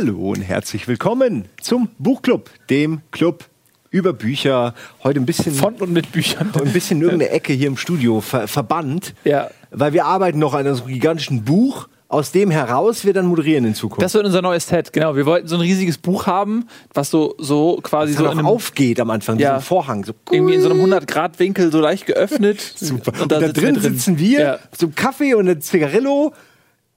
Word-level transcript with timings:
Hallo 0.00 0.30
und 0.30 0.42
herzlich 0.42 0.86
willkommen 0.86 1.46
zum 1.60 1.88
Buchclub, 1.98 2.50
dem 2.70 3.00
Club 3.10 3.46
über 3.90 4.12
Bücher. 4.12 4.72
Heute 5.02 5.18
ein 5.18 5.26
bisschen 5.26 5.52
von 5.52 5.74
und 5.74 5.92
mit 5.92 6.12
Büchern. 6.12 6.52
Ein 6.64 6.72
bisschen 6.72 6.98
in 6.98 7.02
irgendeine 7.02 7.32
Ecke 7.32 7.52
hier 7.52 7.66
im 7.66 7.76
Studio 7.76 8.20
ver 8.20 8.46
verbannt. 8.46 9.12
Ja. 9.24 9.50
Weil 9.72 9.94
wir 9.94 10.04
arbeiten 10.04 10.38
noch 10.38 10.54
an 10.54 10.68
einem 10.68 10.86
gigantischen 10.86 11.42
Buch. 11.42 11.88
Aus 12.06 12.30
dem 12.30 12.52
heraus 12.52 13.04
wir 13.04 13.12
dann 13.12 13.26
moderieren 13.26 13.64
in 13.64 13.74
Zukunft. 13.74 14.00
Das 14.00 14.14
wird 14.14 14.24
unser 14.24 14.40
neues 14.40 14.68
Set, 14.68 14.92
genau. 14.92 15.16
Wir 15.16 15.26
wollten 15.26 15.48
so 15.48 15.56
ein 15.56 15.62
riesiges 15.62 15.98
Buch 15.98 16.28
haben, 16.28 16.68
was 16.94 17.10
so, 17.10 17.34
so 17.38 17.80
quasi 17.82 18.12
das 18.12 18.20
so 18.20 18.26
in 18.26 18.38
einem 18.38 18.46
aufgeht 18.46 19.00
am 19.00 19.10
Anfang, 19.10 19.40
ja, 19.40 19.48
so 19.48 19.54
ein 19.56 19.62
Vorhang. 19.62 20.04
So 20.04 20.12
irgendwie 20.30 20.54
in 20.54 20.60
so 20.60 20.70
einem 20.70 20.80
100-Grad-Winkel 20.80 21.72
so 21.72 21.80
leicht 21.80 22.06
geöffnet. 22.06 22.60
Super. 22.76 23.14
Und, 23.14 23.22
und 23.22 23.32
da, 23.32 23.40
drin, 23.40 23.74
drin 23.74 23.80
sitzen 23.80 24.16
wir, 24.20 24.40
ja. 24.40 24.58
so 24.78 24.90
Kaffee 24.94 25.34
und 25.34 25.48
ein 25.48 25.60
Zigarillo 25.60 26.32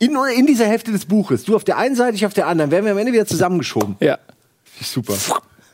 in, 0.02 0.18
in 0.36 0.48
dieser 0.48 0.66
Hälfte 0.66 0.92
des 0.92 1.06
Buches. 1.06 1.44
Du 1.44 1.56
auf 1.56 1.64
der 1.64 1.78
einen 1.78 1.96
Seite, 1.96 2.16
ich 2.16 2.26
auf 2.26 2.34
der 2.34 2.48
anderen. 2.48 2.72
Werden 2.72 2.86
wir 2.86 2.92
am 2.92 2.98
Ende 2.98 3.14
wieder 3.14 3.28
zusammengeschoben. 3.28 3.98
Ja. 4.00 4.18
Super. 4.82 5.14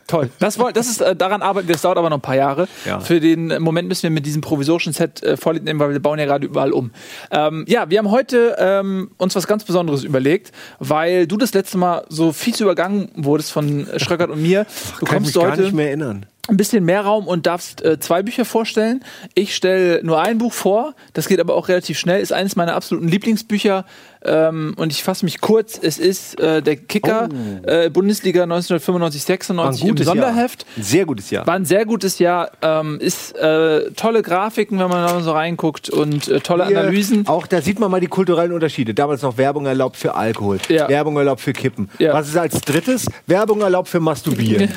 Toll. 0.06 0.30
Das, 0.40 0.58
das 0.74 0.90
ist, 0.90 1.02
äh, 1.02 1.16
daran 1.16 1.42
arbeiten 1.42 1.68
wir, 1.68 1.74
das 1.74 1.82
dauert 1.82 1.98
aber 1.98 2.10
noch 2.10 2.18
ein 2.18 2.22
paar 2.22 2.36
Jahre. 2.36 2.68
Ja. 2.86 3.00
Für 3.00 3.20
den 3.22 3.62
Moment 3.62 3.88
müssen 3.88 4.04
wir 4.04 4.10
mit 4.10 4.26
diesem 4.26 4.42
provisorischen 4.42 4.92
Set 4.92 5.24
äh, 5.24 5.38
Vorlieb 5.38 5.64
nehmen, 5.64 5.80
weil 5.80 5.92
wir 5.92 6.00
bauen 6.02 6.20
ja 6.20 6.26
gerade 6.26 6.46
überall 6.46 6.72
um. 6.72 6.92
Ähm, 7.32 7.66
ja, 7.68 7.90
wir 7.90 8.00
haben 8.00 8.12
heute 8.12 8.56
ähm, 8.58 9.12
uns 9.18 9.36
was 9.36 9.48
ganz 9.48 9.64
Besonderes 9.64 10.04
überlegt, 10.04 10.52
weil 10.80 11.26
du 11.28 11.38
das 11.38 11.54
letzte 11.54 11.78
Mal 11.78 12.06
so 12.10 12.32
viel 12.34 12.54
zu 12.54 12.64
übergangen 12.64 13.10
wurdest 13.16 13.52
von 13.52 13.88
Schröckert 13.98 14.30
und 14.30 14.42
mir. 14.42 14.66
Du 15.00 15.06
Kann 15.06 15.18
kommst 15.18 15.30
ich 15.32 15.36
mich 15.36 15.46
heute 15.46 15.58
gar 15.58 15.64
nicht 15.64 15.76
mehr 15.76 15.88
erinnern 15.88 16.26
ein 16.48 16.58
bisschen 16.58 16.86
mehr 16.86 17.02
Raum 17.02 17.28
und 17.28 17.46
darfst 17.46 17.84
äh, 17.84 18.00
zwei 18.00 18.24
Bücher 18.24 18.46
vorstellen. 18.46 19.04
Ich 19.36 19.56
stelle 19.56 20.04
nur 20.04 20.22
ein 20.22 20.38
Buch 20.38 20.54
vor, 20.54 20.96
das 21.14 21.28
geht 21.28 21.40
aber 21.40 21.56
auch 21.56 21.68
relativ 21.68 22.00
schnell, 22.00 22.22
ist 22.22 22.34
eines 22.34 22.56
meiner 22.56 22.76
absoluten 22.76 23.08
Lieblingsbücher 23.08 23.86
ähm, 24.26 24.74
und 24.78 24.92
ich 24.92 25.04
fasse 25.04 25.26
mich 25.26 25.42
kurz. 25.42 25.80
Es 25.82 25.98
ist 26.00 26.40
äh, 26.40 26.62
der 26.62 26.76
Kicker 26.76 27.30
Oh. 27.32 27.68
äh, 27.68 27.90
Bundesliga 27.90 28.44
1995 28.44 29.24
96 29.24 29.86
im 29.88 29.98
Sonderheft. 29.98 30.64
Jahr. 30.64 30.78
Ein 30.78 30.84
sehr 30.84 31.06
gutes 31.06 31.30
Jahr. 31.30 31.48
War 31.48 31.56
ein 31.56 31.66
sehr 31.66 31.86
gutes 31.86 32.20
Jahr. 32.20 32.52
Ähm, 32.62 33.00
ist 33.00 33.36
äh, 33.38 33.92
tolle 33.92 34.22
Grafiken, 34.22 34.80
wenn 34.80 34.90
man 34.90 35.06
da 35.08 35.22
so 35.22 35.32
reinguckt 35.32 35.90
und 35.90 36.28
äh, 36.28 36.40
tolle 36.40 36.68
Hier, 36.68 36.80
Analysen. 36.80 37.28
Auch 37.28 37.48
da 37.48 37.62
sieht 37.62 37.80
man 37.80 37.92
mal 37.92 38.00
die 38.02 38.08
kulturellen 38.08 38.52
Unterschiede. 38.54 38.94
Damals 38.94 39.22
noch 39.22 39.38
Werbung 39.38 39.66
erlaubt 39.66 39.98
für 39.98 40.16
Alkohol, 40.16 40.58
Ja. 40.70 40.88
Werbung 40.90 41.18
erlaubt 41.18 41.42
für 41.42 41.54
Kippen. 41.54 41.90
Ja. 42.00 42.14
Was 42.14 42.28
ist 42.28 42.38
als 42.38 42.62
drittes? 42.62 43.08
Werbung 43.28 43.62
erlaubt 43.62 43.88
für 43.90 44.00
Masturbieren. 44.00 44.70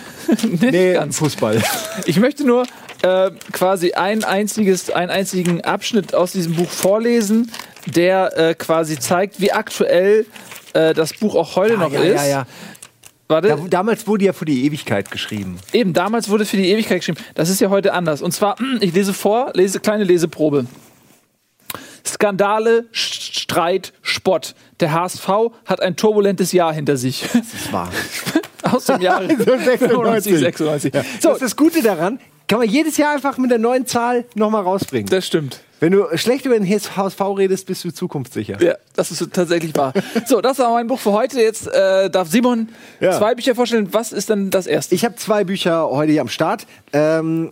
Nee, 0.60 0.92
ganz. 0.94 1.18
Fußball. 1.18 1.62
Ich 2.06 2.18
möchte 2.20 2.46
nur 2.46 2.64
äh, 3.02 3.30
quasi 3.52 3.92
ein 3.92 4.24
einziges, 4.24 4.90
einen 4.90 5.10
einzigen 5.10 5.62
Abschnitt 5.62 6.14
aus 6.14 6.32
diesem 6.32 6.54
Buch 6.54 6.68
vorlesen, 6.70 7.50
der 7.86 8.36
äh, 8.38 8.54
quasi 8.54 8.98
zeigt, 8.98 9.40
wie 9.40 9.52
aktuell 9.52 10.26
äh, 10.72 10.94
das 10.94 11.14
Buch 11.14 11.34
auch 11.34 11.56
heute 11.56 11.76
noch 11.78 11.92
ja, 11.92 12.00
ist. 12.00 12.22
ja, 12.22 12.28
ja. 12.28 12.46
Warte, 13.28 13.48
Da, 13.48 13.56
damals 13.68 14.06
wurde 14.08 14.24
ja 14.24 14.32
für 14.32 14.44
die 14.44 14.64
Ewigkeit 14.66 15.10
geschrieben. 15.10 15.58
eben 15.72 15.92
damals 15.92 16.28
wurde 16.28 16.44
für 16.44 16.56
die 16.56 16.68
Ewigkeit 16.68 16.98
geschrieben. 16.98 17.18
Das 17.34 17.48
ist 17.48 17.60
ja 17.60 17.70
heute 17.70 17.92
anders. 17.92 18.22
Und 18.22 18.32
zwar, 18.32 18.56
ich 18.80 18.92
lese 18.92 19.14
vor, 19.14 19.52
lese 19.54 19.78
kleine 19.80 20.04
Leseprobe. 20.04 20.66
Skandale, 22.06 22.86
Streit, 22.92 23.92
Spott. 24.02 24.54
Der 24.80 24.92
HSV 24.92 25.28
hat 25.66 25.80
ein 25.80 25.96
turbulentes 25.96 26.52
Jahr 26.52 26.72
hinter 26.72 26.96
sich. 26.96 27.24
Das 27.32 27.72
war. 27.72 27.90
Aus 28.62 28.84
dem 28.86 29.00
Jahr 29.00 29.22
95, 29.22 30.38
96. 30.38 30.94
Ja. 30.94 31.02
So, 31.20 31.28
Das 31.28 31.34
ist 31.34 31.42
das 31.42 31.56
Gute 31.56 31.82
daran, 31.82 32.18
kann 32.46 32.58
man 32.58 32.68
jedes 32.68 32.96
Jahr 32.96 33.14
einfach 33.14 33.38
mit 33.38 33.50
der 33.50 33.58
neuen 33.58 33.86
Zahl 33.86 34.24
nochmal 34.34 34.62
rausbringen. 34.62 35.08
das 35.08 35.26
stimmt. 35.26 35.60
Wenn 35.80 35.92
du 35.92 36.06
schlecht 36.16 36.44
über 36.44 36.58
den 36.58 36.66
HSV 36.68 37.20
redest, 37.38 37.66
bist 37.66 37.82
du 37.84 37.90
zukunftssicher. 37.90 38.62
Ja, 38.62 38.74
das 38.94 39.10
ist 39.10 39.32
tatsächlich 39.32 39.74
wahr. 39.76 39.92
So, 40.26 40.40
das 40.40 40.58
war 40.58 40.70
mein 40.72 40.86
Buch 40.86 40.98
für 40.98 41.12
heute. 41.12 41.40
Jetzt 41.40 41.66
äh, 41.66 42.10
darf 42.10 42.28
Simon 42.28 42.68
Ja. 43.00 43.16
zwei 43.18 43.34
Bücher 43.34 43.54
vorstellen. 43.54 43.88
Was 43.92 44.12
ist 44.12 44.28
denn 44.28 44.50
das 44.50 44.66
erste? 44.66 44.94
Ich 44.94 45.04
habe 45.04 45.16
zwei 45.16 45.44
Bücher 45.44 45.88
heute 45.90 46.12
hier 46.12 46.20
am 46.20 46.28
Start. 46.28 46.66
Ähm, 46.92 47.50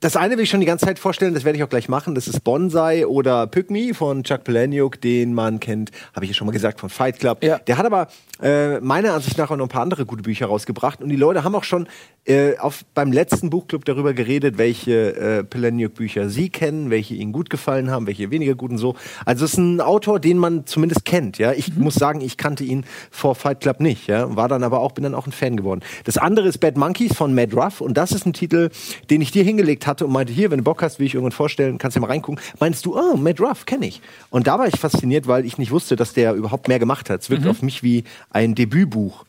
das 0.00 0.16
eine 0.16 0.36
will 0.36 0.44
ich 0.44 0.50
schon 0.50 0.60
die 0.60 0.66
ganze 0.66 0.86
Zeit 0.86 0.98
vorstellen, 0.98 1.34
das 1.34 1.44
werde 1.44 1.58
ich 1.58 1.64
auch 1.64 1.68
gleich 1.68 1.90
machen. 1.90 2.14
Das 2.14 2.26
ist 2.26 2.42
Bonsai 2.42 3.06
oder 3.06 3.46
Pygmy 3.46 3.92
von 3.92 4.24
Chuck 4.24 4.44
Palahniuk, 4.44 4.98
den 5.02 5.34
man 5.34 5.60
kennt, 5.60 5.90
habe 6.14 6.24
ich 6.24 6.30
ja 6.30 6.34
schon 6.34 6.46
mal 6.46 6.52
gesagt, 6.52 6.80
von 6.80 6.88
Fight 6.88 7.18
Club. 7.18 7.44
Ja. 7.44 7.58
Der 7.58 7.76
hat 7.76 7.84
aber 7.84 8.08
äh, 8.42 8.80
meiner 8.80 9.12
Ansicht 9.12 9.36
nach 9.36 9.50
auch 9.50 9.56
noch 9.56 9.66
ein 9.66 9.68
paar 9.68 9.82
andere 9.82 10.06
gute 10.06 10.22
Bücher 10.22 10.46
rausgebracht. 10.46 11.02
Und 11.02 11.10
die 11.10 11.16
Leute 11.16 11.44
haben 11.44 11.54
auch 11.54 11.64
schon 11.64 11.86
äh, 12.24 12.56
auf, 12.56 12.84
beim 12.94 13.12
letzten 13.12 13.50
Buchclub 13.50 13.84
darüber 13.84 14.14
geredet, 14.14 14.56
welche 14.56 15.16
äh, 15.16 15.44
Palahniuk-Bücher 15.44 16.30
sie 16.30 16.48
kennen, 16.48 16.88
welche 16.88 17.14
ihnen 17.14 17.32
gut 17.32 17.50
gefallen 17.50 17.90
haben, 17.90 18.06
welche 18.06 18.30
weniger 18.30 18.54
gut 18.54 18.70
und 18.70 18.78
so. 18.78 18.96
Also 19.26 19.44
es 19.44 19.52
ist 19.52 19.58
ein 19.58 19.82
Autor, 19.82 20.18
den 20.18 20.38
man 20.38 20.64
zumindest 20.64 21.04
kennt. 21.04 21.36
Ja, 21.36 21.52
Ich 21.52 21.76
muss 21.76 21.94
sagen, 21.94 22.22
ich 22.22 22.38
kannte 22.38 22.64
ihn 22.64 22.84
vor 23.10 23.34
Fight 23.34 23.60
Club 23.60 23.80
nicht. 23.80 24.06
Ja, 24.06 24.34
War 24.34 24.48
dann 24.48 24.64
aber 24.64 24.80
auch, 24.80 24.92
bin 24.92 25.04
dann 25.04 25.14
auch 25.14 25.26
ein 25.26 25.32
Fan 25.32 25.58
geworden. 25.58 25.80
Das 26.04 26.16
andere 26.16 26.48
ist 26.48 26.58
Bad 26.58 26.78
Monkeys 26.78 27.14
von 27.14 27.34
Mad 27.34 27.54
Ruff. 27.54 27.82
Und 27.82 27.98
das 27.98 28.12
ist 28.12 28.24
ein 28.24 28.32
Titel, 28.32 28.70
den 29.10 29.20
ich 29.20 29.30
dir 29.30 29.44
hingelegt 29.44 29.86
hatte 29.90 30.06
und 30.06 30.12
meinte, 30.12 30.32
hier, 30.32 30.50
wenn 30.50 30.58
du 30.58 30.64
Bock 30.64 30.82
hast, 30.82 30.98
will 30.98 31.06
ich 31.06 31.14
irgendwann 31.14 31.32
vorstellen, 31.32 31.76
kannst 31.76 31.96
du 31.96 32.00
mal 32.00 32.06
reingucken. 32.06 32.40
Meinst 32.60 32.86
du, 32.86 32.96
oh, 32.98 33.16
Mad 33.16 33.42
Ruff, 33.42 33.66
kenne 33.66 33.86
ich. 33.86 34.00
Und 34.30 34.46
da 34.46 34.58
war 34.58 34.66
ich 34.68 34.78
fasziniert, 34.80 35.26
weil 35.26 35.44
ich 35.44 35.58
nicht 35.58 35.70
wusste, 35.72 35.96
dass 35.96 36.14
der 36.14 36.32
überhaupt 36.34 36.68
mehr 36.68 36.78
gemacht 36.78 37.10
hat. 37.10 37.20
Es 37.20 37.28
wirkt 37.28 37.46
auf 37.46 37.60
mich 37.60 37.82
wie 37.82 38.04
ein 38.30 38.54
Debütbuch. 38.54 39.24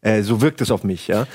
Äh, 0.00 0.22
so 0.22 0.40
wirkt 0.40 0.60
es 0.62 0.70
auf 0.70 0.84
mich, 0.84 1.08
ja. 1.08 1.26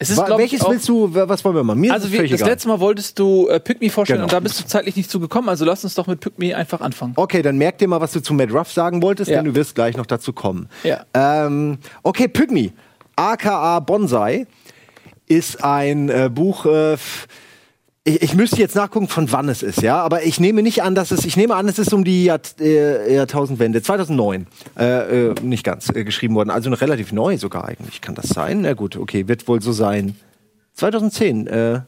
Ist, 0.00 0.16
Wa- 0.16 0.24
glaub 0.24 0.38
ich, 0.40 0.50
Welches 0.52 0.62
auch- 0.66 0.70
willst 0.72 0.88
du, 0.88 1.14
was 1.14 1.44
wollen 1.44 1.54
wir 1.54 1.62
machen? 1.62 1.80
Mir 1.80 1.92
Also 1.92 2.08
völlig 2.08 2.30
das 2.32 2.40
egal. 2.40 2.50
letzte 2.50 2.68
Mal 2.68 2.80
wolltest 2.80 3.16
du 3.18 3.46
äh, 3.48 3.60
Pick 3.60 3.80
Me 3.80 3.88
vorstellen 3.90 4.18
Genau. 4.18 4.24
und 4.26 4.32
da 4.32 4.40
bist 4.40 4.58
du 4.60 4.66
zeitlich 4.66 4.96
nicht 4.96 5.08
zugekommen. 5.08 5.48
Also 5.48 5.64
lass 5.64 5.84
uns 5.84 5.94
doch 5.94 6.08
mit 6.08 6.18
Pick 6.20 6.36
Me 6.38 6.54
einfach 6.56 6.80
anfangen. 6.80 7.12
Okay, 7.16 7.42
dann 7.42 7.56
merk 7.58 7.78
dir 7.78 7.86
mal, 7.86 8.00
was 8.00 8.10
du 8.12 8.20
zu 8.20 8.34
Matt 8.34 8.52
Ruff 8.52 8.72
sagen 8.72 9.02
wolltest, 9.02 9.30
Ja. 9.30 9.36
denn 9.36 9.46
du 9.46 9.54
wirst 9.54 9.74
gleich 9.76 9.96
noch 9.96 10.06
dazu 10.06 10.32
kommen. 10.32 10.68
Ja. 10.82 11.04
Ähm, 11.14 11.78
okay, 12.02 12.26
Pygmy, 12.28 12.72
aka 13.16 13.78
Bonsai, 13.80 14.46
ist 15.26 15.62
ein 15.64 16.08
äh, 16.08 16.28
Buch. 16.32 16.66
Äh, 16.66 16.96
ich, 18.04 18.22
ich 18.22 18.34
müsste 18.34 18.58
jetzt 18.58 18.76
nachgucken, 18.76 19.08
von 19.08 19.32
wann 19.32 19.48
es 19.48 19.62
ist, 19.62 19.82
ja. 19.82 19.96
Aber 20.02 20.24
ich 20.24 20.38
nehme 20.38 20.62
nicht 20.62 20.82
an, 20.82 20.94
dass 20.94 21.10
es. 21.10 21.24
Ich 21.24 21.36
nehme 21.36 21.54
an, 21.54 21.66
es 21.68 21.78
ist 21.78 21.92
um 21.92 22.04
die 22.04 22.24
Jahr, 22.24 22.40
äh, 22.60 23.14
Jahrtausendwende, 23.14 23.82
2009, 23.82 24.46
äh, 24.78 25.28
äh, 25.28 25.34
nicht 25.42 25.64
ganz 25.64 25.88
äh, 25.88 26.04
geschrieben 26.04 26.34
worden. 26.34 26.50
Also 26.50 26.70
relativ 26.70 27.12
neu 27.12 27.38
sogar 27.38 27.64
eigentlich. 27.64 28.00
Kann 28.00 28.14
das 28.14 28.28
sein? 28.28 28.60
Na 28.62 28.74
gut, 28.74 28.96
okay, 28.96 29.26
wird 29.26 29.48
wohl 29.48 29.62
so 29.62 29.72
sein. 29.72 30.16
2010. 30.74 31.46
Äh, 31.46 31.80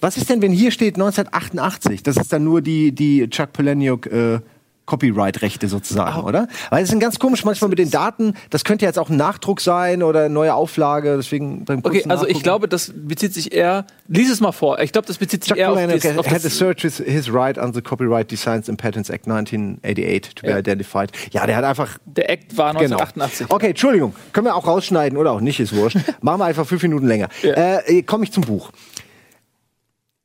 was 0.00 0.16
ist 0.16 0.28
denn, 0.28 0.42
wenn 0.42 0.52
hier 0.52 0.72
steht 0.72 0.96
1988? 0.96 2.02
Das 2.02 2.16
ist 2.16 2.32
dann 2.32 2.44
nur 2.44 2.60
die, 2.60 2.92
die 2.92 3.28
Chuck 3.30 3.52
Palahniuk 3.52 4.06
äh, 4.06 4.40
Copyright-Rechte 4.86 5.68
sozusagen, 5.68 6.20
oder? 6.22 6.48
Weil 6.70 6.82
es 6.84 6.92
ist 6.92 7.00
ganz 7.00 7.18
komisch 7.18 7.44
manchmal 7.44 7.68
mit 7.70 7.78
den 7.78 7.90
Daten. 7.90 8.34
Das 8.50 8.64
könnte 8.64 8.84
jetzt 8.86 8.98
auch 8.98 9.10
ein 9.10 9.16
Nachdruck 9.16 9.60
sein 9.60 10.02
oder 10.02 10.20
eine 10.20 10.30
neue 10.34 10.54
Auflage. 10.54 11.16
Deswegen 11.16 11.64
beim 11.64 11.80
Okay, 11.80 12.04
also 12.08 12.24
ich 12.24 12.28
Nachgucken- 12.30 12.42
glaube, 12.42 12.68
das 12.68 12.92
bezieht 12.94 13.34
sich 13.34 13.52
eher. 13.52 13.84
Lies 14.08 14.30
es 14.30 14.40
mal 14.40 14.52
vor. 14.52 14.78
Ich 14.80 14.92
glaube, 14.92 15.06
das 15.08 15.18
bezieht 15.18 15.42
sich 15.44 15.50
Chuck 15.50 15.58
eher 15.58 15.70
auf, 15.70 15.74
Palahniuk 15.74 16.00
das, 16.00 16.18
auf 16.18 16.30
had 16.30 16.44
das. 16.44 16.56
search 16.56 16.82
his, 16.82 16.98
his 16.98 17.32
right 17.32 17.58
on 17.58 17.74
the 17.74 17.82
Copyright 17.82 18.30
Designs 18.30 18.68
and 18.68 18.80
Patents 18.80 19.10
Act 19.10 19.26
1988 19.26 20.34
to 20.36 20.42
be 20.46 20.50
Ja. 20.52 20.58
identified. 20.58 21.10
Ja, 21.32 21.46
der 21.46 21.56
hat 21.56 21.64
einfach 21.64 21.98
Der 22.06 22.30
Act 22.30 22.56
war 22.56 22.72
Genau. 22.74 22.96
1988. 22.98 23.46
Okay, 23.50 23.68
Entschuldigung. 23.70 24.14
Können 24.32 24.46
wir 24.46 24.54
auch 24.54 24.66
rausschneiden 24.66 25.18
oder 25.18 25.32
auch 25.32 25.40
nicht, 25.40 25.58
ist 25.60 25.74
wurscht. 25.74 25.98
Machen 26.20 26.40
wir 26.40 26.44
einfach 26.46 26.66
fünf 26.66 26.82
Minuten 26.82 27.06
länger. 27.06 27.28
Ja. 27.42 27.80
Äh, 27.80 28.02
Komme 28.02 28.24
ich 28.24 28.32
zum 28.32 28.44
Buch. 28.44 28.70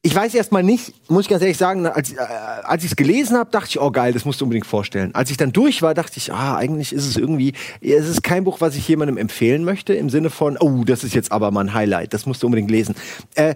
Ich 0.04 0.16
weiß 0.16 0.34
erstmal 0.34 0.64
nicht, 0.64 0.94
muss 1.12 1.26
ich 1.26 1.30
ganz 1.30 1.44
ehrlich 1.44 1.58
sagen, 1.58 1.86
als, 1.86 2.12
äh, 2.12 2.18
als 2.18 2.84
ich 2.84 2.90
es 2.90 2.96
gelesen 2.96 3.38
habe, 3.38 3.52
dachte 3.52 3.68
ich, 3.70 3.80
oh 3.80 3.92
geil, 3.92 4.14
das 4.14 4.26
musst 4.26 4.42
du 4.42 4.46
unbedingt 4.46 4.66
vorstellen. 4.66 5.14
Als 5.14 5.30
ich 5.30 5.38
dann 5.38 5.54
durch 5.54 5.84
war, 5.84 5.94
dachte 5.94 6.14
ich, 6.18 6.34
ah, 6.34 6.58
eigentlich 6.58 6.92
ist 6.92 7.06
es 7.06 7.18
irgendwie, 7.18 7.54
es 7.82 8.08
ist 8.08 8.24
kein 8.24 8.44
Buch, 8.44 8.62
was 8.62 8.76
ich 8.76 8.88
jemandem 8.88 9.18
empfehlen 9.18 9.64
möchte, 9.64 9.94
im 9.94 10.10
Sinne 10.10 10.32
von, 10.32 10.58
oh, 10.58 10.84
das 10.86 11.04
ist 11.04 11.14
jetzt 11.14 11.32
aber 11.32 11.52
mal 11.52 11.66
ein 11.66 11.74
Highlight, 11.76 12.16
das 12.16 12.26
musst 12.26 12.42
du 12.42 12.48
unbedingt 12.48 12.72
lesen. 12.72 12.96
Äh, 13.36 13.54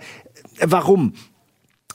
warum? 0.62 1.14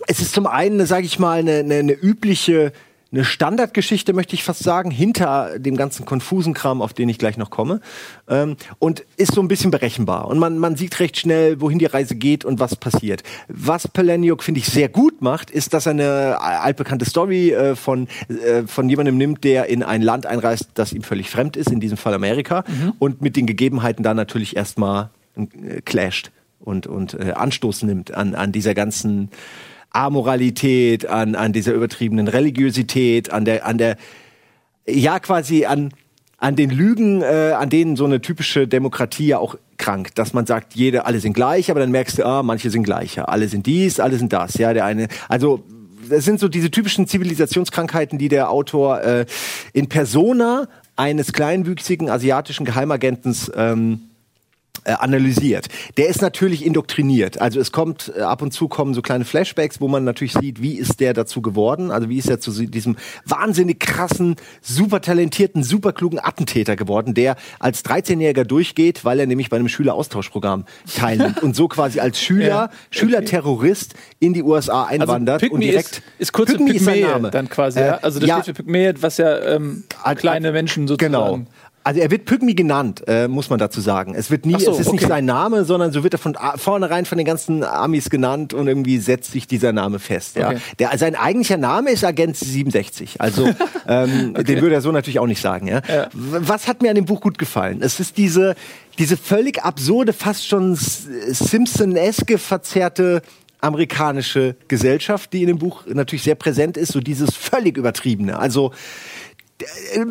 Es 0.08 0.18
ist 0.18 0.34
zum 0.34 0.48
einen, 0.48 0.84
sage 0.84 1.06
ich 1.06 1.20
mal, 1.20 1.38
eine, 1.38 1.58
eine, 1.58 1.76
eine 1.76 1.92
übliche, 1.92 2.72
eine 3.12 3.24
Standardgeschichte, 3.24 4.12
möchte 4.12 4.34
ich 4.34 4.44
fast 4.44 4.62
sagen, 4.62 4.90
hinter 4.90 5.58
dem 5.58 5.76
ganzen 5.76 6.04
konfusen 6.04 6.54
Kram, 6.54 6.80
auf 6.80 6.92
den 6.92 7.08
ich 7.08 7.18
gleich 7.18 7.36
noch 7.36 7.50
komme. 7.50 7.80
Ähm, 8.28 8.56
und 8.78 9.04
ist 9.16 9.34
so 9.34 9.40
ein 9.40 9.48
bisschen 9.48 9.70
berechenbar. 9.70 10.28
Und 10.28 10.38
man, 10.38 10.58
man 10.58 10.76
sieht 10.76 10.98
recht 11.00 11.18
schnell, 11.18 11.60
wohin 11.60 11.78
die 11.78 11.86
Reise 11.86 12.14
geht 12.14 12.44
und 12.44 12.60
was 12.60 12.76
passiert. 12.76 13.22
Was 13.48 13.88
Palahniuk, 13.88 14.42
finde 14.42 14.60
ich, 14.60 14.66
sehr 14.66 14.88
gut 14.88 15.22
macht, 15.22 15.50
ist, 15.50 15.74
dass 15.74 15.86
er 15.86 15.90
eine 15.90 16.40
altbekannte 16.40 17.04
Story 17.04 17.50
äh, 17.50 17.74
von, 17.74 18.06
äh, 18.28 18.62
von 18.66 18.88
jemandem 18.88 19.16
nimmt, 19.16 19.42
der 19.42 19.66
in 19.66 19.82
ein 19.82 20.02
Land 20.02 20.26
einreist, 20.26 20.68
das 20.74 20.92
ihm 20.92 21.02
völlig 21.02 21.30
fremd 21.30 21.56
ist, 21.56 21.70
in 21.70 21.80
diesem 21.80 21.96
Fall 21.96 22.14
Amerika, 22.14 22.64
und 22.98 23.22
mit 23.22 23.36
den 23.36 23.46
Gegebenheiten 23.46 24.02
da 24.02 24.14
natürlich 24.14 24.56
erstmal 24.56 25.10
äh, 25.36 25.80
clasht 25.82 26.30
und, 26.60 26.86
und 26.86 27.14
äh, 27.14 27.32
Anstoß 27.32 27.82
nimmt 27.82 28.14
an, 28.14 28.34
an 28.34 28.52
dieser 28.52 28.74
ganzen 28.74 29.30
Amoralität, 29.90 31.06
an, 31.06 31.34
an 31.34 31.52
dieser 31.52 31.72
übertriebenen 31.72 32.28
Religiosität, 32.28 33.30
an 33.30 33.44
der, 33.44 33.66
an 33.66 33.78
der, 33.78 33.96
ja 34.86 35.18
quasi 35.18 35.64
an, 35.64 35.90
an 36.38 36.56
den 36.56 36.70
Lügen, 36.70 37.22
äh, 37.22 37.52
an 37.56 37.68
denen 37.68 37.96
so 37.96 38.04
eine 38.04 38.20
typische 38.20 38.66
Demokratie 38.66 39.28
ja 39.28 39.38
auch 39.38 39.56
krankt, 39.78 40.18
dass 40.18 40.32
man 40.32 40.46
sagt, 40.46 40.74
jede, 40.74 41.06
alle 41.06 41.20
sind 41.20 41.32
gleich, 41.32 41.70
aber 41.70 41.80
dann 41.80 41.90
merkst 41.90 42.18
du, 42.18 42.24
ah, 42.24 42.42
manche 42.42 42.70
sind 42.70 42.84
gleicher, 42.84 43.28
alle 43.28 43.48
sind 43.48 43.66
dies, 43.66 44.00
alle 44.00 44.16
sind 44.16 44.32
das, 44.32 44.54
ja, 44.54 44.72
der 44.72 44.84
eine, 44.84 45.08
also 45.28 45.62
das 46.08 46.24
sind 46.24 46.40
so 46.40 46.48
diese 46.48 46.70
typischen 46.70 47.06
Zivilisationskrankheiten, 47.06 48.18
die 48.18 48.28
der 48.28 48.50
Autor 48.50 49.02
äh, 49.02 49.26
in 49.72 49.88
Persona 49.88 50.68
eines 50.96 51.32
kleinwüchsigen 51.32 52.10
asiatischen 52.10 52.66
Geheimagentens 52.66 53.50
ähm, 53.54 54.00
äh, 54.02 54.09
analysiert. 54.84 55.66
Der 55.96 56.08
ist 56.08 56.22
natürlich 56.22 56.64
indoktriniert. 56.64 57.40
Also 57.40 57.60
es 57.60 57.70
kommt 57.70 58.12
äh, 58.16 58.22
ab 58.22 58.40
und 58.42 58.52
zu 58.52 58.68
kommen 58.68 58.94
so 58.94 59.02
kleine 59.02 59.24
Flashbacks, 59.24 59.80
wo 59.80 59.88
man 59.88 60.04
natürlich 60.04 60.32
sieht, 60.32 60.62
wie 60.62 60.74
ist 60.74 61.00
der 61.00 61.12
dazu 61.12 61.42
geworden? 61.42 61.90
Also 61.90 62.08
wie 62.08 62.18
ist 62.18 62.30
er 62.30 62.40
zu 62.40 62.50
diesem 62.66 62.96
wahnsinnig 63.26 63.78
krassen, 63.78 64.36
super 64.62 65.00
talentierten, 65.00 65.62
super 65.62 65.92
klugen 65.92 66.18
Attentäter 66.18 66.76
geworden, 66.76 67.14
der 67.14 67.36
als 67.58 67.84
13-Jähriger 67.84 68.44
durchgeht, 68.44 69.04
weil 69.04 69.20
er 69.20 69.26
nämlich 69.26 69.50
bei 69.50 69.58
einem 69.58 69.68
Schüleraustauschprogramm 69.68 70.64
teilnimmt 70.96 71.42
und 71.42 71.54
so 71.54 71.68
quasi 71.68 72.00
als 72.00 72.20
Schüler, 72.20 72.46
ja, 72.46 72.70
Schülerterrorist 72.90 73.94
in 74.18 74.32
die 74.32 74.42
USA 74.42 74.84
also 74.84 75.02
einwandert 75.02 75.42
also 75.42 75.54
und 75.54 75.60
direkt 75.60 75.98
ist, 75.98 76.02
ist 76.18 76.32
kurz 76.32 76.52
Pygmy 76.52 76.72
ist 76.72 76.84
sein 76.84 77.00
Name. 77.00 77.30
dann 77.30 77.48
quasi, 77.48 77.80
ja? 77.80 77.98
Also 77.98 78.18
das 78.18 78.28
ja, 78.28 78.42
steht 78.42 78.56
für 78.56 78.62
Pygmäe, 78.62 78.94
was 79.00 79.18
ja 79.18 79.38
ähm, 79.40 79.84
kleine 80.16 80.52
Menschen 80.52 80.88
sozusagen. 80.88 81.12
Genau. 81.12 81.46
Also 81.90 82.02
er 82.02 82.12
wird 82.12 82.24
Pygmy 82.24 82.54
genannt, 82.54 83.02
äh, 83.08 83.26
muss 83.26 83.50
man 83.50 83.58
dazu 83.58 83.80
sagen. 83.80 84.14
Es 84.14 84.30
wird 84.30 84.46
nie, 84.46 84.52
so, 84.60 84.70
es 84.70 84.78
ist 84.78 84.86
okay. 84.86 84.96
nicht 84.98 85.08
sein 85.08 85.24
Name, 85.24 85.64
sondern 85.64 85.90
so 85.90 86.04
wird 86.04 86.14
er 86.14 86.18
von 86.18 86.36
vornherein 86.54 87.04
von 87.04 87.18
den 87.18 87.24
ganzen 87.24 87.64
Amis 87.64 88.10
genannt 88.10 88.54
und 88.54 88.68
irgendwie 88.68 88.98
setzt 88.98 89.32
sich 89.32 89.48
dieser 89.48 89.72
Name 89.72 89.98
fest. 89.98 90.36
Ja. 90.36 90.50
Okay. 90.50 90.58
Der, 90.78 90.96
sein 90.98 91.16
eigentlicher 91.16 91.56
Name 91.56 91.90
ist 91.90 92.04
Agent 92.04 92.36
67. 92.36 93.20
Also 93.20 93.44
ähm, 93.88 94.34
okay. 94.34 94.44
den 94.44 94.60
würde 94.60 94.76
er 94.76 94.82
so 94.82 94.92
natürlich 94.92 95.18
auch 95.18 95.26
nicht 95.26 95.42
sagen. 95.42 95.66
Ja? 95.66 95.82
ja. 95.88 96.06
Was 96.12 96.68
hat 96.68 96.80
mir 96.80 96.90
an 96.90 96.94
dem 96.94 97.06
Buch 97.06 97.20
gut 97.20 97.38
gefallen? 97.38 97.82
Es 97.82 97.98
ist 97.98 98.16
diese, 98.18 98.54
diese 99.00 99.16
völlig 99.16 99.64
absurde, 99.64 100.12
fast 100.12 100.46
schon 100.46 100.76
Simpson-eske 100.76 102.38
verzerrte 102.38 103.20
amerikanische 103.60 104.54
Gesellschaft, 104.68 105.32
die 105.32 105.42
in 105.42 105.48
dem 105.48 105.58
Buch 105.58 105.84
natürlich 105.86 106.22
sehr 106.22 106.36
präsent 106.36 106.76
ist, 106.76 106.92
so 106.92 107.00
dieses 107.00 107.34
völlig 107.34 107.76
übertriebene. 107.76 108.38
Also 108.38 108.72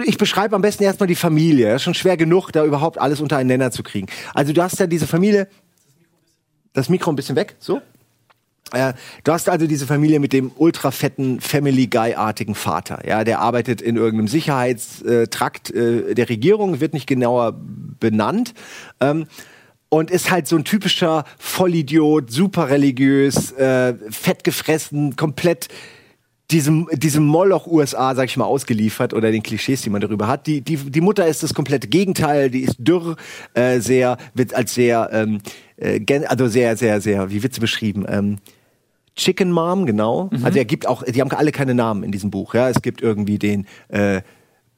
ich 0.05 0.17
beschreibe 0.17 0.55
am 0.55 0.61
besten 0.61 0.83
erstmal 0.83 1.07
die 1.07 1.15
Familie. 1.15 1.67
Das 1.67 1.77
ist 1.77 1.83
schon 1.83 1.93
schwer 1.93 2.17
genug, 2.17 2.51
da 2.51 2.65
überhaupt 2.65 2.97
alles 2.97 3.21
unter 3.21 3.37
einen 3.37 3.47
Nenner 3.47 3.71
zu 3.71 3.83
kriegen. 3.83 4.07
Also 4.33 4.53
du 4.53 4.61
hast 4.61 4.79
ja 4.79 4.87
diese 4.87 5.07
Familie. 5.07 5.47
Das 6.73 6.89
Mikro 6.89 7.11
ein 7.11 7.15
bisschen 7.15 7.35
weg, 7.35 7.55
so. 7.59 7.81
Äh, 8.71 8.93
du 9.23 9.31
hast 9.31 9.49
also 9.49 9.65
diese 9.65 9.87
Familie 9.87 10.19
mit 10.19 10.33
dem 10.33 10.51
ultra 10.55 10.91
fetten 10.91 11.41
Family 11.41 11.87
Guy-artigen 11.87 12.53
Vater. 12.53 13.07
Ja, 13.07 13.23
der 13.23 13.39
arbeitet 13.39 13.81
in 13.81 13.95
irgendeinem 13.95 14.27
Sicherheitstrakt 14.27 15.71
äh, 15.71 16.13
der 16.13 16.29
Regierung, 16.29 16.79
wird 16.79 16.93
nicht 16.93 17.07
genauer 17.07 17.55
benannt. 17.99 18.53
Ähm, 18.99 19.25
und 19.89 20.11
ist 20.11 20.29
halt 20.29 20.47
so 20.47 20.55
ein 20.55 20.65
typischer 20.65 21.23
Vollidiot, 21.39 22.31
super 22.31 22.69
religiös, 22.69 23.51
äh, 23.53 23.95
fett 24.11 24.43
gefressen, 24.43 25.15
komplett 25.15 25.67
diesem, 26.51 26.87
diesem 26.91 27.25
Moloch 27.25 27.67
USA, 27.67 28.15
sag 28.15 28.25
ich 28.25 28.37
mal, 28.37 28.45
ausgeliefert 28.45 29.13
oder 29.13 29.31
den 29.31 29.43
Klischees, 29.43 29.81
die 29.81 29.89
man 29.89 30.01
darüber 30.01 30.27
hat. 30.27 30.47
Die, 30.47 30.61
die, 30.61 30.77
die 30.77 31.01
Mutter 31.01 31.27
ist 31.27 31.43
das 31.43 31.53
komplette 31.53 31.87
Gegenteil, 31.87 32.49
die 32.49 32.61
ist 32.61 32.77
dürr, 32.79 33.15
äh, 33.53 33.79
sehr, 33.79 34.17
wird 34.33 34.53
als 34.53 34.73
sehr, 34.73 35.09
ähm, 35.11 35.39
äh, 35.77 36.01
also 36.25 36.47
sehr, 36.47 36.75
sehr, 36.75 37.01
sehr, 37.01 37.29
wie 37.29 37.43
wird 37.43 37.53
sie 37.53 37.61
beschrieben? 37.61 38.05
Ähm, 38.07 38.37
Chicken 39.15 39.51
Mom, 39.51 39.85
genau. 39.85 40.29
Mhm. 40.31 40.45
Also 40.45 40.57
er 40.57 40.65
gibt 40.65 40.87
auch, 40.87 41.03
die 41.03 41.21
haben 41.21 41.29
alle 41.31 41.51
keine 41.51 41.75
Namen 41.75 42.03
in 42.03 42.11
diesem 42.11 42.31
Buch. 42.31 42.53
Ja, 42.53 42.69
es 42.69 42.81
gibt 42.81 43.01
irgendwie 43.01 43.37
den 43.37 43.67
äh, 43.89 44.21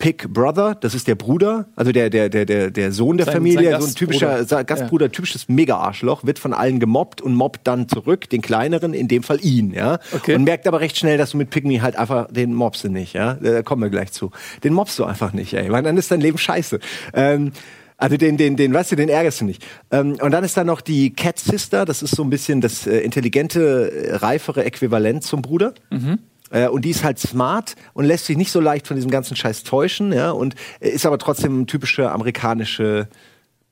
Pig 0.01 0.33
Brother, 0.33 0.73
das 0.73 0.95
ist 0.95 1.07
der 1.07 1.13
Bruder, 1.13 1.67
also 1.75 1.91
der, 1.91 2.09
der, 2.09 2.27
der, 2.27 2.45
der, 2.45 2.71
der 2.71 2.91
Sohn 2.91 3.17
der 3.17 3.27
sein, 3.27 3.35
Familie, 3.35 3.69
sein 3.69 3.81
so 3.81 3.87
ein 3.87 3.93
typischer 3.93 4.63
Gastbruder, 4.63 5.05
ja. 5.05 5.09
typisches 5.11 5.47
Mega-Arschloch, 5.47 6.25
wird 6.25 6.39
von 6.39 6.53
allen 6.55 6.79
gemobbt 6.79 7.21
und 7.21 7.35
mobbt 7.35 7.67
dann 7.67 7.87
zurück, 7.87 8.27
den 8.27 8.41
kleineren, 8.41 8.95
in 8.95 9.07
dem 9.07 9.21
Fall 9.21 9.37
ihn, 9.45 9.71
ja. 9.71 9.99
Okay. 10.11 10.33
Und 10.33 10.43
merkt 10.43 10.67
aber 10.67 10.79
recht 10.79 10.97
schnell, 10.97 11.19
dass 11.19 11.31
du 11.31 11.37
mit 11.37 11.51
Pygmy 11.51 11.77
halt 11.77 11.97
einfach 11.97 12.27
den 12.31 12.55
mobst 12.55 12.83
du 12.83 12.89
nicht, 12.89 13.13
ja. 13.13 13.35
Da 13.35 13.61
kommen 13.61 13.83
wir 13.83 13.91
gleich 13.91 14.11
zu. 14.11 14.31
Den 14.63 14.73
mobst 14.73 14.97
du 14.97 15.05
einfach 15.05 15.33
nicht, 15.33 15.53
ey, 15.53 15.71
weil 15.71 15.83
dann 15.83 15.95
ist 15.97 16.09
dein 16.09 16.19
Leben 16.19 16.39
scheiße. 16.39 16.79
Ähm, 17.13 17.51
also 17.97 18.17
den, 18.17 18.37
den, 18.37 18.55
den, 18.55 18.73
weißt 18.73 18.93
du, 18.93 18.95
den 18.95 19.09
ärgerst 19.09 19.41
du 19.41 19.45
nicht. 19.45 19.63
Ähm, 19.91 20.17
und 20.19 20.31
dann 20.31 20.43
ist 20.43 20.57
da 20.57 20.63
noch 20.63 20.81
die 20.81 21.13
Cat 21.13 21.37
Sister, 21.37 21.85
das 21.85 22.01
ist 22.01 22.15
so 22.15 22.23
ein 22.23 22.31
bisschen 22.31 22.59
das 22.59 22.87
äh, 22.87 22.97
intelligente, 22.97 23.91
äh, 23.91 24.15
reifere 24.15 24.65
Äquivalent 24.65 25.23
zum 25.23 25.43
Bruder. 25.43 25.75
Mhm. 25.91 26.17
Äh, 26.51 26.67
und 26.67 26.85
die 26.85 26.89
ist 26.91 27.03
halt 27.03 27.19
smart 27.19 27.75
und 27.93 28.05
lässt 28.05 28.25
sich 28.25 28.37
nicht 28.37 28.51
so 28.51 28.59
leicht 28.59 28.87
von 28.87 28.95
diesem 28.95 29.11
ganzen 29.11 29.35
Scheiß 29.35 29.63
täuschen, 29.63 30.13
ja, 30.13 30.31
und 30.31 30.55
ist 30.79 31.05
aber 31.05 31.17
trotzdem 31.17 31.65
typische 31.67 32.11
amerikanische 32.11 33.07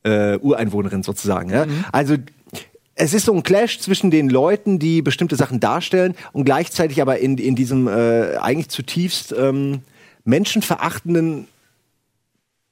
äh, 0.03 0.37
Ureinwohnerin 0.37 1.03
sozusagen. 1.03 1.49
Ja? 1.49 1.65
Mhm. 1.65 1.85
Also 1.91 2.15
es 2.95 3.13
ist 3.13 3.25
so 3.25 3.33
ein 3.33 3.43
Clash 3.43 3.79
zwischen 3.79 4.11
den 4.11 4.29
Leuten, 4.29 4.79
die 4.79 5.01
bestimmte 5.01 5.35
Sachen 5.35 5.59
darstellen 5.59 6.15
und 6.33 6.43
gleichzeitig 6.45 7.01
aber 7.01 7.19
in, 7.19 7.37
in 7.37 7.55
diesem 7.55 7.87
äh, 7.87 8.35
eigentlich 8.37 8.69
zutiefst 8.69 9.33
ähm, 9.37 9.81
menschenverachtenden 10.25 11.47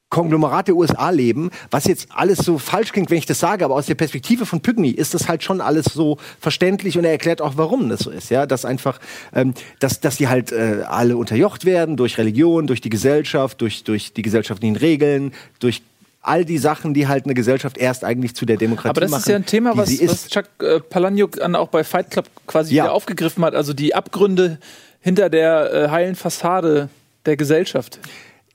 Konglomerat 0.09 0.69
der 0.69 0.75
USA 0.75 1.09
leben, 1.09 1.49
was 1.69 1.85
jetzt 1.85 2.07
alles 2.13 2.39
so 2.39 2.57
falsch 2.57 2.93
klingt, 2.93 3.09
wenn 3.09 3.17
ich 3.17 3.25
das 3.25 3.39
sage, 3.39 3.65
aber 3.65 3.75
aus 3.75 3.87
der 3.87 3.95
Perspektive 3.95 4.45
von 4.45 4.61
Pygmy 4.61 4.89
ist 4.89 5.13
das 5.13 5.27
halt 5.27 5.43
schon 5.43 5.59
alles 5.59 5.85
so 5.85 6.17
verständlich 6.39 6.97
und 6.97 7.03
er 7.03 7.11
erklärt 7.11 7.41
auch, 7.41 7.53
warum 7.57 7.89
das 7.89 8.01
so 8.01 8.09
ist, 8.09 8.29
ja, 8.29 8.45
dass 8.45 8.63
einfach, 8.63 8.99
ähm, 9.33 9.53
dass, 9.79 9.99
dass 9.99 10.15
die 10.15 10.29
halt 10.29 10.53
äh, 10.53 10.83
alle 10.87 11.17
unterjocht 11.17 11.65
werden 11.65 11.97
durch 11.97 12.17
Religion, 12.17 12.67
durch 12.67 12.79
die 12.79 12.89
Gesellschaft, 12.89 13.59
durch, 13.59 13.83
durch 13.83 14.13
die 14.13 14.21
gesellschaftlichen 14.21 14.77
Regeln, 14.77 15.33
durch 15.59 15.81
all 16.21 16.45
die 16.45 16.57
Sachen, 16.57 16.93
die 16.93 17.07
halt 17.07 17.25
eine 17.25 17.33
Gesellschaft 17.33 17.77
erst 17.77 18.05
eigentlich 18.05 18.33
zu 18.33 18.45
der 18.45 18.57
Demokratie 18.57 18.87
machen. 18.87 18.97
Aber 18.97 19.01
das 19.01 19.11
machen, 19.11 19.21
ist 19.21 19.27
ja 19.27 19.35
ein 19.35 19.45
Thema, 19.45 19.75
was, 19.75 19.89
was 20.01 20.29
Chuck 20.29 20.45
äh, 20.61 20.79
Palahniuk 20.79 21.39
auch 21.39 21.67
bei 21.67 21.83
Fight 21.83 22.11
Club 22.11 22.29
quasi 22.45 22.75
ja. 22.75 22.85
wieder 22.85 22.93
aufgegriffen 22.93 23.43
hat, 23.43 23.55
also 23.55 23.73
die 23.73 23.93
Abgründe 23.93 24.57
hinter 25.01 25.29
der 25.29 25.73
äh, 25.73 25.89
heilen 25.89 26.15
Fassade 26.15 26.87
der 27.25 27.35
Gesellschaft. 27.35 27.99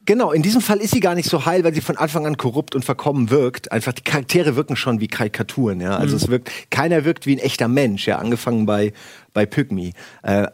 Genau, 0.04 0.32
in 0.32 0.42
diesem 0.42 0.60
Fall 0.60 0.78
ist 0.78 0.92
sie 0.92 1.00
gar 1.00 1.14
nicht 1.14 1.28
so 1.28 1.46
heil, 1.46 1.62
weil 1.62 1.74
sie 1.74 1.80
von 1.80 1.96
Anfang 1.96 2.26
an 2.26 2.36
korrupt 2.36 2.74
und 2.74 2.84
verkommen 2.84 3.30
wirkt. 3.30 3.70
Einfach 3.70 3.92
die 3.92 4.02
Charaktere 4.02 4.56
wirken 4.56 4.74
schon 4.74 5.00
wie 5.00 5.06
Karikaturen, 5.06 5.80
ja. 5.80 5.96
Also 5.96 6.16
mhm. 6.16 6.22
es 6.22 6.28
wirkt, 6.28 6.50
keiner 6.70 7.04
wirkt 7.04 7.26
wie 7.26 7.36
ein 7.36 7.38
echter 7.38 7.68
Mensch, 7.68 8.06
ja, 8.08 8.18
angefangen 8.18 8.66
bei, 8.66 8.92
bei 9.32 9.46
Pygmy. 9.46 9.92
Äh, 10.22 10.48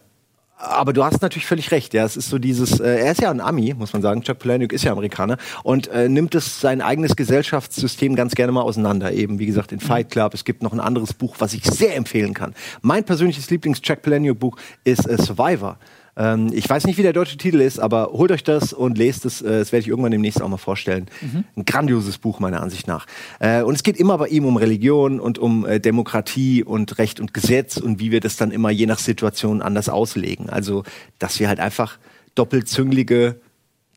aber 0.59 0.93
du 0.93 1.05
hast 1.05 1.23
natürlich 1.23 1.47
völlig 1.47 1.71
recht, 1.71 1.95
ja. 1.95 2.05
Es 2.05 2.17
ist 2.17 2.29
so 2.29 2.39
dieses, 2.39 2.81
äh, 2.81 2.99
er 2.99 3.13
ist 3.13 3.23
ja 3.23 3.31
ein 3.31 3.41
Ami, 3.41 3.75
muss 3.75 3.93
man 3.93 4.03
sagen. 4.03 4.23
Chuck 4.23 4.41
Palahniuk 4.41 4.73
ist 4.73 4.85
ja 4.85 4.93
Amerikaner 4.93 5.39
und 5.63 5.89
äh, 5.89 6.09
nimmt 6.09 6.35
es 6.35 6.61
sein 6.61 6.83
eigenes 6.83 7.17
Gesellschaftssystem 7.17 8.17
ganz 8.17 8.35
gerne 8.35 8.53
mal 8.53 8.63
auseinander. 8.63 9.13
Eben, 9.13 9.39
wie 9.39 9.47
gesagt, 9.47 9.73
in 9.73 9.81
Fight 9.81 10.11
Club. 10.11 10.35
Es 10.35 10.45
gibt 10.45 10.63
noch 10.63 10.73
ein 10.73 10.81
anderes 10.81 11.15
Buch, 11.15 11.37
was 11.39 11.55
ich 11.55 11.65
sehr 11.65 11.97
empfehlen 11.97 12.35
kann. 12.35 12.55
Mein 12.83 13.05
persönliches 13.05 13.49
Lieblings-Chuck 13.51 14.03
Palahniuk-Buch 14.03 14.59
ist 14.85 15.07
äh, 15.07 15.17
Survivor. 15.17 15.79
Ähm, 16.19 16.51
ich 16.53 16.69
weiß 16.69 16.85
nicht, 16.87 16.99
wie 16.99 17.03
der 17.03 17.13
deutsche 17.13 17.37
Titel 17.37 17.61
ist, 17.61 17.79
aber 17.79 18.11
holt 18.13 18.33
euch 18.33 18.43
das 18.43 18.73
und 18.73 18.99
lest 18.99 19.25
es. 19.25 19.41
Äh, 19.41 19.61
das 19.61 19.73
werde 19.73 19.83
ich 19.83 19.89
irgendwann 19.89 20.11
demnächst 20.11 20.43
auch 20.43 20.49
mal 20.49 20.57
vorstellen. 20.57 21.07
Mhm. 21.21 21.45
Ein 21.57 21.65
grandioses 21.65 22.19
Buch, 22.19 22.41
meiner 22.41 22.61
Ansicht 22.61 22.89
nach. 22.89 23.07
Äh, 23.39 23.63
und 23.63 23.75
es 23.75 23.85
geht 23.85 23.97
immer 23.97 24.19
bei 24.19 24.29
ihm 24.29 24.45
um 24.45 24.57
Religion 24.57 25.21
und 25.21 25.39
um 25.39 25.65
äh, 25.65 25.79
Demokratie 25.79 26.65
und 26.65 26.99
Recht 26.99 27.21
und 27.21 27.33
Gesetz 27.33 27.77
und 27.77 28.01
wie 28.01 28.11
wir 28.11 28.21
das 28.21 28.37
dann 28.37 28.51
immer 28.51 28.71
je 28.71 28.87
nach 28.87 28.99
Situation 28.99 29.63
anders 29.63 29.89
auslegen. 29.89 30.51
Also, 30.51 30.83
dass 31.21 31.39
wir 31.39 31.49
halt 31.49 31.61
einfach 31.61 31.99
doppelzünglige 32.35 33.41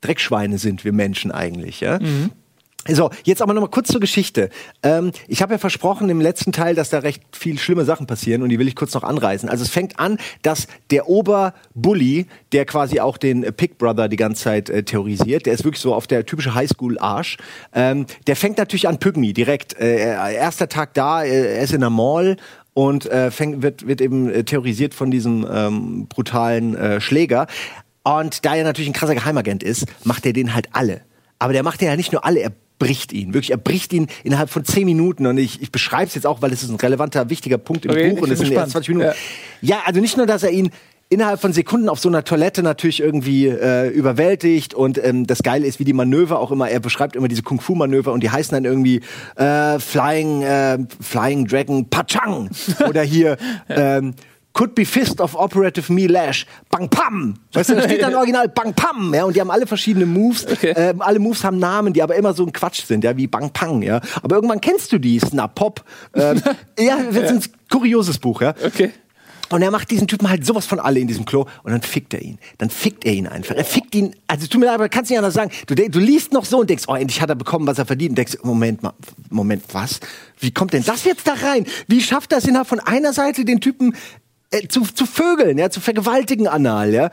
Dreckschweine 0.02 0.58
sind, 0.58 0.84
wir 0.84 0.94
Menschen 0.94 1.32
eigentlich. 1.32 1.82
Ja? 1.82 2.00
Mhm. 2.00 2.32
So, 2.88 3.12
jetzt 3.24 3.44
aber 3.44 3.54
noch 3.54 3.62
mal 3.62 3.68
kurz 3.68 3.90
zur 3.90 4.00
Geschichte. 4.00 4.50
Ähm, 4.82 5.12
ich 5.28 5.44
habe 5.44 5.54
ja 5.54 5.60
versprochen 5.60 6.10
im 6.10 6.20
letzten 6.20 6.52
Teil, 6.52 6.74
dass 6.74 6.90
da 6.90 7.00
recht 7.00 7.22
viel 7.32 7.60
schlimme 7.60 7.86
Sachen 7.86 8.08
passieren 8.08 8.42
und 8.42 8.50
die 8.50 8.58
will 8.58 8.68
ich 8.68 8.76
kurz 8.76 8.96
noch 8.96 9.04
anreißen. 9.04 9.50
Also 9.50 9.64
es 9.64 9.70
fängt 9.70 10.00
an, 10.00 10.18
dass 10.42 10.66
der 10.90 11.08
Oberbully, 11.08 12.26
der 12.54 12.66
quasi 12.66 13.00
auch 13.00 13.18
den 13.18 13.44
Pig 13.56 13.78
Brother 13.78 14.10
die 14.10 14.16
ganze 14.16 14.44
Zeit 14.44 14.70
äh, 14.72 14.82
terrorisiert, 14.82 15.46
der 15.46 15.54
ist 15.54 15.64
wirklich 15.64 15.82
so 15.82 15.94
auf 15.94 16.08
der 16.08 16.26
typische 16.26 16.56
Highschool-Arsch, 16.56 17.38
ähm, 17.74 18.08
der 18.26 18.36
fängt 18.36 18.58
natürlich 18.58 18.88
an 18.88 18.98
Pygmy 18.98 19.34
direkt. 19.34 19.80
Äh, 19.80 20.34
erster 20.34 20.68
Tag 20.68 20.96
da, 20.96 21.24
äh, 21.24 21.58
er 21.58 21.64
ist 21.64 21.74
in 21.74 21.82
der 21.82 21.92
Mall 21.92 22.38
und 22.74 23.06
äh, 23.06 23.30
fängt, 23.30 23.62
wird, 23.62 23.86
wird 23.86 24.02
eben 24.02 24.28
äh, 24.28 24.44
terrorisiert 24.44 24.96
von 24.96 25.12
diesem 25.12 25.48
ähm, 25.52 26.08
brutalen 26.08 26.76
äh, 26.76 27.00
Schläger. 27.00 27.46
Und 28.04 28.44
da 28.44 28.56
er 28.56 28.64
natürlich 28.64 28.90
ein 28.90 28.94
krasser 28.94 29.14
Geheimagent 29.14 29.62
ist, 29.62 29.86
macht 30.04 30.26
er 30.26 30.34
den 30.34 30.56
halt 30.56 30.70
alle. 30.72 31.02
Aber 31.38 31.54
der 31.54 31.64
macht 31.64 31.82
ja 31.82 31.96
nicht 31.96 32.12
nur 32.12 32.26
alle, 32.26 32.40
er 32.40 32.52
bricht 32.82 33.14
ihn. 33.14 33.36
Wirklich, 33.36 33.52
er 33.52 33.58
bricht 33.58 33.94
ihn 33.94 34.08
innerhalb 34.24 34.50
von 34.50 34.66
zehn 34.66 34.86
Minuten. 34.86 35.28
Und 35.28 35.38
ich, 35.38 35.62
ich 35.62 35.72
beschreibe 35.72 36.08
es 36.08 36.16
jetzt 36.16 36.26
auch, 36.26 36.42
weil 36.42 36.52
es 36.52 36.64
ist 36.64 36.70
ein 36.72 36.78
relevanter, 36.78 37.30
wichtiger 37.30 37.60
Punkt 37.60 37.86
im 37.86 37.92
okay, 37.92 38.10
Buch 38.10 38.24
und 38.24 38.32
es 38.32 38.40
sind 38.40 38.52
erst 38.52 38.72
20 38.72 38.90
Minuten. 38.90 39.14
Ja. 39.62 39.76
ja, 39.76 39.82
also 39.86 40.02
nicht 40.02 40.18
nur, 40.18 40.26
dass 40.26 40.42
er 40.42 40.50
ihn 40.50 40.72
innerhalb 41.08 41.40
von 41.40 41.54
Sekunden 41.54 41.90
auf 41.90 42.00
so 42.00 42.10
einer 42.10 42.24
Toilette 42.24 42.64
natürlich 42.64 43.02
irgendwie 43.02 43.46
äh, 43.46 43.90
überwältigt 43.90 44.74
und 44.74 44.98
ähm, 45.04 45.28
das 45.28 45.44
Geile 45.44 45.68
ist, 45.68 45.78
wie 45.80 45.84
die 45.84 45.94
Manöver 45.94 46.40
auch 46.40 46.52
immer, 46.52 46.70
er 46.70 46.80
beschreibt 46.80 47.16
immer 47.16 47.28
diese 47.28 47.44
Kung-Fu-Manöver 47.44 48.14
und 48.14 48.24
die 48.24 48.32
heißen 48.32 48.56
dann 48.56 48.66
irgendwie 48.66 49.02
äh, 49.36 49.78
Flying, 49.78 50.42
äh, 50.42 50.80
Flying 51.02 51.46
Dragon 51.46 51.88
Pachang 51.88 52.50
oder 52.90 53.04
hier 53.04 53.38
ähm, 53.70 54.16
Could 54.54 54.76
be 54.76 54.86
Fist 54.86 55.22
of 55.22 55.36
Operative 55.36 55.92
Me 55.92 56.08
Lash. 56.08 56.46
Bang 56.70 56.90
Pam. 56.90 57.36
Weißt 57.54 57.70
du, 57.70 57.76
da 57.76 57.84
steht 57.84 58.02
dann 58.02 58.16
original 58.16 58.50
Bang 58.50 58.74
Pam. 58.74 59.14
Ja, 59.14 59.24
und 59.26 59.36
die 59.36 59.42
haben 59.42 59.52
alle 59.52 59.66
verschiedene 59.66 60.06
Moves. 60.06 60.46
Okay. 60.46 60.74
Ähm, 60.76 61.02
alle 61.02 61.20
Moves 61.20 61.44
haben 61.44 61.60
Namen, 61.60 61.94
die 61.94 62.04
aber 62.04 62.16
immer 62.16 62.34
so 62.34 62.46
ein 62.46 62.52
Quatsch 62.52 62.84
sind, 62.86 63.04
ja, 63.04 63.16
wie 63.16 63.28
Bang 63.28 63.52
Pang. 63.52 63.82
Ja, 63.82 64.02
aber 64.22 64.36
irgendwann 64.36 64.62
kennst 64.62 64.92
du 64.92 64.98
die. 64.98 65.20
Snap 65.20 65.56
Pop. 65.56 65.84
Ähm, 66.16 66.42
ja, 66.80 66.98
das 67.12 67.32
ist 67.32 67.32
ein 67.32 67.54
kurioses 67.70 68.18
Buch, 68.20 68.42
ja. 68.42 68.54
Okay. 68.66 68.92
Und 69.52 69.62
er 69.62 69.72
macht 69.72 69.92
diesen 69.92 70.08
Typen 70.08 70.30
halt 70.30 70.46
sowas 70.46 70.66
von 70.66 70.80
alle 70.80 71.00
in 71.00 71.08
diesem 71.08 71.26
Klo 71.26 71.46
und 71.64 71.72
dann 71.72 71.82
fickt 71.82 72.14
er 72.14 72.22
ihn. 72.22 72.40
Dann 72.58 72.70
fickt 72.70 73.06
er 73.06 73.14
ihn 73.14 73.28
einfach. 73.28 73.56
Er 73.56 73.66
fickt 73.66 73.94
ihn, 73.96 74.16
also 74.28 74.48
tut 74.48 74.60
mir 74.62 74.68
leid, 74.68 74.76
aber 74.76 74.90
kannst 74.90 75.10
nicht 75.12 75.18
anders 75.18 75.34
sagen. 75.34 75.52
Du, 75.68 75.76
du 75.76 76.00
liest 76.00 76.32
noch 76.32 76.46
so 76.46 76.60
und 76.60 76.70
denkst, 76.70 76.86
oh, 76.88 76.96
endlich 76.96 77.22
hat 77.22 77.30
er 77.30 77.36
bekommen, 77.36 77.68
was 77.68 77.78
er 77.78 77.86
verdient. 77.86 78.12
Und 78.12 78.18
denkst, 78.18 78.38
Moment 78.44 78.82
mal, 78.82 78.94
Moment, 79.30 79.64
was? 79.74 80.00
Wie 80.40 80.52
kommt 80.52 80.74
denn 80.74 80.84
das 80.84 81.04
jetzt 81.04 81.28
da 81.28 81.34
rein? 81.34 81.66
Wie 81.88 82.02
schafft 82.02 82.32
das 82.32 82.46
innerhalb 82.46 82.68
von 82.68 82.80
einer 82.80 83.12
Seite 83.12 83.44
den 83.44 83.60
Typen 83.60 83.96
äh, 84.52 84.68
zu, 84.68 84.82
zu 84.82 85.06
vögeln, 85.06 85.58
ja, 85.58 85.70
zu 85.70 85.82
vergewaltigen 85.82 86.48
anal, 86.48 86.94
ja? 86.94 87.10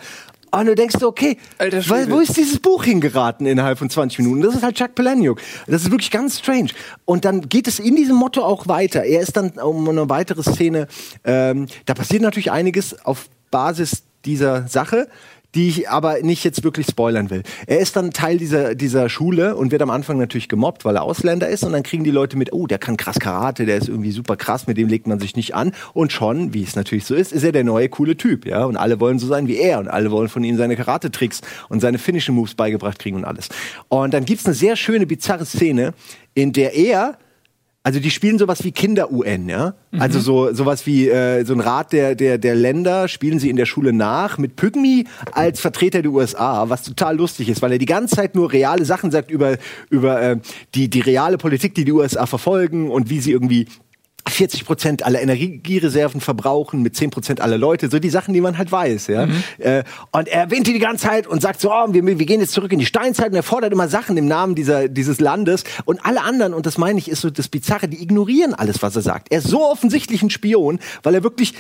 Und 0.51 0.67
du 0.67 0.75
denkst, 0.75 1.03
okay, 1.03 1.37
Alter 1.59 1.89
weil, 1.91 2.11
wo 2.11 2.21
ist 2.21 2.37
dieses 2.37 2.59
Buch 2.59 2.85
hingeraten 2.85 3.47
innerhalb 3.47 3.79
von 3.79 3.91
20 3.91 4.21
Minuten? 4.21 4.41
Das 4.41 4.55
ist 4.55 4.63
halt 4.63 4.77
Chuck 4.77 4.95
Palahniuk. 4.95 5.41
Das 5.67 5.83
ist 5.83 5.91
wirklich 5.91 6.11
ganz 6.11 6.39
strange. 6.39 6.71
Und 7.05 7.25
dann 7.25 7.49
geht 7.49 7.69
es 7.69 7.79
in 7.79 7.97
diesem 7.97 8.17
Motto 8.17 8.43
auch 8.43 8.67
weiter. 8.67 9.05
Er 9.05 9.21
ist 9.21 9.37
dann 9.37 9.51
um 9.51 9.89
eine 9.89 10.09
weitere 10.09 10.43
Szene, 10.43 10.89
ähm, 11.25 11.67
da 11.85 11.95
passiert 11.95 12.23
natürlich 12.23 12.51
einiges 12.51 13.05
auf 13.05 13.29
Basis 13.51 14.05
dieser 14.25 14.69
Sache 14.69 15.09
die 15.55 15.69
ich 15.69 15.89
aber 15.89 16.21
nicht 16.21 16.45
jetzt 16.45 16.63
wirklich 16.63 16.87
spoilern 16.87 17.31
will. 17.31 17.43
Er 17.67 17.79
ist 17.81 17.97
dann 17.97 18.11
Teil 18.11 18.39
dieser, 18.39 18.75
dieser 18.75 19.09
Schule 19.09 19.57
und 19.57 19.73
wird 19.73 19.83
am 19.83 19.91
Anfang 19.91 20.19
natürlich 20.19 20.49
gemobbt, 20.49 20.85
weil 20.85 20.97
er 20.97 21.03
Ausländer 21.03 21.49
ist 21.49 21.65
und 21.65 21.73
dann 21.73 21.83
kriegen 21.83 22.05
die 22.05 22.11
Leute 22.11 22.37
mit, 22.37 22.53
oh, 22.53 22.67
der 22.67 22.79
kann 22.79 22.97
krass 22.97 23.19
Karate, 23.19 23.65
der 23.65 23.79
ist 23.79 23.89
irgendwie 23.89 24.11
super 24.11 24.37
krass, 24.37 24.67
mit 24.67 24.77
dem 24.77 24.89
legt 24.89 25.07
man 25.07 25.19
sich 25.21 25.37
nicht 25.37 25.55
an 25.55 25.73
und 25.95 26.13
schon, 26.13 26.53
wie 26.53 26.63
es 26.63 26.77
natürlich 26.77 27.07
so 27.07 27.15
ist, 27.15 27.33
ist 27.33 27.45
er 27.45 27.53
der 27.53 27.65
neue 27.65 27.89
coole 27.89 28.17
Typ, 28.17 28.47
ja, 28.47 28.65
und 28.65 28.77
alle 28.77 29.01
wollen 29.01 29.19
so 29.19 29.27
sein 29.27 29.49
wie 29.49 29.57
er 29.57 29.79
und 29.79 29.89
alle 29.89 30.11
wollen 30.11 30.29
von 30.29 30.45
ihm 30.45 30.57
seine 30.57 30.77
Karate-Tricks 30.77 31.41
und 31.69 31.81
seine 31.81 31.99
Finishing 31.99 32.35
Moves 32.35 32.55
beigebracht 32.55 32.99
kriegen 32.99 33.17
und 33.17 33.25
alles. 33.25 33.49
Und 33.89 34.13
dann 34.13 34.25
gibt's 34.25 34.45
eine 34.45 34.55
sehr 34.55 34.77
schöne, 34.77 35.07
bizarre 35.07 35.47
Szene, 35.47 35.95
in 36.35 36.53
der 36.53 36.75
er 36.75 37.19
also 37.89 38.01
die 38.01 38.11
spielen 38.11 38.39
sowas 38.39 38.65
wie 38.65 38.71
Kinder-UN, 38.71 39.49
ja. 39.49 39.73
Also 39.99 40.21
so 40.21 40.53
sowas 40.53 40.85
wie 40.85 41.09
äh, 41.09 41.47
so 41.47 41.55
ein 41.55 41.61
Rat 41.61 41.95
der, 41.95 42.15
der, 42.15 42.37
der 42.37 42.55
Länder 42.55 43.09
spielen 43.09 43.39
sie 43.39 43.49
in 43.49 43.57
der 43.57 43.65
Schule 43.65 43.95
nach 43.95 44.37
mit 44.37 44.57
Pygmy 44.57 45.07
als 45.33 45.59
Vertreter 45.59 46.03
der 46.03 46.13
USA, 46.13 46.69
was 46.69 46.83
total 46.83 47.17
lustig 47.17 47.49
ist, 47.49 47.63
weil 47.63 47.73
er 47.73 47.79
die 47.79 47.87
ganze 47.87 48.17
Zeit 48.17 48.35
nur 48.35 48.53
reale 48.53 48.85
Sachen 48.85 49.11
sagt 49.11 49.31
über, 49.31 49.57
über 49.89 50.21
äh, 50.21 50.37
die, 50.75 50.91
die 50.91 51.01
reale 51.01 51.39
Politik, 51.39 51.75
die 51.75 51.87
die 51.87 51.93
USA 51.93 52.27
verfolgen 52.27 52.91
und 52.91 53.09
wie 53.09 53.21
sie 53.21 53.33
irgendwie 53.33 53.69
40 54.31 54.65
Prozent 54.65 55.03
aller 55.05 55.21
Energiereserven 55.21 56.21
verbrauchen 56.21 56.83
mit 56.83 56.97
10 56.97 57.11
Prozent 57.11 57.41
aller 57.41 57.59
Leute, 57.59 57.91
so 57.91 57.99
die 57.99 58.11
Sachen, 58.11 58.35
die 58.35 58.41
man 58.41 58.59
halt 58.59 58.71
weiß, 58.71 59.09
ja. 59.09 59.29
Äh, 59.59 59.85
und 60.13 60.29
er 60.29 60.43
erwähnt 60.43 60.67
die 60.67 60.73
die 60.73 60.79
ganze 60.79 61.07
Zeit 61.07 61.27
und 61.27 61.43
sagt 61.43 61.61
so, 61.61 61.73
oh, 61.73 61.87
wir, 61.91 62.07
wir 62.07 62.27
gehen 62.27 62.41
jetzt 62.41 62.53
zurück 62.53 62.73
in 62.73 62.79
die 62.79 62.87
Steinzeit 62.87 63.31
und 63.31 63.37
er 63.37 63.43
fordert 63.43 63.73
immer 63.73 63.89
Sachen 63.89 64.17
im 64.17 64.27
Namen 64.27 64.55
dieser, 64.55 64.89
dieses 64.89 65.21
Landes 65.21 65.65
und 65.85 66.05
alle 66.05 66.23
anderen, 66.23 66.55
und 66.55 66.67
das 66.67 66.79
meine 66.79 66.99
ich, 66.99 67.09
ist 67.09 67.21
so 67.21 67.31
das 67.31 67.49
Bizarre, 67.49 67.89
die 67.89 68.03
ignorieren 68.03 68.55
alles, 68.55 68.83
was 68.83 68.97
er 68.97 69.03
sagt. 69.03 69.29
Er 69.31 69.39
ist 69.39 69.49
so 69.49 69.65
offensichtlich 69.65 70.23
ein 70.23 70.31
Spion, 70.31 70.79
weil 71.03 71.15
er 71.15 71.23
wirklich 71.23 71.55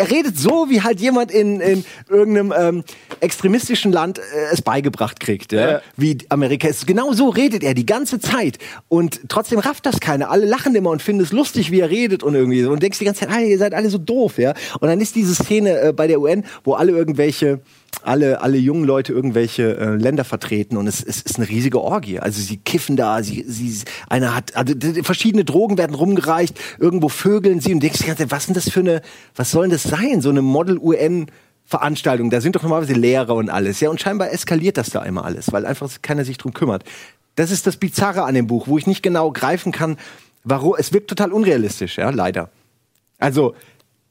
er 0.00 0.10
redet 0.10 0.38
so, 0.38 0.70
wie 0.70 0.80
halt 0.80 0.98
jemand 1.00 1.30
in, 1.30 1.60
in 1.60 1.84
irgendeinem 2.08 2.54
ähm, 2.56 2.84
extremistischen 3.20 3.92
Land 3.92 4.18
äh, 4.18 4.22
es 4.50 4.62
beigebracht 4.62 5.20
kriegt, 5.20 5.52
ja? 5.52 5.70
Ja. 5.70 5.82
wie 5.96 6.18
Amerika 6.30 6.68
ist. 6.68 6.86
Genau 6.86 7.12
so 7.12 7.28
redet 7.28 7.62
er 7.62 7.74
die 7.74 7.84
ganze 7.84 8.18
Zeit. 8.18 8.58
Und 8.88 9.20
trotzdem 9.28 9.58
rafft 9.58 9.84
das 9.84 10.00
keiner. 10.00 10.30
Alle 10.30 10.46
lachen 10.46 10.74
immer 10.74 10.90
und 10.90 11.02
finden 11.02 11.22
es 11.22 11.32
lustig, 11.32 11.70
wie 11.70 11.80
er 11.80 11.90
redet 11.90 12.22
und 12.22 12.34
irgendwie 12.34 12.62
so. 12.62 12.70
Und 12.70 12.82
denkst 12.82 12.98
die 12.98 13.04
ganze 13.04 13.20
Zeit, 13.20 13.30
ah, 13.30 13.40
ihr 13.40 13.58
seid 13.58 13.74
alle 13.74 13.90
so 13.90 13.98
doof, 13.98 14.38
ja. 14.38 14.54
Und 14.80 14.88
dann 14.88 15.00
ist 15.00 15.14
diese 15.16 15.34
Szene 15.34 15.78
äh, 15.80 15.92
bei 15.92 16.06
der 16.06 16.20
UN, 16.20 16.44
wo 16.64 16.72
alle 16.72 16.92
irgendwelche 16.92 17.60
alle, 18.02 18.40
alle 18.40 18.56
jungen 18.56 18.84
Leute 18.84 19.12
irgendwelche 19.12 19.76
äh, 19.76 19.96
Länder 19.96 20.24
vertreten 20.24 20.76
und 20.76 20.86
es, 20.86 21.02
es 21.02 21.22
ist 21.22 21.36
eine 21.36 21.48
riesige 21.48 21.80
Orgie. 21.80 22.18
Also 22.18 22.40
sie 22.40 22.56
kiffen 22.56 22.96
da, 22.96 23.22
sie, 23.22 23.44
sie, 23.46 23.84
einer 24.08 24.34
hat, 24.34 24.56
also 24.56 24.74
verschiedene 25.02 25.44
Drogen 25.44 25.76
werden 25.78 25.94
rumgereicht, 25.94 26.58
irgendwo 26.78 27.08
vögeln 27.08 27.60
sie 27.60 27.74
und 27.74 27.80
denkst 27.80 27.98
die 27.98 28.06
ganze 28.06 28.22
Zeit, 28.22 28.30
was 28.30 28.46
denn 28.46 28.54
das 28.54 28.70
für 28.70 28.80
eine, 28.80 29.02
was 29.34 29.50
soll 29.50 29.64
denn 29.64 29.72
das 29.72 29.82
sein? 29.82 30.20
So 30.20 30.30
eine 30.30 30.42
Model-UN 30.42 31.26
Veranstaltung, 31.70 32.30
da 32.30 32.40
sind 32.40 32.56
doch 32.56 32.62
normalerweise 32.64 32.94
Lehrer 32.94 33.36
und 33.36 33.48
alles, 33.48 33.78
ja, 33.78 33.90
und 33.90 34.00
scheinbar 34.00 34.32
eskaliert 34.32 34.76
das 34.76 34.90
da 34.90 35.04
immer 35.04 35.24
alles, 35.24 35.52
weil 35.52 35.64
einfach 35.66 35.88
keiner 36.02 36.24
sich 36.24 36.36
drum 36.36 36.52
kümmert. 36.52 36.82
Das 37.36 37.52
ist 37.52 37.64
das 37.64 37.76
Bizarre 37.76 38.24
an 38.24 38.34
dem 38.34 38.48
Buch, 38.48 38.66
wo 38.66 38.76
ich 38.76 38.88
nicht 38.88 39.04
genau 39.04 39.30
greifen 39.30 39.70
kann, 39.70 39.96
warum, 40.42 40.74
es 40.76 40.92
wirkt 40.92 41.08
total 41.08 41.32
unrealistisch, 41.32 41.98
ja, 41.98 42.10
leider. 42.10 42.50
Also, 43.18 43.54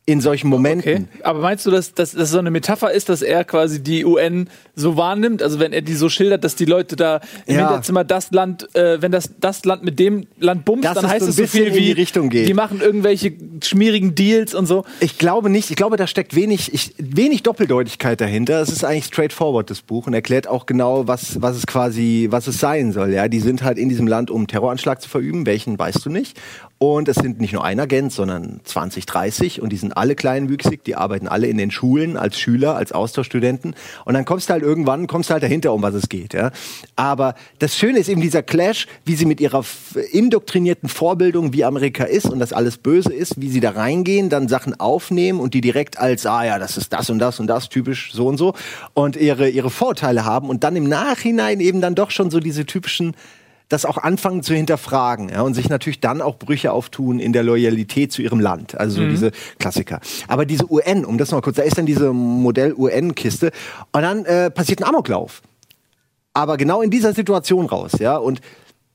in 0.09 0.21
solchen 0.21 0.47
Momenten. 0.47 1.07
Okay. 1.09 1.23
Aber 1.23 1.39
meinst 1.39 1.65
du, 1.65 1.71
dass, 1.71 1.93
dass 1.93 2.13
das 2.13 2.31
so 2.31 2.39
eine 2.39 2.49
Metapher 2.49 2.91
ist, 2.91 3.09
dass 3.09 3.21
er 3.21 3.43
quasi 3.43 3.83
die 3.83 4.05
UN 4.05 4.49
so 4.75 4.97
wahrnimmt? 4.97 5.43
Also 5.43 5.59
wenn 5.59 5.71
er 5.71 5.81
die 5.81 5.93
so 5.93 6.09
schildert, 6.09 6.43
dass 6.43 6.55
die 6.55 6.65
Leute 6.65 6.95
da 6.95 7.21
im 7.45 7.55
Ja. 7.55 7.67
Hinterzimmer 7.67 8.03
das 8.03 8.31
Land, 8.31 8.73
äh, 8.75 9.01
wenn 9.01 9.11
das, 9.11 9.29
das 9.39 9.65
Land 9.65 9.83
mit 9.83 9.99
dem 9.99 10.25
Land 10.39 10.65
bumst, 10.65 10.85
Dass 10.85 10.95
dann 10.95 11.07
heißt 11.07 11.25
so 11.25 11.29
es 11.29 11.35
so 11.35 11.45
viel 11.45 11.67
in 11.67 11.75
wie, 11.75 11.81
die 11.81 11.91
Richtung 11.91 12.29
geht. 12.29 12.47
die 12.47 12.53
machen 12.55 12.81
irgendwelche 12.81 13.33
schmierigen 13.63 14.15
Deals 14.15 14.55
und 14.55 14.65
so. 14.65 14.83
Ich 14.99 15.17
glaube 15.19 15.49
nicht. 15.49 15.69
Ich 15.69 15.75
glaube, 15.75 15.95
da 15.95 16.07
steckt 16.07 16.35
wenig, 16.35 16.73
ich, 16.73 16.93
wenig 16.97 17.43
Doppeldeutigkeit 17.43 18.19
dahinter. 18.19 18.61
Es 18.61 18.69
ist 18.69 18.83
eigentlich 18.83 19.05
straightforward, 19.05 19.69
das 19.69 19.81
Buch, 19.81 20.07
und 20.07 20.13
erklärt 20.13 20.47
auch 20.47 20.65
genau, 20.65 21.07
was, 21.07 21.39
was 21.41 21.55
es 21.55 21.67
quasi, 21.67 22.27
was 22.31 22.47
es 22.47 22.59
sein 22.59 22.91
soll. 22.93 23.13
Ja, 23.13 23.27
die 23.27 23.39
sind 23.39 23.63
halt 23.63 23.77
in 23.77 23.89
diesem 23.89 24.07
Land, 24.07 24.31
um 24.31 24.47
Terroranschlag 24.47 25.01
zu 25.01 25.09
verüben. 25.09 25.45
Welchen 25.45 25.77
weißt 25.77 26.03
du 26.05 26.09
nicht. 26.09 26.39
Und 26.81 27.09
es 27.09 27.17
sind 27.17 27.41
nicht 27.41 27.51
nur 27.51 27.65
ein 27.65 27.77
Agent, 27.77 28.13
sondern 28.13 28.62
20, 28.63 29.05
30. 29.05 29.62
Und 29.62 29.74
die 29.74 29.75
sind 29.75 29.98
alle 29.98 30.15
kleinwüchsig. 30.15 30.81
Die 30.86 30.95
arbeiten 30.95 31.27
alle 31.27 31.48
in 31.48 31.57
den 31.57 31.71
Schulen 31.71 32.15
als 32.15 32.39
Schüler, 32.39 32.77
als 32.77 32.93
Austauschstudenten. 32.93 33.75
Und 34.05 34.13
dann 34.13 34.24
kommst 34.24 34.48
du 34.48 34.53
halt 34.53 34.63
irgendwann, 34.63 35.05
kommst 35.05 35.29
du 35.29 35.33
halt 35.33 35.43
dahinter, 35.43 35.74
um 35.74 35.81
was 35.81 35.93
es 35.93 36.07
geht. 36.07 36.33
Ja. 36.33 36.51
Aber 36.95 37.36
das 37.59 37.75
Schöne 37.75 38.00
ist 38.00 38.07
eben 38.07 38.21
dieser 38.21 38.43
Clash, 38.43 38.88
wie 39.03 39.15
sie 39.15 39.25
mit 39.25 39.41
ihrer 39.41 39.65
indoktrinierten 40.13 40.88
Vorbildung, 40.88 41.51
wie 41.51 41.65
Amerika 41.65 42.05
ist 42.05 42.27
und 42.27 42.39
das 42.39 42.53
alles 42.53 42.77
böse 42.77 43.12
ist, 43.12 43.41
wie 43.41 43.50
sie 43.50 43.59
da 43.59 43.71
reingehen, 43.71 44.29
dann 44.29 44.48
Sachen 44.48 44.79
aufnehmen 44.79 45.41
und 45.41 45.53
die 45.53 45.62
direkt 45.62 46.00
als, 46.00 46.25
ah 46.25 46.45
ja, 46.45 46.59
das 46.59 46.77
ist 46.77 46.93
das 46.93 47.09
und 47.09 47.19
das 47.19 47.41
und 47.41 47.48
das, 47.48 47.67
typisch 47.67 48.13
so 48.13 48.25
und 48.27 48.38
so, 48.38 48.53
und 48.93 49.17
ihre, 49.17 49.50
ihre 49.50 49.69
Vorteile 49.69 50.24
haben 50.24 50.48
und 50.48 50.63
dann 50.63 50.77
im 50.77 50.88
Nachhinein 50.88 51.59
eben 51.59 51.81
dann 51.81 51.95
doch 51.95 52.09
schon 52.09 52.31
so 52.31 52.39
diese 52.39 52.65
typischen 52.65 53.15
das 53.69 53.85
auch 53.85 53.97
anfangen 53.97 54.43
zu 54.43 54.53
hinterfragen 54.53 55.29
ja, 55.29 55.41
und 55.43 55.53
sich 55.53 55.69
natürlich 55.69 55.99
dann 55.99 56.21
auch 56.21 56.38
Brüche 56.38 56.71
auftun 56.73 57.19
in 57.19 57.33
der 57.33 57.43
Loyalität 57.43 58.11
zu 58.11 58.21
ihrem 58.21 58.39
Land. 58.39 58.77
Also 58.77 59.01
so 59.01 59.07
diese 59.07 59.31
Klassiker. 59.59 59.99
Aber 60.27 60.45
diese 60.45 60.69
UN, 60.69 61.05
um 61.05 61.17
das 61.17 61.29
noch 61.29 61.38
mal 61.38 61.41
kurz, 61.41 61.57
da 61.57 61.63
ist 61.63 61.77
dann 61.77 61.85
diese 61.85 62.11
Modell-UN-Kiste 62.11 63.51
und 63.91 64.01
dann 64.01 64.25
äh, 64.25 64.49
passiert 64.49 64.81
ein 64.81 64.89
Amoklauf. 64.89 65.41
Aber 66.33 66.57
genau 66.57 66.81
in 66.81 66.89
dieser 66.89 67.13
Situation 67.13 67.67
raus, 67.67 67.93
ja. 67.99 68.17
Und 68.17 68.41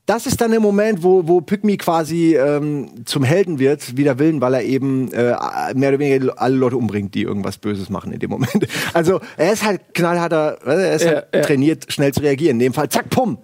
das 0.05 0.27
ist 0.27 0.39
dann 0.39 0.51
der 0.51 0.59
Moment, 0.59 1.03
wo, 1.03 1.27
wo 1.27 1.41
Pygmy 1.41 1.77
quasi 1.77 2.35
ähm, 2.35 3.05
zum 3.05 3.23
Helden 3.23 3.59
wird, 3.59 3.97
wider 3.97 4.19
Willen, 4.19 4.39
weil 4.39 4.53
er 4.53 4.63
eben 4.63 5.11
äh, 5.13 5.35
mehr 5.73 5.89
oder 5.89 5.99
weniger 5.99 6.39
alle 6.39 6.55
Leute 6.55 6.77
umbringt, 6.77 7.15
die 7.15 7.23
irgendwas 7.23 7.57
Böses 7.57 7.89
machen 7.89 8.11
in 8.11 8.19
dem 8.19 8.29
Moment. 8.29 8.67
Also 8.93 9.19
er 9.37 9.53
ist 9.53 9.63
halt 9.63 9.93
knallharter, 9.93 10.59
äh, 10.65 10.89
er 10.89 10.95
ist 10.95 11.03
Ja, 11.03 11.11
halt 11.11 11.27
ja. 11.33 11.41
trainiert, 11.41 11.91
schnell 11.91 12.13
zu 12.13 12.21
reagieren. 12.21 12.57
In 12.57 12.59
dem 12.65 12.73
Fall, 12.73 12.89
zack, 12.89 13.09
pum. 13.09 13.37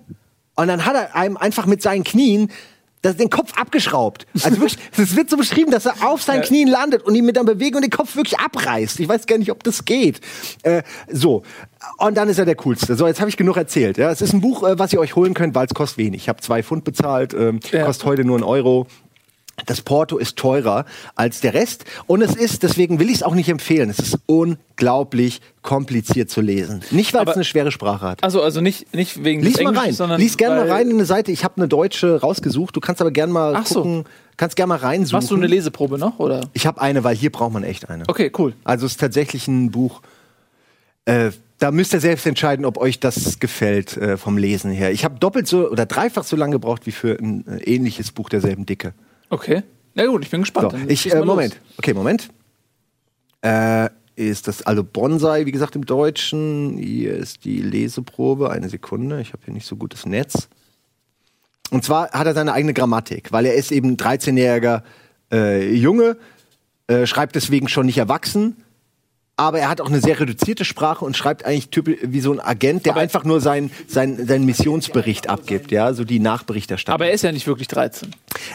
Und 0.55 0.67
dann 0.67 0.85
hat 0.85 0.95
er 0.95 1.15
einem 1.15 1.37
einfach 1.37 1.65
mit 1.65 1.81
seinen 1.81 2.03
Knien 2.03 2.51
das, 3.01 3.17
den 3.17 3.31
Kopf 3.31 3.53
abgeschraubt. 3.57 4.27
Also 4.43 4.59
wirklich, 4.59 4.77
es 4.97 5.15
wird 5.15 5.29
so 5.29 5.37
beschrieben, 5.37 5.71
dass 5.71 5.85
er 5.87 6.07
auf 6.07 6.21
seinen. 6.21 6.43
Knien 6.43 6.67
landet 6.67 7.01
und 7.03 7.15
ihn 7.15 7.25
mit 7.25 7.37
einer 7.37 7.45
Bewegung 7.51 7.81
den 7.81 7.89
Kopf 7.89 8.15
wirklich 8.15 8.37
abreißt. 8.39 8.99
Ich 8.99 9.09
weiß 9.09 9.25
gar 9.25 9.37
nicht, 9.39 9.51
ob 9.51 9.63
das 9.63 9.85
geht. 9.85 10.21
Äh, 10.63 10.83
so. 11.11 11.41
Und 11.97 12.15
dann 12.15 12.29
ist 12.29 12.37
er 12.37 12.45
der 12.45 12.55
Coolste. 12.55 12.95
So, 12.95 13.07
jetzt 13.07 13.19
habe 13.19 13.29
ich 13.29 13.37
genug 13.37 13.57
erzählt. 13.57 13.97
Ja, 13.97 14.11
es 14.11 14.21
ist 14.21 14.33
ein 14.33 14.41
Buch, 14.41 14.63
äh, 14.67 14.77
was 14.77 14.93
ihr 14.93 14.99
euch 14.99 15.15
holen 15.15 15.33
könnt, 15.33 15.55
weil 15.55 15.65
es 15.65 15.73
kostet 15.73 15.97
wenig. 15.97 16.21
Ich 16.23 16.29
habe 16.29 16.41
zwei 16.41 16.61
Pfund 16.61 16.83
bezahlt, 16.83 17.33
ähm, 17.33 17.59
Ja. 17.71 17.85
kostet 17.85 18.05
heute 18.05 18.23
nur 18.23 18.35
einen 18.37 18.43
Euro. 18.43 18.85
Das 19.65 19.81
Porto 19.81 20.17
ist 20.17 20.37
teurer 20.37 20.85
als 21.15 21.41
der 21.41 21.53
Rest. 21.53 21.85
Und 22.07 22.21
es 22.21 22.35
ist, 22.35 22.63
deswegen 22.63 22.99
will 22.99 23.09
ich 23.09 23.17
es 23.17 23.23
auch 23.23 23.35
nicht 23.35 23.49
empfehlen, 23.49 23.89
es 23.89 23.99
ist 23.99 24.17
unglaublich 24.25 25.41
kompliziert 25.61 26.29
zu 26.29 26.41
lesen. 26.41 26.81
Nicht, 26.91 27.13
weil 27.13 27.27
es 27.27 27.35
eine 27.35 27.43
schwere 27.43 27.71
Sprache 27.71 28.07
hat. 28.07 28.23
Also, 28.23 28.41
also 28.41 28.61
nicht, 28.61 28.93
nicht 28.95 29.23
wegen 29.23 29.43
Lies 29.43 29.53
des 29.53 29.63
mal 29.63 29.77
rein. 29.77 29.93
sondern 29.93 30.19
Lies 30.19 30.37
gerne 30.37 30.55
mal 30.55 30.71
rein 30.71 30.87
in 30.87 30.95
eine 30.95 31.05
Seite. 31.05 31.31
Ich 31.31 31.43
habe 31.43 31.57
eine 31.57 31.67
deutsche 31.67 32.21
rausgesucht. 32.21 32.75
Du 32.75 32.79
kannst 32.79 33.01
aber 33.01 33.11
gerne 33.11 33.31
mal 33.31 33.55
Ach 33.55 33.65
so. 33.65 33.83
gucken. 33.83 34.05
Kannst 34.37 34.55
gerne 34.55 34.69
mal 34.69 34.79
reinsuchen. 34.79 35.17
Machst 35.17 35.29
du 35.29 35.35
eine 35.35 35.47
Leseprobe 35.47 35.99
noch? 35.99 36.17
Oder? 36.19 36.41
ich 36.53 36.65
habe 36.65 36.81
eine, 36.81 37.03
weil 37.03 37.15
hier 37.15 37.31
braucht 37.31 37.53
man 37.53 37.63
echt 37.63 37.89
eine. 37.89 38.05
Okay, 38.07 38.31
cool. 38.39 38.53
Also 38.63 38.87
es 38.87 38.93
ist 38.93 38.99
tatsächlich 38.99 39.47
ein 39.47 39.69
Buch. 39.69 40.01
Äh, 41.05 41.31
da 41.59 41.69
müsst 41.69 41.93
ihr 41.93 41.99
selbst 41.99 42.25
entscheiden, 42.25 42.65
ob 42.65 42.79
euch 42.79 42.99
das 42.99 43.39
gefällt 43.39 43.95
äh, 43.97 44.17
vom 44.17 44.37
Lesen 44.39 44.71
her. 44.71 44.91
Ich 44.91 45.05
habe 45.05 45.19
doppelt 45.19 45.47
so 45.47 45.69
oder 45.69 45.85
dreifach 45.85 46.23
so 46.23 46.35
lange 46.35 46.53
gebraucht 46.53 46.87
wie 46.87 46.91
für 46.91 47.19
ein 47.19 47.45
äh, 47.47 47.57
ähnliches 47.63 48.11
Buch 48.11 48.29
derselben 48.29 48.65
Dicke. 48.65 48.93
Okay. 49.31 49.63
Na 49.95 50.05
gut, 50.05 50.23
ich 50.23 50.29
bin 50.29 50.41
gespannt. 50.41 50.71
So, 50.71 50.77
ich, 50.87 51.05
äh, 51.07 51.15
mal 51.15 51.19
los. 51.19 51.27
Moment. 51.27 51.61
Okay, 51.77 51.93
Moment. 51.93 52.29
Äh, 53.41 53.89
ist 54.15 54.47
das 54.47 54.61
also 54.63 54.83
Bonsai, 54.83 55.45
wie 55.45 55.51
gesagt, 55.51 55.75
im 55.75 55.85
Deutschen. 55.85 56.77
Hier 56.77 57.15
ist 57.15 57.45
die 57.45 57.61
Leseprobe. 57.61 58.51
Eine 58.51 58.69
Sekunde. 58.69 59.21
Ich 59.21 59.33
habe 59.33 59.43
hier 59.45 59.53
nicht 59.53 59.65
so 59.65 59.77
gutes 59.77 60.05
Netz. 60.05 60.49
Und 61.71 61.85
zwar 61.85 62.11
hat 62.11 62.27
er 62.27 62.33
seine 62.33 62.51
eigene 62.53 62.73
Grammatik, 62.73 63.31
weil 63.31 63.45
er 63.45 63.55
ist 63.55 63.71
eben 63.71 63.95
13-jähriger 63.95 64.83
äh, 65.31 65.73
Junge, 65.73 66.17
äh, 66.87 67.05
schreibt 67.05 67.35
deswegen 67.35 67.69
schon 67.69 67.85
nicht 67.85 67.97
erwachsen, 67.97 68.57
aber 69.41 69.57
er 69.57 69.69
hat 69.69 69.81
auch 69.81 69.87
eine 69.87 69.99
sehr 69.99 70.19
reduzierte 70.19 70.65
Sprache 70.65 71.03
und 71.03 71.17
schreibt 71.17 71.45
eigentlich 71.45 71.69
typisch 71.69 71.97
wie 72.03 72.21
so 72.21 72.31
ein 72.31 72.39
Agent, 72.39 72.85
der 72.85 72.95
einfach 72.95 73.23
nur 73.23 73.41
seinen 73.41 73.71
sein, 73.87 74.27
sein 74.27 74.45
Missionsbericht 74.45 75.29
abgibt, 75.29 75.71
ja, 75.71 75.93
so 75.93 76.03
die 76.03 76.19
Nachberichterstattung. 76.19 76.93
Aber 76.93 77.07
er 77.07 77.13
ist 77.13 77.23
ja 77.23 77.31
nicht 77.31 77.47
wirklich 77.47 77.67
13. 77.67 78.11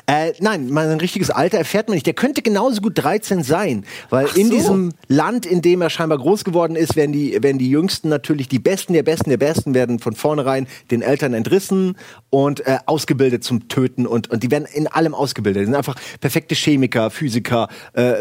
Äh, 0.06 0.32
nein, 0.38 0.70
mal 0.70 0.88
ein 0.88 1.00
richtiges 1.00 1.30
Alter 1.30 1.58
erfährt 1.58 1.88
man 1.88 1.96
nicht. 1.96 2.06
Der 2.06 2.14
könnte 2.14 2.40
genauso 2.40 2.80
gut 2.80 2.92
13 2.96 3.42
sein, 3.42 3.84
weil 4.10 4.28
in 4.36 4.46
so. 4.46 4.52
diesem 4.52 4.92
Land, 5.08 5.44
in 5.44 5.60
dem 5.60 5.82
er 5.82 5.90
scheinbar 5.90 6.18
groß 6.18 6.44
geworden 6.44 6.76
ist, 6.76 6.94
werden 6.94 7.12
die, 7.12 7.32
werden 7.42 7.58
die 7.58 7.70
Jüngsten 7.70 8.08
natürlich 8.08 8.46
die 8.48 8.60
Besten 8.60 8.92
der 8.92 9.02
Besten 9.02 9.30
der 9.30 9.38
Besten 9.38 9.74
werden 9.74 9.98
von 9.98 10.14
vornherein 10.14 10.68
den 10.92 11.02
Eltern 11.02 11.34
entrissen 11.34 11.96
und 12.30 12.64
äh, 12.64 12.78
ausgebildet 12.86 13.42
zum 13.42 13.68
Töten 13.68 14.06
und, 14.06 14.30
und 14.30 14.44
die 14.44 14.52
werden 14.52 14.68
in 14.72 14.86
allem 14.86 15.14
ausgebildet. 15.14 15.62
Die 15.62 15.66
sind 15.66 15.74
einfach 15.74 15.96
perfekte 16.20 16.54
Chemiker, 16.54 17.10
Physiker, 17.10 17.68
äh, 17.94 18.14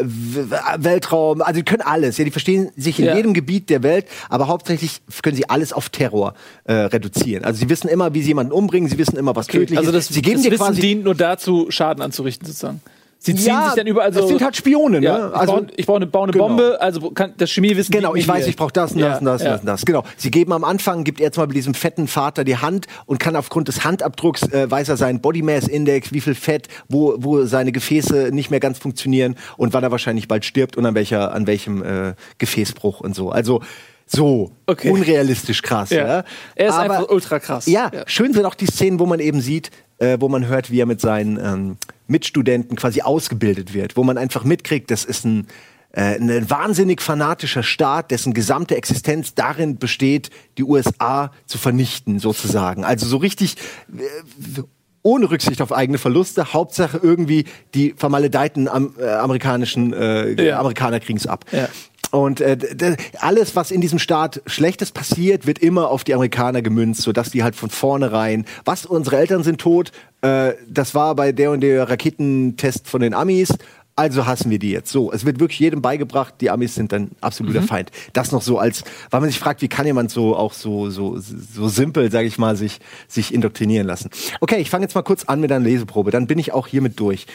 Weltraum, 0.78 1.42
also 1.42 1.60
die 1.60 1.64
können 1.64 1.82
alles. 1.82 2.18
Ja, 2.18 2.24
die 2.24 2.32
verstehen 2.32 2.55
sich 2.76 2.98
in 2.98 3.06
Ja. 3.06 3.16
jedem 3.16 3.34
Gebiet 3.34 3.70
der 3.70 3.82
Welt, 3.82 4.06
aber 4.28 4.48
hauptsächlich 4.48 5.00
können 5.22 5.36
sie 5.36 5.48
alles 5.48 5.72
auf 5.72 5.88
Terror 5.88 6.34
äh, 6.64 6.72
reduzieren. 6.72 7.44
Also 7.44 7.60
sie 7.60 7.68
wissen 7.68 7.88
immer, 7.88 8.14
wie 8.14 8.22
sie 8.22 8.28
jemanden 8.28 8.52
umbringen, 8.52 8.88
sie 8.88 8.98
wissen 8.98 9.16
immer, 9.16 9.34
was 9.36 9.46
tödlich 9.46 9.78
Also 9.78 9.92
das, 9.92 10.06
ist. 10.08 10.14
Sie 10.14 10.22
geben 10.22 10.36
das 10.36 10.42
dir 10.44 10.50
Wissen 10.52 10.64
quasi 10.64 10.80
dient 10.80 11.04
nur 11.04 11.14
dazu, 11.14 11.66
Schaden 11.70 12.02
anzurichten 12.02 12.46
sozusagen. 12.46 12.80
Sie 13.18 13.34
ziehen 13.34 13.46
Ja, 13.48 13.66
sich 13.66 13.74
dann 13.76 13.86
überall 13.86 14.12
so. 14.12 14.20
das 14.20 14.28
sind 14.28 14.42
halt 14.42 14.54
Spione, 14.56 15.00
ne? 15.00 15.06
Ja, 15.06 15.28
ich, 15.30 15.34
Also- 15.34 15.52
baue, 15.54 15.66
ich 15.76 15.86
baue 15.86 15.96
eine, 15.96 16.06
baue 16.06 16.22
eine 16.24 16.32
Genau. 16.32 16.48
Bombe, 16.48 16.76
also 16.80 17.10
kann 17.10 17.32
das 17.38 17.50
Chemiewissen. 17.50 17.90
Genau, 17.92 18.14
ich 18.14 18.28
weiß, 18.28 18.40
hier. 18.44 18.48
ich 18.48 18.56
brauche 18.56 18.72
das 18.72 18.92
und 18.92 19.00
das 19.00 19.08
Ja, 19.14 19.18
und 19.18 19.24
das 19.24 19.40
und 19.40 19.46
ja. 19.46 19.52
das 19.52 19.60
und 19.62 19.66
das. 19.66 19.84
Genau. 19.84 20.04
Sie 20.16 20.30
geben 20.30 20.52
am 20.52 20.62
Anfang, 20.64 21.02
gibt 21.02 21.20
er 21.20 21.32
zum 21.32 21.42
Beispiel 21.42 21.54
diesem 21.54 21.74
fetten 21.74 22.06
Vater 22.08 22.44
die 22.44 22.56
Hand 22.58 22.86
und 23.06 23.18
kann 23.18 23.34
aufgrund 23.34 23.68
des 23.68 23.84
Handabdrucks, 23.84 24.42
äh, 24.52 24.70
weiß 24.70 24.90
er 24.90 24.96
seinen 24.96 25.20
Body 25.20 25.42
Mass 25.42 25.66
Index, 25.66 26.12
wie 26.12 26.20
viel 26.20 26.34
Fett, 26.34 26.68
wo, 26.88 27.14
wo 27.18 27.44
seine 27.46 27.72
Gefäße 27.72 28.30
nicht 28.32 28.50
mehr 28.50 28.60
ganz 28.60 28.78
funktionieren 28.78 29.36
und 29.56 29.72
wann 29.72 29.82
er 29.82 29.90
wahrscheinlich 29.90 30.28
bald 30.28 30.44
stirbt 30.44 30.76
und 30.76 30.84
an 30.86 30.94
welcher, 30.94 31.32
an 31.32 31.46
welchem 31.46 31.82
äh, 31.82 32.14
Gefäßbruch 32.38 33.00
und 33.00 33.14
so. 33.16 33.30
Also 33.30 33.60
so 34.08 34.52
Okay. 34.66 34.90
unrealistisch 34.90 35.62
krass. 35.62 35.90
Ja. 35.90 36.06
Ja. 36.06 36.24
Er 36.54 36.68
ist 36.68 36.74
Aber- 36.74 36.82
einfach 36.98 37.08
ultra 37.10 37.40
krass. 37.40 37.66
Ja, 37.66 37.90
schön 38.06 38.32
sind 38.32 38.44
auch 38.44 38.54
die 38.54 38.66
Szenen, 38.66 39.00
wo 39.00 39.06
man 39.06 39.18
eben 39.18 39.40
sieht, 39.40 39.70
äh, 39.98 40.18
wo 40.20 40.28
man 40.28 40.46
hört, 40.46 40.70
wie 40.70 40.80
er 40.80 40.86
mit 40.86 41.00
seinen 41.00 41.38
ähm, 41.38 41.76
Mitstudenten 42.06 42.76
quasi 42.76 43.02
ausgebildet 43.02 43.74
wird, 43.74 43.96
wo 43.96 44.04
man 44.04 44.18
einfach 44.18 44.44
mitkriegt, 44.44 44.90
das 44.90 45.04
ist 45.04 45.24
ein, 45.24 45.46
äh, 45.92 46.16
ein 46.16 46.48
wahnsinnig 46.50 47.00
fanatischer 47.00 47.62
Staat, 47.62 48.10
dessen 48.10 48.34
gesamte 48.34 48.76
Existenz 48.76 49.34
darin 49.34 49.78
besteht, 49.78 50.30
die 50.58 50.64
USA 50.64 51.32
zu 51.46 51.58
vernichten, 51.58 52.18
sozusagen. 52.18 52.84
Also 52.84 53.06
so 53.06 53.16
richtig 53.16 53.56
äh, 53.96 54.62
ohne 55.02 55.30
Rücksicht 55.30 55.62
auf 55.62 55.72
eigene 55.72 55.98
Verluste, 55.98 56.52
Hauptsache 56.52 56.98
irgendwie 57.00 57.44
die 57.74 57.94
vermaledeiten 57.96 58.66
am, 58.68 58.94
äh, 58.98 59.08
amerikanischen 59.08 59.92
äh, 59.92 60.32
Ja. 60.42 60.58
Amerikaner 60.58 60.98
kriegen's 60.98 61.28
ab. 61.28 61.44
Ja. 61.52 61.68
Und 62.10 62.40
äh, 62.40 62.96
alles, 63.18 63.56
was 63.56 63.70
in 63.70 63.80
diesem 63.80 63.98
Staat 63.98 64.40
Schlechtes 64.46 64.92
passiert, 64.92 65.46
wird 65.46 65.58
immer 65.58 65.90
auf 65.90 66.04
die 66.04 66.14
Amerikaner 66.14 66.62
gemünzt, 66.62 67.02
sodass 67.02 67.30
die 67.30 67.42
halt 67.42 67.56
von 67.56 67.70
vornherein, 67.70 68.44
was 68.64 68.86
unsere 68.86 69.16
Eltern 69.16 69.42
sind 69.42 69.60
tot, 69.60 69.92
äh, 70.22 70.52
das 70.68 70.94
war 70.94 71.14
bei 71.14 71.32
der 71.32 71.50
und 71.50 71.60
der 71.60 71.88
Raketentest 71.88 72.88
von 72.88 73.00
den 73.00 73.14
Amis, 73.14 73.52
also 73.96 74.26
hassen 74.26 74.50
wir 74.50 74.58
die 74.58 74.70
jetzt. 74.70 74.92
So, 74.92 75.10
es 75.10 75.24
wird 75.24 75.40
wirklich 75.40 75.58
jedem 75.58 75.80
beigebracht, 75.80 76.34
die 76.40 76.50
Amis 76.50 76.74
sind 76.74 76.92
dann 76.92 77.12
absoluter 77.22 77.62
Feind. 77.62 77.90
Das 78.12 78.30
noch 78.30 78.42
so 78.42 78.58
als, 78.58 78.84
weil 79.10 79.20
man 79.20 79.30
sich 79.30 79.38
fragt, 79.38 79.62
wie 79.62 79.68
kann 79.68 79.86
jemand 79.86 80.10
so 80.10 80.36
auch 80.36 80.52
so 80.52 80.90
so 80.90 81.18
so 81.18 81.68
simpel, 81.68 82.10
sage 82.10 82.28
ich 82.28 82.36
mal, 82.36 82.56
sich 82.56 82.78
sich 83.08 83.32
indoktrinieren 83.32 83.86
lassen. 83.86 84.10
Okay, 84.40 84.58
ich 84.58 84.68
fange 84.68 84.84
jetzt 84.84 84.94
mal 84.94 85.02
kurz 85.02 85.24
an 85.24 85.40
mit 85.40 85.50
einer 85.50 85.64
Leseprobe, 85.64 86.10
dann 86.10 86.26
bin 86.26 86.38
ich 86.38 86.52
auch 86.52 86.66
hiermit 86.66 87.00
durch. 87.00 87.26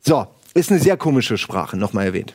So, 0.00 0.26
ist 0.54 0.72
eine 0.72 0.80
sehr 0.80 0.96
komische 0.96 1.38
Sprache, 1.38 1.76
nochmal 1.76 2.06
erwähnt. 2.06 2.34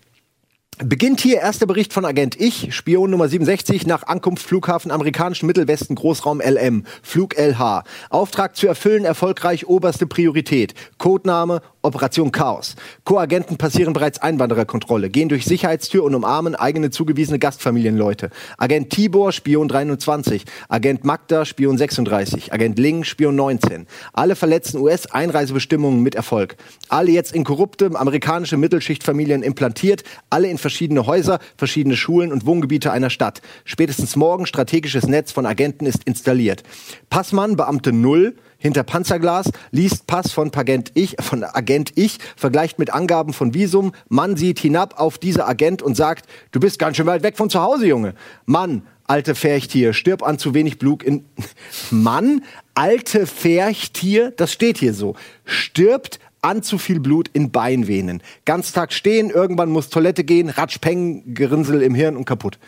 Beginnt 0.84 1.22
hier 1.22 1.38
erster 1.38 1.68
Bericht 1.68 1.94
von 1.94 2.06
Agent 2.06 2.42
Ich, 2.42 2.74
Spion 2.74 3.12
Nummer 3.12 3.28
67, 3.28 3.86
nach 3.86 4.08
Ankunft 4.08 4.44
Flughafen 4.44 4.90
amerikanischen 4.90 5.46
Mittelwesten 5.46 5.96
Großraum 5.96 6.42
LM, 6.42 6.86
Flug 7.04 7.38
LH. 7.38 7.84
Auftrag 8.10 8.56
zu 8.56 8.66
erfüllen, 8.66 9.06
erfolgreich 9.06 9.68
oberste 9.68 10.08
Priorität. 10.08 10.74
Codename 10.98 11.62
Operation 11.84 12.32
Chaos. 12.32 12.76
Co-Agenten 13.06 13.58
passieren 13.58 13.94
bereits 13.94 14.20
Einwandererkontrolle, 14.20 15.10
gehen 15.10 15.30
durch 15.30 15.46
Sicherheitstür 15.46 16.04
und 16.04 16.14
umarmen 16.14 16.56
eigene 16.56 16.92
zugewiesene 16.92 17.40
Gastfamilienleute. 17.40 18.30
Agent 18.58 18.92
Tibor, 18.92 19.32
Spion 19.32 19.68
23. 19.68 20.46
Agent 20.70 21.04
Magda, 21.04 21.44
Spion 21.46 21.78
36. 21.78 22.54
Agent 22.54 22.78
Ling, 22.78 23.04
Spion 23.04 23.36
19. 23.36 23.88
Alle 24.14 24.36
verletzten 24.36 24.80
US-Einreisebestimmungen 24.80 26.02
mit 26.02 26.16
Erfolg. 26.16 26.56
Alle 26.90 27.12
jetzt 27.12 27.34
in 27.34 27.44
korrupte 27.44 27.90
amerikanische 27.94 28.58
Mittelschichtfamilien 28.58 29.42
implantiert, 29.42 30.04
alle 30.30 30.50
in 30.50 30.58
verschiedene 30.58 31.08
Häuser, 31.08 31.40
verschiedene 31.58 31.96
Schulen 31.96 32.32
und 32.32 32.46
Wohngebiete 32.46 32.92
einer 32.92 33.10
Stadt. 33.10 33.42
Spätestens 33.66 34.16
morgen 34.16 34.46
strategisches 34.46 35.08
Netz 35.08 35.32
von 35.32 35.46
Agenten 35.46 35.86
ist 35.86 36.04
installiert. 36.04 36.64
Passmann, 37.10 37.56
Beamte 37.56 37.92
Null, 37.92 38.36
hinter 38.62 38.84
Panzerglas, 38.84 39.52
liest 39.72 40.06
Pass 40.08 40.32
von 40.32 40.54
Agent 40.54 40.92
Ich, 40.94 41.16
von 41.20 41.44
Agent 41.44 41.94
Ich, 41.96 42.20
vergleicht 42.38 42.78
mit 42.78 42.94
Angaben 42.94 43.34
von 43.34 43.56
Visum. 43.56 43.92
Mann 44.08 44.38
sieht 44.38 44.60
hinab 44.60 45.00
auf 45.00 45.18
diese 45.18 45.46
Agent 45.48 45.82
und 45.82 45.96
sagt, 45.96 46.28
du 46.52 46.60
bist 46.60 46.78
ganz 46.78 46.96
schön 46.96 47.08
weit 47.08 47.24
weg 47.24 47.38
von 47.38 47.50
zu 47.50 47.60
Hause, 47.62 47.88
Junge. 47.88 48.14
Mann, 48.46 48.84
alte 49.08 49.34
Ferchtier, 49.34 49.94
stirb 49.94 50.22
an 50.22 50.38
zu 50.38 50.54
wenig 50.54 50.78
Blut 50.78 51.02
in, 51.02 51.26
Mann, 51.92 52.44
alte 52.76 53.26
Ferchtier, 53.26 54.32
das 54.32 54.54
steht 54.54 54.78
hier 54.78 54.94
so, 54.94 55.16
stirbt 55.44 56.20
an 56.44 56.64
zu 56.64 56.78
viel 56.78 57.00
Blut 57.00 57.30
in 57.34 57.52
Beinvenen. 57.52 58.22
Ganztag 58.46 58.94
stehen, 58.94 59.30
irgendwann 59.30 59.70
muss 59.70 59.90
Toilette 59.90 60.24
gehen, 60.24 60.50
Ratschpeng, 60.50 61.34
Gerinnsel 61.34 61.82
im 61.82 61.96
Hirn 61.96 62.16
und 62.16 62.26
kaputt. 62.26 62.60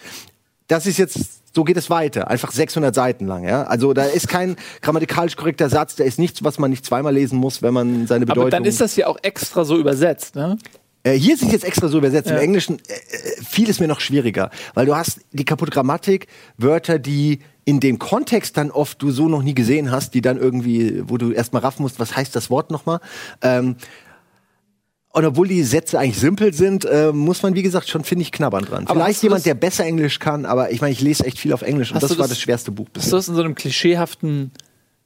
Das 0.73 0.87
ist 0.87 0.97
jetzt, 0.97 1.19
so 1.53 1.63
geht 1.63 1.77
es 1.77 1.91
weiter. 1.91 2.31
Einfach 2.31 2.51
600 2.51 2.95
Seiten 2.95 3.27
lang, 3.27 3.43
ja. 3.43 3.61
Also 3.61 3.93
da 3.93 4.05
ist 4.05 4.27
kein 4.27 4.55
grammatikalisch 4.81 5.35
korrekter 5.35 5.69
Satz, 5.69 5.95
da 5.95 6.03
ist 6.03 6.17
nichts, 6.17 6.43
was 6.43 6.57
man 6.57 6.71
nicht 6.71 6.83
zweimal 6.83 7.13
lesen 7.13 7.37
muss, 7.37 7.61
wenn 7.61 7.75
man 7.75 8.07
seine 8.07 8.25
Bedeutung... 8.25 8.41
Aber 8.45 8.49
dann 8.49 8.65
ist 8.65 8.81
das 8.81 8.95
ja 8.95 9.05
auch 9.05 9.17
extra 9.21 9.65
so 9.65 9.77
übersetzt, 9.77 10.35
ne? 10.35 10.57
Äh, 11.03 11.13
hier 11.13 11.35
ist 11.35 11.43
es 11.43 11.51
jetzt 11.51 11.63
extra 11.63 11.89
so 11.89 11.99
übersetzt. 11.99 12.29
Ja. 12.29 12.37
Im 12.37 12.41
Englischen 12.41 12.79
äh, 12.79 12.93
äh, 12.93 13.43
viel 13.43 13.69
ist 13.69 13.81
mir 13.81 13.87
noch 13.87 13.99
schwieriger, 13.99 14.49
weil 14.73 14.87
du 14.87 14.95
hast 14.95 15.19
die 15.31 15.45
kaputte 15.45 15.71
Grammatik, 15.71 16.25
Wörter, 16.57 16.97
die 16.97 17.39
in 17.65 17.79
dem 17.79 17.99
Kontext 17.99 18.57
dann 18.57 18.71
oft 18.71 18.99
du 19.01 19.11
so 19.11 19.27
noch 19.27 19.43
nie 19.43 19.53
gesehen 19.53 19.91
hast, 19.91 20.15
die 20.15 20.21
dann 20.21 20.37
irgendwie, 20.37 21.03
wo 21.07 21.17
du 21.17 21.31
erstmal 21.31 21.61
raffen 21.61 21.83
musst, 21.83 21.99
was 21.99 22.15
heißt 22.15 22.35
das 22.35 22.49
Wort 22.49 22.71
nochmal. 22.71 22.99
Ähm, 23.41 23.75
und 25.13 25.25
obwohl 25.25 25.47
die 25.47 25.63
Sätze 25.63 25.97
eigentlich 25.99 26.17
simpel 26.19 26.53
sind, 26.53 26.85
äh, 26.85 27.11
muss 27.13 27.41
man, 27.43 27.55
wie 27.55 27.63
gesagt, 27.63 27.87
schon, 27.87 28.03
finde 28.03 28.23
ich, 28.23 28.31
knabbern 28.31 28.65
dran. 28.65 28.87
Aber 28.87 28.99
hast 29.01 29.05
Vielleicht 29.05 29.21
du 29.21 29.25
jemand, 29.27 29.39
das- 29.39 29.43
der 29.45 29.53
besser 29.53 29.85
Englisch 29.85 30.19
kann, 30.19 30.45
aber 30.45 30.71
ich 30.71 30.81
meine, 30.81 30.91
ich 30.91 31.01
lese 31.01 31.25
echt 31.25 31.39
viel 31.39 31.53
auf 31.53 31.61
Englisch 31.61 31.91
und 31.91 31.95
Hast 31.95 32.03
das, 32.03 32.11
du 32.11 32.17
war 32.17 32.23
das- 32.27 32.37
das 32.37 32.41
schwerste 32.41 32.71
Buch 32.71 32.89
bisher. 32.89 33.11
das 33.11 33.27
in 33.29 33.35
so 33.35 33.41
einem 33.41 33.55
klischeehaften 33.55 34.51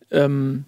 ähm, 0.09 0.63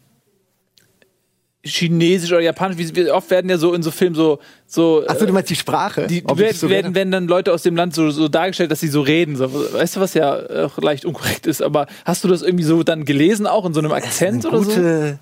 Chinesisch 1.61 2.31
oder 2.31 2.39
Japanisch, 2.39 2.77
wie, 2.77 3.11
oft 3.11 3.29
werden 3.31 3.49
ja 3.49 3.57
so 3.57 3.73
in 3.73 3.83
so 3.83 3.91
Filmen 3.91 4.15
so, 4.15 4.39
so 4.65 5.03
Achso, 5.05 5.25
du 5.25 5.33
meinst 5.33 5.49
die 5.49 5.55
Sprache? 5.57 6.07
die, 6.07 6.23
werden, 6.25 6.55
so 6.57 6.69
werden, 6.69 6.95
werden 6.95 7.11
dann 7.11 7.27
Leute 7.27 7.51
aus 7.53 7.63
dem 7.63 7.75
Land 7.75 7.93
so, 7.93 8.11
so 8.11 8.29
dargestellt, 8.29 8.71
dass 8.71 8.79
sie 8.79 8.87
so 8.87 9.01
reden. 9.01 9.35
So. 9.35 9.51
Weißt 9.73 9.97
du, 9.97 9.99
was 9.99 10.13
ja 10.13 10.37
auch 10.65 10.77
leicht 10.81 11.03
unkorrekt 11.03 11.47
ist, 11.47 11.61
aber 11.61 11.87
hast 12.05 12.23
du 12.23 12.29
das 12.29 12.43
irgendwie 12.43 12.63
so 12.63 12.83
dann 12.83 13.03
gelesen, 13.03 13.45
auch 13.45 13.65
in 13.65 13.73
so 13.73 13.81
einem 13.81 13.91
Akzent 13.91 14.45
eine 14.45 14.55
oder 14.57 14.63
so? 14.63 15.19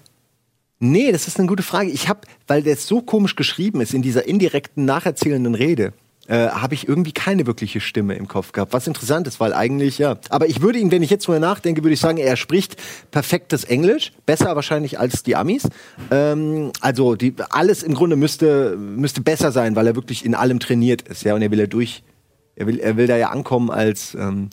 Nee, 0.80 1.12
das 1.12 1.28
ist 1.28 1.40
eine 1.40 1.48
gute 1.48 1.64
Frage. 1.64 1.90
Ich 1.90 2.08
habe, 2.08 2.22
weil 2.46 2.62
der 2.62 2.76
so 2.76 3.02
komisch 3.02 3.36
geschrieben 3.36 3.82
ist 3.82 3.94
in 3.94 4.02
dieser 4.02 4.28
indirekten, 4.28 4.86
nacherzählenden 4.86 5.56
Rede, 5.56 5.94
äh, 6.28 6.50
habe 6.50 6.74
ich 6.74 6.88
irgendwie 6.88 7.14
keine 7.14 7.48
wirkliche 7.48 7.80
Stimme 7.80 8.16
im 8.16 8.28
Kopf 8.28 8.52
gehabt. 8.52 8.74
Was 8.74 8.86
interessant 8.86 9.28
ist, 9.28 9.40
weil 9.40 9.54
eigentlich, 9.54 9.98
ja. 9.98 10.18
Aber 10.30 10.48
ich 10.48 10.62
würde 10.62 10.78
ihn, 10.78 10.92
wenn 10.92 11.02
ich 11.02 11.10
jetzt 11.10 11.26
drüber 11.26 11.40
nachdenke, 11.40 11.84
würde 11.84 11.94
ich 11.94 12.00
sagen, 12.00 12.18
er 12.18 12.36
spricht 12.36 12.76
perfektes 13.12 13.64
Englisch. 13.64 14.12
Besser 14.26 14.56
wahrscheinlich 14.56 15.00
als 15.00 15.24
die 15.24 15.36
Amis. 15.36 15.68
Ähm, 16.12 16.72
also 16.82 17.16
die, 17.16 17.34
alles 17.50 17.82
im 17.82 17.94
Grunde 17.94 18.18
müsste, 18.18 18.76
müsste 18.78 19.22
besser 19.22 19.52
sein, 19.52 19.76
weil 19.76 19.88
er 19.88 19.96
wirklich 19.96 20.26
in 20.26 20.36
allem 20.36 20.60
trainiert 20.60 21.02
ist. 21.04 21.24
Ja, 21.24 21.34
und 21.34 21.42
er 21.42 21.50
will 21.50 21.60
ja 21.60 21.68
durch, 21.68 22.04
er 22.56 22.68
will, 22.68 22.80
er 22.80 22.98
will 22.98 23.08
da 23.08 23.18
ja 23.18 23.30
ankommen 23.30 23.72
als, 23.72 24.14
ähm, 24.14 24.50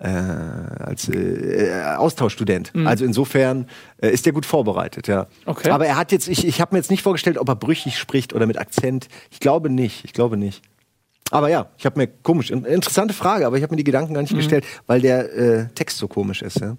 äh, 0.00 0.06
als 0.08 1.08
äh, 1.08 1.70
Austauschstudent. 1.96 2.72
Also 2.84 3.04
insofern 3.04 3.66
äh, 4.02 4.10
ist 4.10 4.26
er 4.26 4.32
gut 4.32 4.46
vorbereitet, 4.46 5.06
ja. 5.08 5.26
Okay. 5.46 5.70
Aber 5.70 5.86
er 5.86 5.96
hat 5.96 6.10
jetzt, 6.10 6.26
ich, 6.28 6.46
ich 6.46 6.60
habe 6.60 6.74
mir 6.74 6.78
jetzt 6.78 6.90
nicht 6.90 7.02
vorgestellt, 7.02 7.38
ob 7.38 7.48
er 7.48 7.56
brüchig 7.56 7.98
spricht 7.98 8.34
oder 8.34 8.46
mit 8.46 8.58
Akzent. 8.58 9.08
Ich 9.30 9.40
glaube 9.40 9.70
nicht, 9.70 10.04
ich 10.04 10.12
glaube 10.12 10.36
nicht. 10.36 10.62
Aber 11.30 11.48
ja, 11.48 11.68
ich 11.78 11.86
habe 11.86 12.00
mir 12.00 12.08
komisch, 12.08 12.50
in- 12.50 12.64
interessante 12.64 13.14
Frage, 13.14 13.46
aber 13.46 13.56
ich 13.56 13.62
habe 13.62 13.72
mir 13.72 13.76
die 13.76 13.84
Gedanken 13.84 14.14
gar 14.14 14.22
nicht 14.22 14.34
gestellt, 14.34 14.64
weil 14.86 15.00
der 15.00 15.32
äh, 15.32 15.68
Text 15.74 15.98
so 15.98 16.08
komisch 16.08 16.42
ist. 16.42 16.58
Ja. 16.60 16.76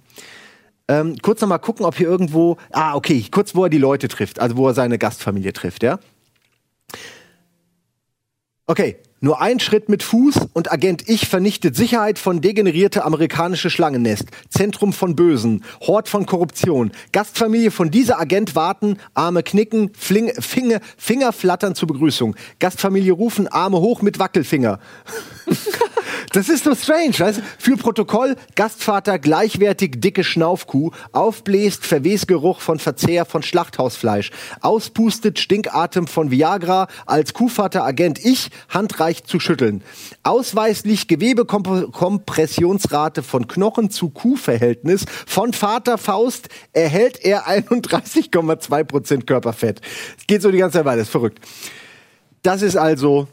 Ähm, 0.90 1.16
kurz 1.22 1.40
noch 1.40 1.48
mal 1.48 1.58
gucken, 1.60 1.86
ob 1.86 1.96
hier 1.96 2.08
irgendwo, 2.10 2.58
ah 2.72 2.96
okay, 2.96 3.24
kurz 3.32 3.56
wo 3.56 3.64
er 3.64 3.70
die 3.70 3.78
Leute 3.78 4.08
trifft, 4.10 4.40
also 4.42 4.58
wo 4.58 4.68
er 4.68 4.74
seine 4.74 4.98
Gastfamilie 4.98 5.54
trifft, 5.54 5.84
ja. 5.84 6.00
Okay, 8.68 8.98
nur 9.22 9.40
ein 9.40 9.60
Schritt 9.60 9.88
mit 9.88 10.04
Fuß 10.04 10.36
und 10.54 10.72
Agent 10.72 11.08
Ich 11.08 11.28
vernichtet 11.28 11.76
Sicherheit 11.76 12.20
von 12.20 12.42
degenerierte 12.42 13.06
amerikanische 13.06 13.70
Schlangennest, 13.70 14.26
Zentrum 14.50 14.94
von 14.94 15.16
Bösen, 15.16 15.64
Hort 15.82 16.10
von 16.10 16.26
Korruption. 16.26 16.92
Gastfamilie 17.12 17.72
von 17.72 17.92
dieser 17.92 18.20
Agent 18.20 18.56
warten, 18.56 18.98
Arme 19.14 19.44
knicken, 19.44 19.92
Fling, 19.94 20.34
Finger, 20.40 20.82
Finger 20.98 21.32
flattern 21.32 21.76
zur 21.76 21.88
Begrüßung. 21.88 22.36
Gastfamilie 22.60 23.14
rufen, 23.14 23.48
Arme 23.48 23.80
hoch 23.80 24.02
mit 24.02 24.18
Wackelfinger. 24.20 24.80
Das 26.34 26.48
ist 26.48 26.64
so 26.64 26.74
strange, 26.74 27.20
weißt 27.20 27.40
du? 27.40 27.44
Für 27.58 27.76
Protokoll, 27.76 28.38
Gastvater 28.56 29.20
gleichwertig 29.20 30.00
dicke 30.00 30.24
Schnaufkuh, 30.24 30.92
aufbläst 31.12 31.86
Verwesgeruch 31.86 32.62
von 32.62 32.80
Verzehr 32.80 33.26
von 33.26 33.44
Schlachthausfleisch, 33.44 34.32
auspustet 34.62 35.40
Stinkatem 35.40 36.08
von 36.08 36.32
Viagra, 36.32 36.88
als 37.06 37.34
Kuhvater 37.34 37.84
Agent 37.84 38.24
ich, 38.24 38.50
handreicht 38.70 39.28
zu 39.28 39.42
schütteln. 39.42 39.84
Ausweislich 40.24 41.10
Gewebekompressionsrate 41.10 43.24
von 43.24 43.50
Knochen 43.50 43.90
zu 43.90 44.10
Kuhverhältnis, 44.10 45.04
von 45.28 45.52
Vater 45.52 45.98
Faust 45.98 46.48
erhält 46.72 47.26
er 47.26 47.50
31,2 47.50 48.84
Prozent 48.86 49.28
Körperfett. 49.28 49.82
Es 50.18 50.28
geht 50.28 50.42
so 50.42 50.50
die 50.50 50.60
ganze 50.60 50.78
Zeit 50.78 50.86
weiter, 50.86 51.02
ist 51.02 51.10
verrückt. 51.10 51.40
Das 52.42 52.62
ist 52.62 52.78
also 52.78 53.28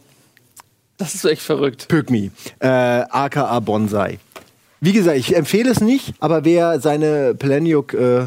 Das 0.99 1.15
ist 1.15 1.25
echt 1.25 1.43
verrückt. 1.43 1.89
Pygmy, 1.89 2.31
äh, 2.59 2.67
aka 2.69 3.59
Bonsai. 3.61 4.19
Wie 4.81 4.93
gesagt, 4.93 5.17
ich 5.17 5.35
empfehle 5.35 5.71
es 5.71 5.81
nicht, 5.81 6.15
aber 6.21 6.45
wer 6.45 6.81
seine 6.81 7.35
Peleniuk 7.35 7.95
äh, 7.95 8.27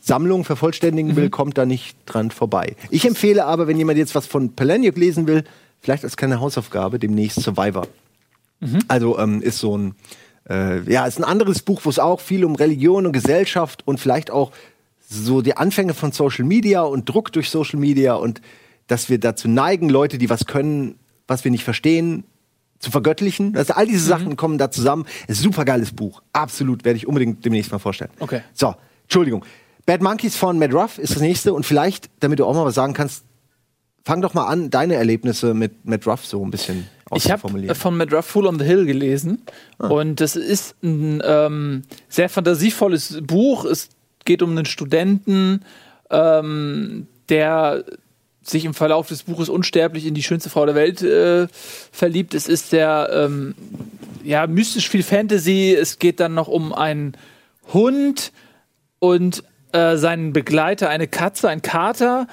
Sammlung 0.00 0.44
vervollständigen 0.44 1.14
will, 1.14 1.30
kommt 1.30 1.58
da 1.58 1.66
nicht 1.66 1.96
dran 2.06 2.30
vorbei. 2.30 2.74
Ich 2.90 3.04
empfehle 3.04 3.44
aber, 3.44 3.68
wenn 3.68 3.78
jemand 3.78 3.98
jetzt 3.98 4.14
was 4.14 4.26
von 4.26 4.54
Peleniuk 4.54 4.96
lesen 4.96 5.26
will, 5.28 5.44
vielleicht 5.80 6.02
als 6.02 6.16
kleine 6.16 6.40
Hausaufgabe 6.40 6.98
demnächst 6.98 7.40
Survivor. 7.40 7.86
Also 8.88 9.18
ähm, 9.18 9.42
ist 9.42 9.58
so 9.58 9.76
ein 9.76 9.94
äh, 10.48 10.80
ja, 10.90 11.06
ist 11.06 11.18
ein 11.18 11.24
anderes 11.24 11.62
Buch, 11.62 11.80
wo 11.84 11.90
es 11.90 11.98
auch 11.98 12.20
viel 12.20 12.44
um 12.44 12.54
Religion 12.54 13.06
und 13.06 13.12
Gesellschaft 13.12 13.82
und 13.86 14.00
vielleicht 14.00 14.30
auch 14.30 14.52
so 15.08 15.42
die 15.42 15.56
Anfänge 15.56 15.94
von 15.94 16.12
Social 16.12 16.44
Media 16.44 16.82
und 16.82 17.08
Druck 17.08 17.32
durch 17.32 17.50
Social 17.50 17.78
Media 17.78 18.14
und 18.14 18.40
dass 18.86 19.08
wir 19.08 19.18
dazu 19.18 19.48
neigen, 19.48 19.88
Leute, 19.88 20.18
die 20.18 20.30
was 20.30 20.46
können, 20.46 20.96
was 21.32 21.44
wir 21.44 21.50
nicht 21.50 21.64
verstehen, 21.64 22.24
zu 22.78 22.90
vergöttlichen. 22.90 23.56
Also 23.56 23.74
all 23.74 23.86
diese 23.86 24.04
Sachen 24.04 24.36
kommen 24.36 24.58
da 24.58 24.70
zusammen. 24.70 25.06
Ist 25.28 25.40
ein 25.40 25.42
super 25.42 25.64
geiles 25.64 25.92
Buch. 25.92 26.22
Absolut, 26.32 26.84
werde 26.84 26.98
ich 26.98 27.06
unbedingt 27.06 27.44
demnächst 27.44 27.72
mal 27.72 27.78
vorstellen. 27.78 28.10
Okay. 28.20 28.42
So, 28.52 28.74
Entschuldigung. 29.04 29.44
Bad 29.86 30.02
Monkeys 30.02 30.36
von 30.36 30.58
Matt 30.58 30.74
Ruff 30.74 30.98
ist 30.98 31.14
das 31.14 31.22
nächste 31.22 31.54
und 31.54 31.64
vielleicht, 31.64 32.10
damit 32.20 32.38
du 32.38 32.44
auch 32.44 32.54
mal 32.54 32.64
was 32.64 32.74
sagen 32.74 32.92
kannst, 32.92 33.24
fang 34.04 34.20
doch 34.20 34.34
mal 34.34 34.46
an, 34.46 34.70
deine 34.70 34.94
Erlebnisse 34.94 35.54
mit 35.54 35.86
Matt 35.86 36.06
Ruff 36.06 36.26
so 36.26 36.44
ein 36.44 36.50
bisschen 36.50 36.86
Ich 37.14 37.30
habe 37.30 37.48
von 37.74 37.96
Matt 37.96 38.12
Ruff 38.12 38.26
Fool 38.26 38.46
on 38.46 38.58
the 38.58 38.64
Hill 38.64 38.84
gelesen 38.84 39.42
und 39.78 40.20
das 40.20 40.36
ist 40.36 40.74
ein 40.82 41.22
ähm, 41.24 41.82
sehr 42.08 42.28
fantasievolles 42.28 43.20
Buch. 43.22 43.64
Es 43.64 43.88
geht 44.24 44.42
um 44.42 44.50
einen 44.50 44.66
Studenten, 44.66 45.64
ähm, 46.10 47.06
der 47.28 47.84
sich 48.42 48.64
im 48.64 48.74
Verlauf 48.74 49.08
des 49.08 49.22
Buches 49.24 49.48
unsterblich 49.48 50.06
in 50.06 50.14
die 50.14 50.22
schönste 50.22 50.50
Frau 50.50 50.66
der 50.66 50.74
Welt 50.74 51.02
äh, 51.02 51.46
verliebt. 51.92 52.34
Es 52.34 52.48
ist 52.48 52.70
sehr 52.70 53.08
ähm, 53.12 53.54
ja, 54.24 54.46
mystisch 54.46 54.88
viel 54.88 55.02
Fantasy. 55.02 55.76
Es 55.78 55.98
geht 55.98 56.20
dann 56.20 56.34
noch 56.34 56.48
um 56.48 56.72
einen 56.72 57.14
Hund 57.72 58.32
und 58.98 59.44
äh, 59.72 59.96
seinen 59.96 60.32
Begleiter, 60.32 60.88
eine 60.88 61.06
Katze, 61.06 61.48
ein 61.48 61.62
Kater. 61.62 62.26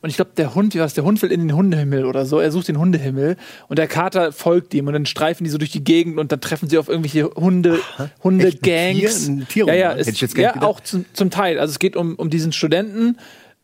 Und 0.00 0.10
ich 0.10 0.16
glaube, 0.16 0.32
der 0.36 0.54
Hund, 0.54 0.74
wie 0.74 0.80
was, 0.80 0.92
der 0.92 1.04
Hund 1.04 1.22
will 1.22 1.32
in 1.32 1.40
den 1.40 1.56
Hundehimmel 1.56 2.04
oder 2.04 2.26
so. 2.26 2.38
Er 2.38 2.52
sucht 2.52 2.68
den 2.68 2.78
Hundehimmel 2.78 3.38
und 3.68 3.78
der 3.78 3.86
Kater 3.86 4.32
folgt 4.32 4.74
ihm 4.74 4.86
und 4.86 4.92
dann 4.92 5.06
streifen 5.06 5.44
die 5.44 5.50
so 5.50 5.56
durch 5.56 5.70
die 5.70 5.82
Gegend 5.82 6.18
und 6.18 6.30
dann 6.30 6.42
treffen 6.42 6.68
sie 6.68 6.76
auf 6.76 6.90
irgendwelche 6.90 7.30
Hunde, 7.30 7.80
Hundegangs. 8.22 9.02
Echt 9.02 9.28
ein 9.28 9.48
Tier- 9.48 9.66
ja, 9.66 9.74
ja, 9.74 9.90
Hätte 9.92 10.00
es, 10.02 10.08
ich 10.08 10.20
jetzt 10.20 10.34
gar 10.34 10.56
ja 10.56 10.62
auch 10.62 10.80
zum, 10.80 11.06
zum 11.14 11.30
Teil. 11.30 11.58
Also 11.58 11.72
es 11.72 11.78
geht 11.78 11.96
um, 11.96 12.16
um 12.16 12.28
diesen 12.28 12.52
Studenten 12.52 13.16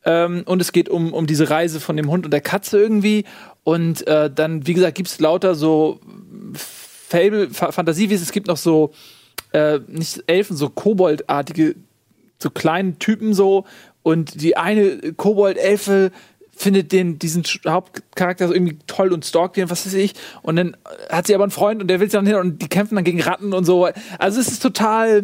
ähm, 0.04 0.42
und 0.46 0.60
es 0.62 0.72
geht 0.72 0.88
um, 0.88 1.12
um 1.12 1.26
diese 1.26 1.50
Reise 1.50 1.80
von 1.80 1.96
dem 1.96 2.10
Hund 2.10 2.24
und 2.24 2.30
der 2.30 2.40
Katze 2.40 2.78
irgendwie. 2.78 3.24
Und 3.64 4.06
äh, 4.06 4.30
dann, 4.30 4.66
wie 4.66 4.74
gesagt, 4.74 4.94
gibt 4.96 5.08
es 5.08 5.20
lauter 5.20 5.54
so 5.54 6.00
Fable, 6.54 7.50
Fa 7.50 7.72
Fantasiewesen. 7.72 8.22
Es 8.22 8.32
gibt 8.32 8.46
noch 8.46 8.56
so, 8.56 8.92
äh, 9.52 9.80
nicht 9.88 10.24
Elfen, 10.26 10.56
so 10.56 10.70
Koboldartige, 10.70 11.76
so 12.38 12.50
kleinen 12.50 12.98
Typen 12.98 13.34
so. 13.34 13.64
Und 14.02 14.40
die 14.40 14.56
eine 14.56 15.12
Kobold-Elfe 15.16 16.10
findet 16.56 16.92
den, 16.92 17.18
diesen 17.18 17.42
Hauptcharakter 17.66 18.48
so 18.48 18.54
irgendwie 18.54 18.78
toll 18.86 19.12
und 19.12 19.24
stalkt 19.24 19.56
ihn, 19.56 19.70
was 19.70 19.86
weiß 19.86 19.94
ich. 19.94 20.14
Und 20.42 20.56
dann 20.56 20.76
hat 21.10 21.26
sie 21.26 21.34
aber 21.34 21.44
einen 21.44 21.50
Freund 21.50 21.80
und 21.80 21.88
der 21.88 22.00
will 22.00 22.10
sie 22.10 22.16
dann 22.16 22.26
hin 22.26 22.36
und 22.36 22.60
die 22.62 22.68
kämpfen 22.68 22.94
dann 22.94 23.04
gegen 23.04 23.20
Ratten 23.20 23.52
und 23.52 23.64
so. 23.64 23.88
Also 24.18 24.40
es 24.40 24.48
ist 24.48 24.62
total 24.62 25.22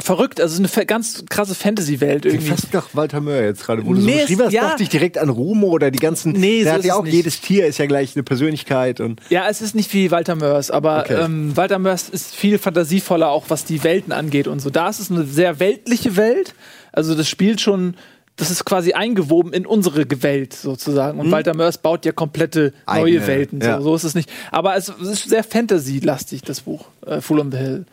verrückt. 0.00 0.40
Also 0.40 0.62
eine 0.62 0.86
ganz 0.86 1.24
krasse 1.28 1.54
Fantasy-Welt 1.54 2.24
irgendwie. 2.26 2.48
fast 2.48 2.72
nach 2.74 2.88
Walter 2.94 3.20
Möhr 3.20 3.42
jetzt 3.44 3.64
gerade, 3.64 3.84
wo 3.86 3.94
du 3.94 4.00
Nee, 4.00 4.12
so 4.12 4.16
es- 4.18 4.20
beschrieben 4.22 4.42
hast, 4.46 4.52
ja. 4.52 4.62
dachte 4.68 4.82
ich 4.82 4.88
direkt 4.88 5.18
an 5.18 5.28
Rumo 5.28 5.68
oder 5.68 5.90
die 5.90 5.98
ganzen. 5.98 6.32
Nee, 6.32 6.58
der 6.62 6.64
so 6.64 6.70
hat 6.72 6.78
ist 6.80 6.86
ja 6.86 6.94
auch 6.94 7.04
nicht. 7.04 7.12
jedes 7.14 7.40
Tier 7.40 7.66
ist 7.66 7.78
ja 7.78 7.86
gleich 7.86 8.16
eine 8.16 8.22
Persönlichkeit 8.22 9.00
und 9.00 9.20
Ja, 9.30 9.48
es 9.48 9.60
ist 9.60 9.74
nicht 9.74 9.92
wie 9.94 10.10
Walter 10.10 10.34
Mörs, 10.36 10.70
aber 10.70 11.00
Okay. 11.00 11.14
ähm, 11.24 11.56
Walter 11.56 11.78
Mörs 11.78 12.08
ist 12.08 12.34
viel 12.34 12.58
fantasievoller, 12.58 13.28
auch 13.30 13.44
was 13.48 13.64
die 13.64 13.82
Welten 13.84 14.12
angeht 14.12 14.48
und 14.48 14.60
so. 14.60 14.70
Da 14.70 14.88
ist 14.88 15.00
es 15.00 15.10
eine 15.10 15.24
sehr 15.24 15.60
weltliche 15.60 16.16
Welt. 16.16 16.54
Also 16.92 17.14
das 17.14 17.28
spielt 17.28 17.60
schon, 17.60 17.94
das 18.36 18.50
ist 18.50 18.64
quasi 18.64 18.94
eingewoben 18.94 19.52
in 19.52 19.66
unsere 19.66 20.06
Welt 20.22 20.54
sozusagen. 20.54 21.20
Und 21.20 21.30
Walter 21.30 21.54
Mörs 21.54 21.78
baut 21.78 22.04
ja 22.06 22.12
komplette 22.12 22.72
neue 22.86 23.04
Eigene, 23.04 23.26
Welten. 23.26 23.60
ja. 23.60 23.76
So, 23.78 23.84
so 23.90 23.94
ist 23.96 24.04
es 24.04 24.14
nicht. 24.14 24.30
Aber 24.50 24.76
es, 24.76 24.88
ist 24.88 25.28
sehr 25.28 25.44
Fantasy-lastig, 25.44 26.42
das 26.42 26.62
Buch. 26.62 26.86
Äh, 27.06 27.20
Fool 27.20 27.40
on 27.40 27.52
the 27.52 27.58
Hill. 27.58 27.84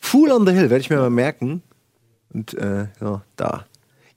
Fool 0.00 0.32
on 0.32 0.46
the 0.46 0.52
Hill 0.52 0.70
werde 0.70 0.80
ich 0.80 0.90
mir 0.90 0.96
mal 0.96 1.10
merken. 1.10 1.62
Und 2.32 2.54
äh, 2.54 2.88
ja, 3.00 3.22
da. 3.36 3.66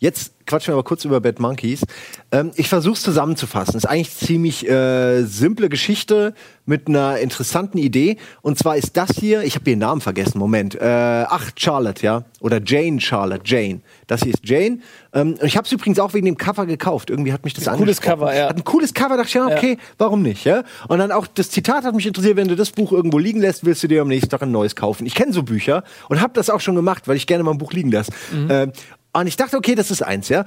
Jetzt 0.03 0.33
quatschen 0.45 0.73
wir 0.73 0.73
aber 0.73 0.83
kurz 0.83 1.05
über 1.05 1.21
Bad 1.21 1.39
Monkeys. 1.39 1.85
Ähm, 2.33 2.51
ich 2.55 2.67
versuche 2.67 2.95
es 2.95 3.01
zusammenzufassen. 3.03 3.77
Ist 3.77 3.85
eigentlich 3.85 4.13
ziemlich 4.13 4.69
äh, 4.69 5.23
simple 5.23 5.69
Geschichte 5.69 6.33
mit 6.65 6.89
einer 6.89 7.19
interessanten 7.19 7.77
Idee. 7.77 8.17
Und 8.41 8.59
zwar 8.59 8.75
ist 8.75 8.97
das 8.97 9.11
hier, 9.17 9.43
ich 9.43 9.55
habe 9.55 9.63
den 9.63 9.79
Namen 9.79 10.01
vergessen, 10.01 10.39
Moment. 10.39 10.75
Äh, 10.75 10.83
ach, 10.83 11.51
Charlotte, 11.55 12.03
ja. 12.03 12.25
Oder 12.41 12.59
Jane 12.61 12.99
Charlotte, 12.99 13.43
Jane. 13.45 13.79
Das 14.07 14.23
hier 14.23 14.33
ist 14.33 14.41
Jane. 14.43 14.79
Ähm, 15.13 15.35
und 15.39 15.43
ich 15.45 15.55
habe 15.55 15.65
es 15.65 15.71
übrigens 15.71 15.99
auch 15.99 16.13
wegen 16.13 16.25
dem 16.25 16.35
Cover 16.35 16.65
gekauft. 16.65 17.09
Irgendwie 17.09 17.31
hat 17.31 17.45
mich 17.45 17.53
das 17.53 17.65
Ein 17.69 17.77
cooles. 17.77 18.01
Cover, 18.01 18.35
ja. 18.35 18.49
Hat 18.49 18.57
ein 18.57 18.65
cooles 18.65 18.93
Cover, 18.93 19.15
dachte 19.15 19.29
ich, 19.29 19.35
ja, 19.35 19.47
okay, 19.47 19.77
warum 19.97 20.21
nicht, 20.21 20.43
ja? 20.43 20.63
Und 20.89 20.99
dann 20.99 21.13
auch 21.13 21.27
das 21.27 21.49
Zitat 21.49 21.85
hat 21.85 21.95
mich 21.95 22.05
interessiert, 22.05 22.35
wenn 22.35 22.49
du 22.49 22.57
das 22.57 22.71
Buch 22.71 22.91
irgendwo 22.91 23.19
liegen 23.19 23.39
lässt, 23.39 23.63
willst 23.63 23.81
du 23.83 23.87
dir 23.87 24.01
am 24.01 24.09
nächsten 24.09 24.29
Tag 24.29 24.41
ein 24.41 24.51
neues 24.51 24.75
kaufen. 24.75 25.05
Ich 25.05 25.15
kenne 25.15 25.31
so 25.31 25.43
Bücher 25.43 25.85
und 26.09 26.19
habe 26.19 26.33
das 26.33 26.49
auch 26.49 26.59
schon 26.59 26.75
gemacht, 26.75 27.07
weil 27.07 27.15
ich 27.15 27.25
gerne 27.25 27.45
mal 27.45 27.51
ein 27.51 27.57
Buch 27.57 27.71
liegen 27.71 27.89
lasse. 27.89 28.11
Ähm, 28.49 28.73
und 29.21 29.27
ich 29.27 29.37
dachte, 29.37 29.57
okay, 29.57 29.75
das 29.75 29.91
ist 29.91 30.01
eins, 30.01 30.29
ja. 30.29 30.45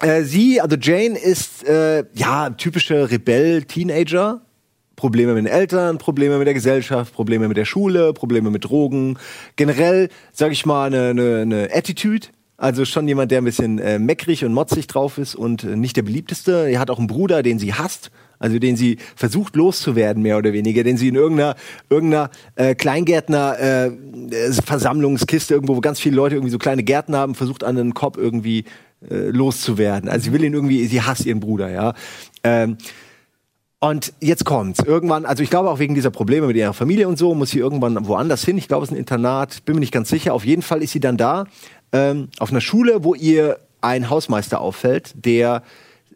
Äh, 0.00 0.22
sie, 0.22 0.60
also 0.60 0.76
Jane, 0.76 1.18
ist 1.18 1.66
äh, 1.66 2.04
ja 2.14 2.50
typische 2.50 3.10
Rebell-Teenager. 3.10 4.42
Probleme 4.96 5.34
mit 5.34 5.46
den 5.46 5.52
Eltern, 5.52 5.98
Probleme 5.98 6.38
mit 6.38 6.48
der 6.48 6.54
Gesellschaft, 6.54 7.14
Probleme 7.14 7.46
mit 7.46 7.56
der 7.56 7.64
Schule, 7.64 8.12
Probleme 8.12 8.50
mit 8.50 8.64
Drogen. 8.64 9.16
Generell, 9.54 10.08
sag 10.32 10.50
ich 10.50 10.66
mal, 10.66 10.86
eine, 10.86 11.10
eine, 11.10 11.40
eine 11.42 11.68
Attitude. 11.72 12.26
Also 12.56 12.84
schon 12.84 13.06
jemand, 13.06 13.30
der 13.30 13.40
ein 13.40 13.44
bisschen 13.44 13.78
äh, 13.78 14.00
meckrig 14.00 14.44
und 14.44 14.52
motzig 14.52 14.88
drauf 14.88 15.18
ist 15.18 15.36
und 15.36 15.62
äh, 15.62 15.76
nicht 15.76 15.96
der 15.96 16.02
beliebteste. 16.02 16.68
Er 16.68 16.80
hat 16.80 16.90
auch 16.90 16.98
einen 16.98 17.06
Bruder, 17.06 17.44
den 17.44 17.60
sie 17.60 17.74
hasst. 17.74 18.10
Also 18.38 18.58
den 18.58 18.76
sie 18.76 18.98
versucht 19.16 19.56
loszuwerden, 19.56 20.22
mehr 20.22 20.38
oder 20.38 20.52
weniger, 20.52 20.84
den 20.84 20.96
sie 20.96 21.08
in 21.08 21.14
irgendeiner, 21.14 21.56
irgendeiner 21.90 22.30
äh, 22.54 22.74
Kleingärtner 22.74 23.58
äh, 23.58 23.86
äh, 23.86 24.52
Versammlungskiste 24.52 25.54
irgendwo, 25.54 25.76
wo 25.76 25.80
ganz 25.80 26.00
viele 26.00 26.16
Leute 26.16 26.36
irgendwie 26.36 26.52
so 26.52 26.58
kleine 26.58 26.82
Gärten 26.82 27.16
haben, 27.16 27.34
versucht 27.34 27.64
an 27.64 27.76
einen 27.76 27.94
Kopf 27.94 28.16
irgendwie 28.16 28.64
äh, 29.08 29.28
loszuwerden. 29.30 30.08
Also 30.08 30.24
sie 30.24 30.32
will 30.32 30.44
ihn 30.44 30.54
irgendwie, 30.54 30.86
sie 30.86 31.02
hasst 31.02 31.26
ihren 31.26 31.40
Bruder, 31.40 31.70
ja. 31.70 31.94
Ähm, 32.44 32.78
und 33.80 34.12
jetzt 34.20 34.44
kommt's. 34.44 34.80
Irgendwann, 34.84 35.24
also 35.24 35.42
ich 35.42 35.50
glaube 35.50 35.70
auch 35.70 35.78
wegen 35.78 35.94
dieser 35.94 36.10
Probleme 36.10 36.48
mit 36.48 36.56
ihrer 36.56 36.72
Familie 36.72 37.06
und 37.06 37.16
so, 37.16 37.34
muss 37.34 37.50
sie 37.50 37.60
irgendwann 37.60 38.08
woanders 38.08 38.44
hin. 38.44 38.58
Ich 38.58 38.66
glaube, 38.66 38.82
es 38.82 38.90
ist 38.90 38.96
ein 38.96 38.98
Internat, 38.98 39.64
bin 39.64 39.76
mir 39.76 39.80
nicht 39.80 39.92
ganz 39.92 40.08
sicher. 40.08 40.34
Auf 40.34 40.44
jeden 40.44 40.62
Fall 40.62 40.82
ist 40.82 40.92
sie 40.92 41.00
dann 41.00 41.16
da, 41.16 41.44
ähm, 41.92 42.28
auf 42.38 42.50
einer 42.50 42.60
Schule, 42.60 43.04
wo 43.04 43.14
ihr 43.14 43.60
ein 43.80 44.10
Hausmeister 44.10 44.60
auffällt, 44.60 45.12
der 45.14 45.62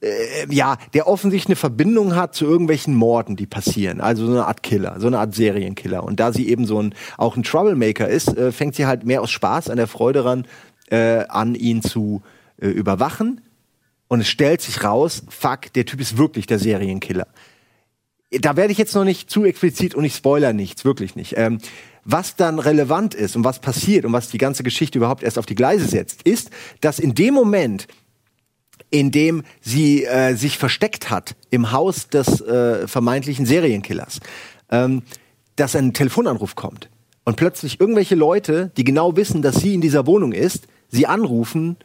äh, 0.03 0.47
ja, 0.51 0.77
der 0.95 1.07
offensichtlich 1.07 1.51
eine 1.51 1.57
Verbindung 1.57 2.17
hat 2.17 2.35
zu 2.35 2.45
irgendwelchen 2.45 2.95
Morden, 2.95 3.37
die 3.37 3.47
passieren. 3.47 4.01
Also 4.01 4.27
so 4.27 4.33
eine 4.33 4.47
Art 4.47 4.63
Killer, 4.63 4.97
so 4.99 5.07
eine 5.07 5.19
Art 5.19 5.35
Serienkiller. 5.35 6.03
Und 6.03 6.21
da 6.21 6.33
sie 6.33 6.49
eben 6.49 6.67
so 6.67 6.83
ein, 6.83 6.95
auch 7.17 7.37
ein 7.37 7.45
Troublemaker 7.45 8.09
ist, 8.09 8.37
äh, 8.37 8.53
fängt 8.53 8.75
sie 8.75 8.87
halt 8.87 9.05
mehr 9.05 9.23
aus 9.23 9.31
Spaß 9.31 9.71
an 9.71 9.77
der 9.77 9.87
Freude 9.87 10.25
ran, 10.25 10.47
äh, 10.91 11.25
an 11.29 11.55
ihn 11.55 11.83
zu 11.83 12.23
äh, 12.61 12.67
überwachen. 12.67 13.41
Und 14.09 14.21
es 14.21 14.29
stellt 14.29 14.61
sich 14.61 14.85
raus, 14.85 15.23
fuck, 15.29 15.73
der 15.73 15.87
Typ 15.87 16.01
ist 16.01 16.19
wirklich 16.19 16.47
der 16.47 16.59
Serienkiller. 16.59 17.29
Da 18.31 18.57
werde 18.57 18.73
ich 18.73 18.79
jetzt 18.79 18.95
noch 18.95 19.05
nicht 19.05 19.31
zu 19.31 19.45
explizit 19.45 19.95
und 19.95 20.05
ich 20.05 20.15
spoiler 20.15 20.53
nichts, 20.53 20.85
wirklich 20.85 21.17
nicht. 21.17 21.35
Ähm, 21.37 21.59
was 22.05 22.35
dann 22.35 22.59
relevant 22.59 23.15
ist 23.15 23.37
und 23.37 23.45
was 23.45 23.61
passiert 23.61 24.05
und 24.05 24.13
was 24.13 24.29
die 24.29 24.39
ganze 24.39 24.65
Geschichte 24.65 24.99
überhaupt 24.99 25.23
erst 25.23 25.39
auf 25.39 25.47
die 25.47 25.55
Gleise 25.55 25.87
setzt, 25.87 26.23
ist, 26.23 26.51
dass 26.81 26.99
in 26.99 27.15
dem 27.15 27.35
Moment, 27.35 27.87
in 28.93 29.11
dem 29.11 29.43
sie 29.61 30.05
äh, 30.05 30.35
sich 30.35 30.59
versteckt 30.59 31.11
hat 31.11 31.35
im 31.51 31.73
Haus 31.73 32.09
des 32.09 32.41
äh, 32.43 32.87
vermeintlichen 32.87 33.47
Serienkillers, 33.47 34.21
ähm, 34.71 35.03
dass 35.57 35.75
ein 35.75 35.95
Telefonanruf 35.95 36.55
kommt 36.55 36.89
und 37.25 37.37
plötzlich 37.37 37.81
irgendwelche 37.81 38.15
Leute, 38.15 38.71
die 38.77 38.85
genau 38.85 39.17
wissen, 39.17 39.43
dass 39.43 39.57
sie 39.57 39.75
in 39.75 39.81
dieser 39.81 40.07
Wohnung 40.07 40.33
ist, 40.33 40.67
sie 40.89 41.07
anrufen 41.07 41.77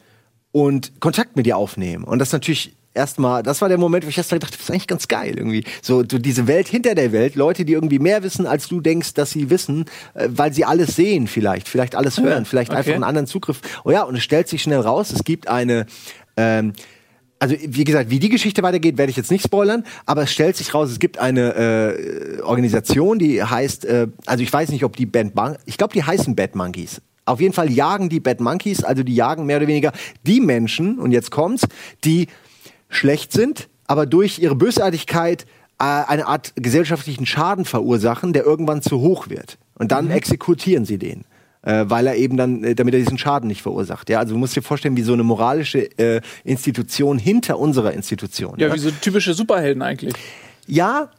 und 0.51 0.99
Kontakt 0.99 1.35
mit 1.35 1.47
ihr 1.47 1.57
aufnehmen. 1.57 2.03
Und 2.03 2.19
das 2.19 2.33
natürlich 2.33 2.75
erstmal, 2.93 3.41
das 3.41 3.61
war 3.61 3.69
der 3.69 3.77
Moment, 3.77 4.03
wo 4.03 4.09
ich 4.09 4.17
erst 4.17 4.31
mal 4.31 4.37
gedacht 4.37 4.51
habe, 4.51 4.57
das 4.57 4.65
ist 4.65 4.71
eigentlich 4.71 4.87
ganz 4.87 5.07
geil 5.07 5.35
irgendwie. 5.37 5.63
So, 5.81 5.99
so 5.99 6.17
diese 6.17 6.47
Welt 6.47 6.67
hinter 6.67 6.93
der 6.93 7.13
Welt, 7.13 7.35
Leute, 7.35 7.63
die 7.63 7.73
irgendwie 7.73 7.99
mehr 7.99 8.23
wissen, 8.23 8.45
als 8.45 8.67
du 8.67 8.81
denkst, 8.81 9.13
dass 9.13 9.31
sie 9.31 9.49
wissen, 9.49 9.85
äh, 10.13 10.27
weil 10.29 10.51
sie 10.51 10.65
alles 10.65 10.95
sehen 10.97 11.27
vielleicht, 11.27 11.69
vielleicht 11.69 11.95
alles 11.95 12.19
hören, 12.19 12.43
vielleicht 12.43 12.71
okay. 12.71 12.79
einfach 12.79 12.93
einen 12.93 13.03
anderen 13.03 13.27
Zugriff. 13.27 13.61
Oh 13.85 13.91
ja, 13.91 14.03
und 14.03 14.15
es 14.15 14.23
stellt 14.23 14.49
sich 14.49 14.61
schnell 14.61 14.81
raus, 14.81 15.11
es 15.11 15.23
gibt 15.23 15.47
eine, 15.47 15.85
ähm, 16.35 16.73
also 17.39 17.55
wie 17.59 17.83
gesagt, 17.83 18.09
wie 18.09 18.19
die 18.19 18.29
Geschichte 18.29 18.63
weitergeht, 18.63 18.97
werde 18.97 19.09
ich 19.09 19.17
jetzt 19.17 19.31
nicht 19.31 19.43
spoilern, 19.43 19.83
aber 20.05 20.23
es 20.23 20.31
stellt 20.31 20.55
sich 20.55 20.73
raus, 20.73 20.89
es 20.89 20.99
gibt 20.99 21.19
eine 21.19 21.53
äh, 21.53 22.41
Organisation, 22.41 23.19
die 23.19 23.43
heißt, 23.43 23.85
äh, 23.85 24.07
also 24.25 24.43
ich 24.43 24.51
weiß 24.51 24.69
nicht, 24.69 24.83
ob 24.83 24.95
die 24.95 25.05
Bad 25.05 25.35
Mon 25.35 25.57
ich 25.65 25.77
glaube, 25.77 25.93
die 25.93 26.03
heißen 26.03 26.35
Bad 26.35 26.55
Monkeys. 26.55 27.01
Auf 27.25 27.41
jeden 27.41 27.53
Fall 27.53 27.69
jagen 27.69 28.09
die 28.09 28.19
Bad 28.19 28.39
Monkeys, 28.39 28.83
also 28.83 29.03
die 29.03 29.13
jagen 29.13 29.45
mehr 29.45 29.57
oder 29.57 29.67
weniger 29.67 29.91
die 30.23 30.39
Menschen, 30.39 30.97
und 30.97 31.11
jetzt 31.11 31.29
kommt's, 31.29 31.67
die 32.03 32.27
schlecht 32.89 33.33
sind, 33.33 33.67
aber 33.85 34.05
durch 34.05 34.39
ihre 34.39 34.55
Bösartigkeit 34.55 35.45
äh, 35.79 35.83
eine 35.83 36.27
Art 36.27 36.53
gesellschaftlichen 36.55 37.25
Schaden 37.25 37.65
verursachen, 37.65 38.33
der 38.33 38.45
irgendwann 38.45 38.81
zu 38.81 38.99
hoch 39.01 39.29
wird. 39.29 39.57
Und 39.75 39.91
dann 39.91 40.09
exekutieren 40.09 40.85
sie 40.85 40.97
den. 40.97 41.25
Äh, 41.67 41.89
weil 41.89 42.07
er 42.07 42.15
eben 42.15 42.37
dann, 42.37 42.63
äh, 42.63 42.75
damit 42.75 42.93
er 42.93 43.01
diesen 43.01 43.17
Schaden 43.17 43.47
nicht 43.49 43.61
verursacht. 43.61 44.09
Ja, 44.09 44.19
also 44.19 44.33
du 44.33 44.39
musst 44.39 44.55
dir 44.55 44.61
vorstellen, 44.61 44.95
wie 44.95 45.01
so 45.01 45.11
eine 45.11 45.23
moralische 45.23 45.79
äh, 45.99 46.21
Institution 46.45 47.19
hinter 47.19 47.59
unserer 47.59 47.91
Institution. 47.91 48.53
Ja, 48.57 48.73
wie 48.73 48.79
so 48.79 48.89
typische 48.89 49.33
Superhelden 49.33 49.81
eigentlich. 49.81 50.13
Ja, 50.65 51.09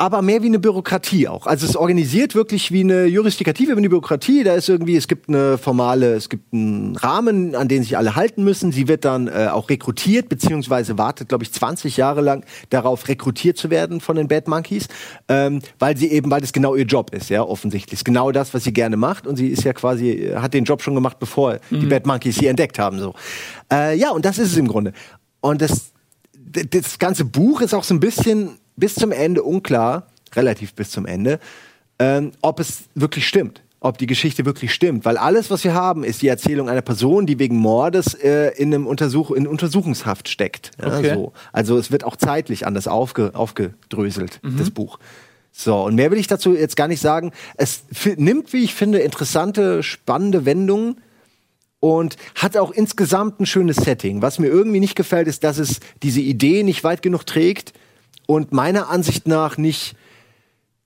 aber 0.00 0.22
mehr 0.22 0.44
wie 0.44 0.46
eine 0.46 0.60
Bürokratie 0.60 1.26
auch. 1.26 1.46
Also 1.46 1.66
es 1.66 1.74
organisiert 1.74 2.36
wirklich 2.36 2.70
wie 2.70 2.82
eine 2.82 3.06
Juristikative, 3.06 3.72
wie 3.72 3.78
eine 3.78 3.88
Bürokratie. 3.88 4.44
Da 4.44 4.54
ist 4.54 4.68
irgendwie, 4.68 4.96
es 4.96 5.08
gibt 5.08 5.28
eine 5.28 5.58
formale, 5.58 6.14
es 6.14 6.28
gibt 6.28 6.52
einen 6.52 6.94
Rahmen, 6.94 7.56
an 7.56 7.66
den 7.66 7.82
sich 7.82 7.96
alle 7.96 8.14
halten 8.14 8.44
müssen. 8.44 8.70
Sie 8.70 8.86
wird 8.86 9.04
dann 9.04 9.26
äh, 9.26 9.48
auch 9.50 9.68
rekrutiert, 9.68 10.28
beziehungsweise 10.28 10.98
wartet, 10.98 11.28
glaube 11.28 11.42
ich, 11.42 11.52
20 11.52 11.96
Jahre 11.96 12.20
lang 12.20 12.44
darauf, 12.70 13.08
rekrutiert 13.08 13.58
zu 13.58 13.70
werden 13.70 14.00
von 14.00 14.14
den 14.14 14.28
Bad 14.28 14.46
Monkeys, 14.46 14.86
ähm, 15.26 15.62
weil 15.80 15.96
sie 15.96 16.12
eben, 16.12 16.30
weil 16.30 16.40
das 16.40 16.52
genau 16.52 16.76
ihr 16.76 16.86
Job 16.86 17.12
ist, 17.12 17.28
ja, 17.28 17.42
offensichtlich. 17.42 17.98
Ist 17.98 18.04
genau 18.04 18.30
das, 18.30 18.54
was 18.54 18.62
sie 18.62 18.72
gerne 18.72 18.96
macht. 18.96 19.26
Und 19.26 19.34
sie 19.34 19.48
ist 19.48 19.64
ja 19.64 19.72
quasi, 19.72 20.10
äh, 20.10 20.36
hat 20.36 20.54
den 20.54 20.62
Job 20.62 20.80
schon 20.80 20.94
gemacht, 20.94 21.18
bevor 21.18 21.58
die 21.70 21.86
Bad 21.86 22.06
Monkeys 22.06 22.36
sie 22.36 22.46
entdeckt 22.46 22.78
haben. 22.78 23.00
So. 23.00 23.14
Äh, 23.72 23.98
ja, 23.98 24.10
und 24.12 24.24
das 24.24 24.38
ist 24.38 24.52
es 24.52 24.56
im 24.58 24.68
Grunde. 24.68 24.92
Und 25.40 25.60
das, 25.60 25.90
das 26.70 27.00
ganze 27.00 27.24
Buch 27.24 27.62
ist 27.62 27.74
auch 27.74 27.82
so 27.82 27.94
ein 27.94 28.00
bisschen 28.00 28.58
bis 28.78 28.94
zum 28.94 29.12
Ende 29.12 29.42
unklar, 29.42 30.06
relativ 30.34 30.74
bis 30.74 30.90
zum 30.90 31.06
Ende, 31.06 31.38
ähm, 31.98 32.32
ob 32.42 32.60
es 32.60 32.84
wirklich 32.94 33.26
stimmt. 33.26 33.62
Ob 33.80 33.96
die 33.98 34.06
Geschichte 34.06 34.44
wirklich 34.44 34.74
stimmt. 34.74 35.04
Weil 35.04 35.16
alles, 35.16 35.50
was 35.50 35.62
wir 35.62 35.72
haben, 35.72 36.02
ist 36.02 36.20
die 36.22 36.26
Erzählung 36.26 36.68
einer 36.68 36.82
Person, 36.82 37.26
die 37.26 37.38
wegen 37.38 37.56
Mordes 37.56 38.14
äh, 38.14 38.48
in 38.56 38.74
einem 38.74 38.88
Untersuch 38.88 39.30
in 39.30 39.46
Untersuchungshaft 39.46 40.28
steckt. 40.28 40.72
Ja, 40.80 40.98
Okay. 40.98 41.14
so. 41.14 41.32
Also 41.52 41.78
es 41.78 41.92
wird 41.92 42.02
auch 42.02 42.16
zeitlich 42.16 42.66
anders 42.66 42.88
aufge 42.88 43.30
aufgedröselt, 43.34 44.40
das 44.42 44.70
Buch. 44.70 44.98
So, 45.52 45.84
und 45.84 45.94
mehr 45.94 46.10
will 46.10 46.18
ich 46.18 46.26
dazu 46.26 46.54
jetzt 46.54 46.76
gar 46.76 46.88
nicht 46.88 47.00
sagen. 47.00 47.30
Es 47.56 47.84
nimmt, 48.16 48.52
wie 48.52 48.64
ich 48.64 48.74
finde, 48.74 48.98
interessante, 48.98 49.84
spannende 49.84 50.44
Wendungen 50.44 51.00
und 51.80 52.16
hat 52.34 52.56
auch 52.56 52.72
insgesamt 52.72 53.40
ein 53.40 53.46
schönes 53.46 53.76
Setting. 53.76 54.22
Was 54.22 54.40
mir 54.40 54.48
irgendwie 54.48 54.80
nicht 54.80 54.96
gefällt, 54.96 55.28
ist, 55.28 55.44
dass 55.44 55.58
es 55.58 55.78
diese 56.02 56.20
Idee 56.20 56.64
nicht 56.64 56.82
weit 56.82 57.02
genug 57.02 57.26
trägt 57.26 57.74
und 58.28 58.52
meiner 58.52 58.90
Ansicht 58.90 59.26
nach 59.26 59.56
nicht 59.56 59.96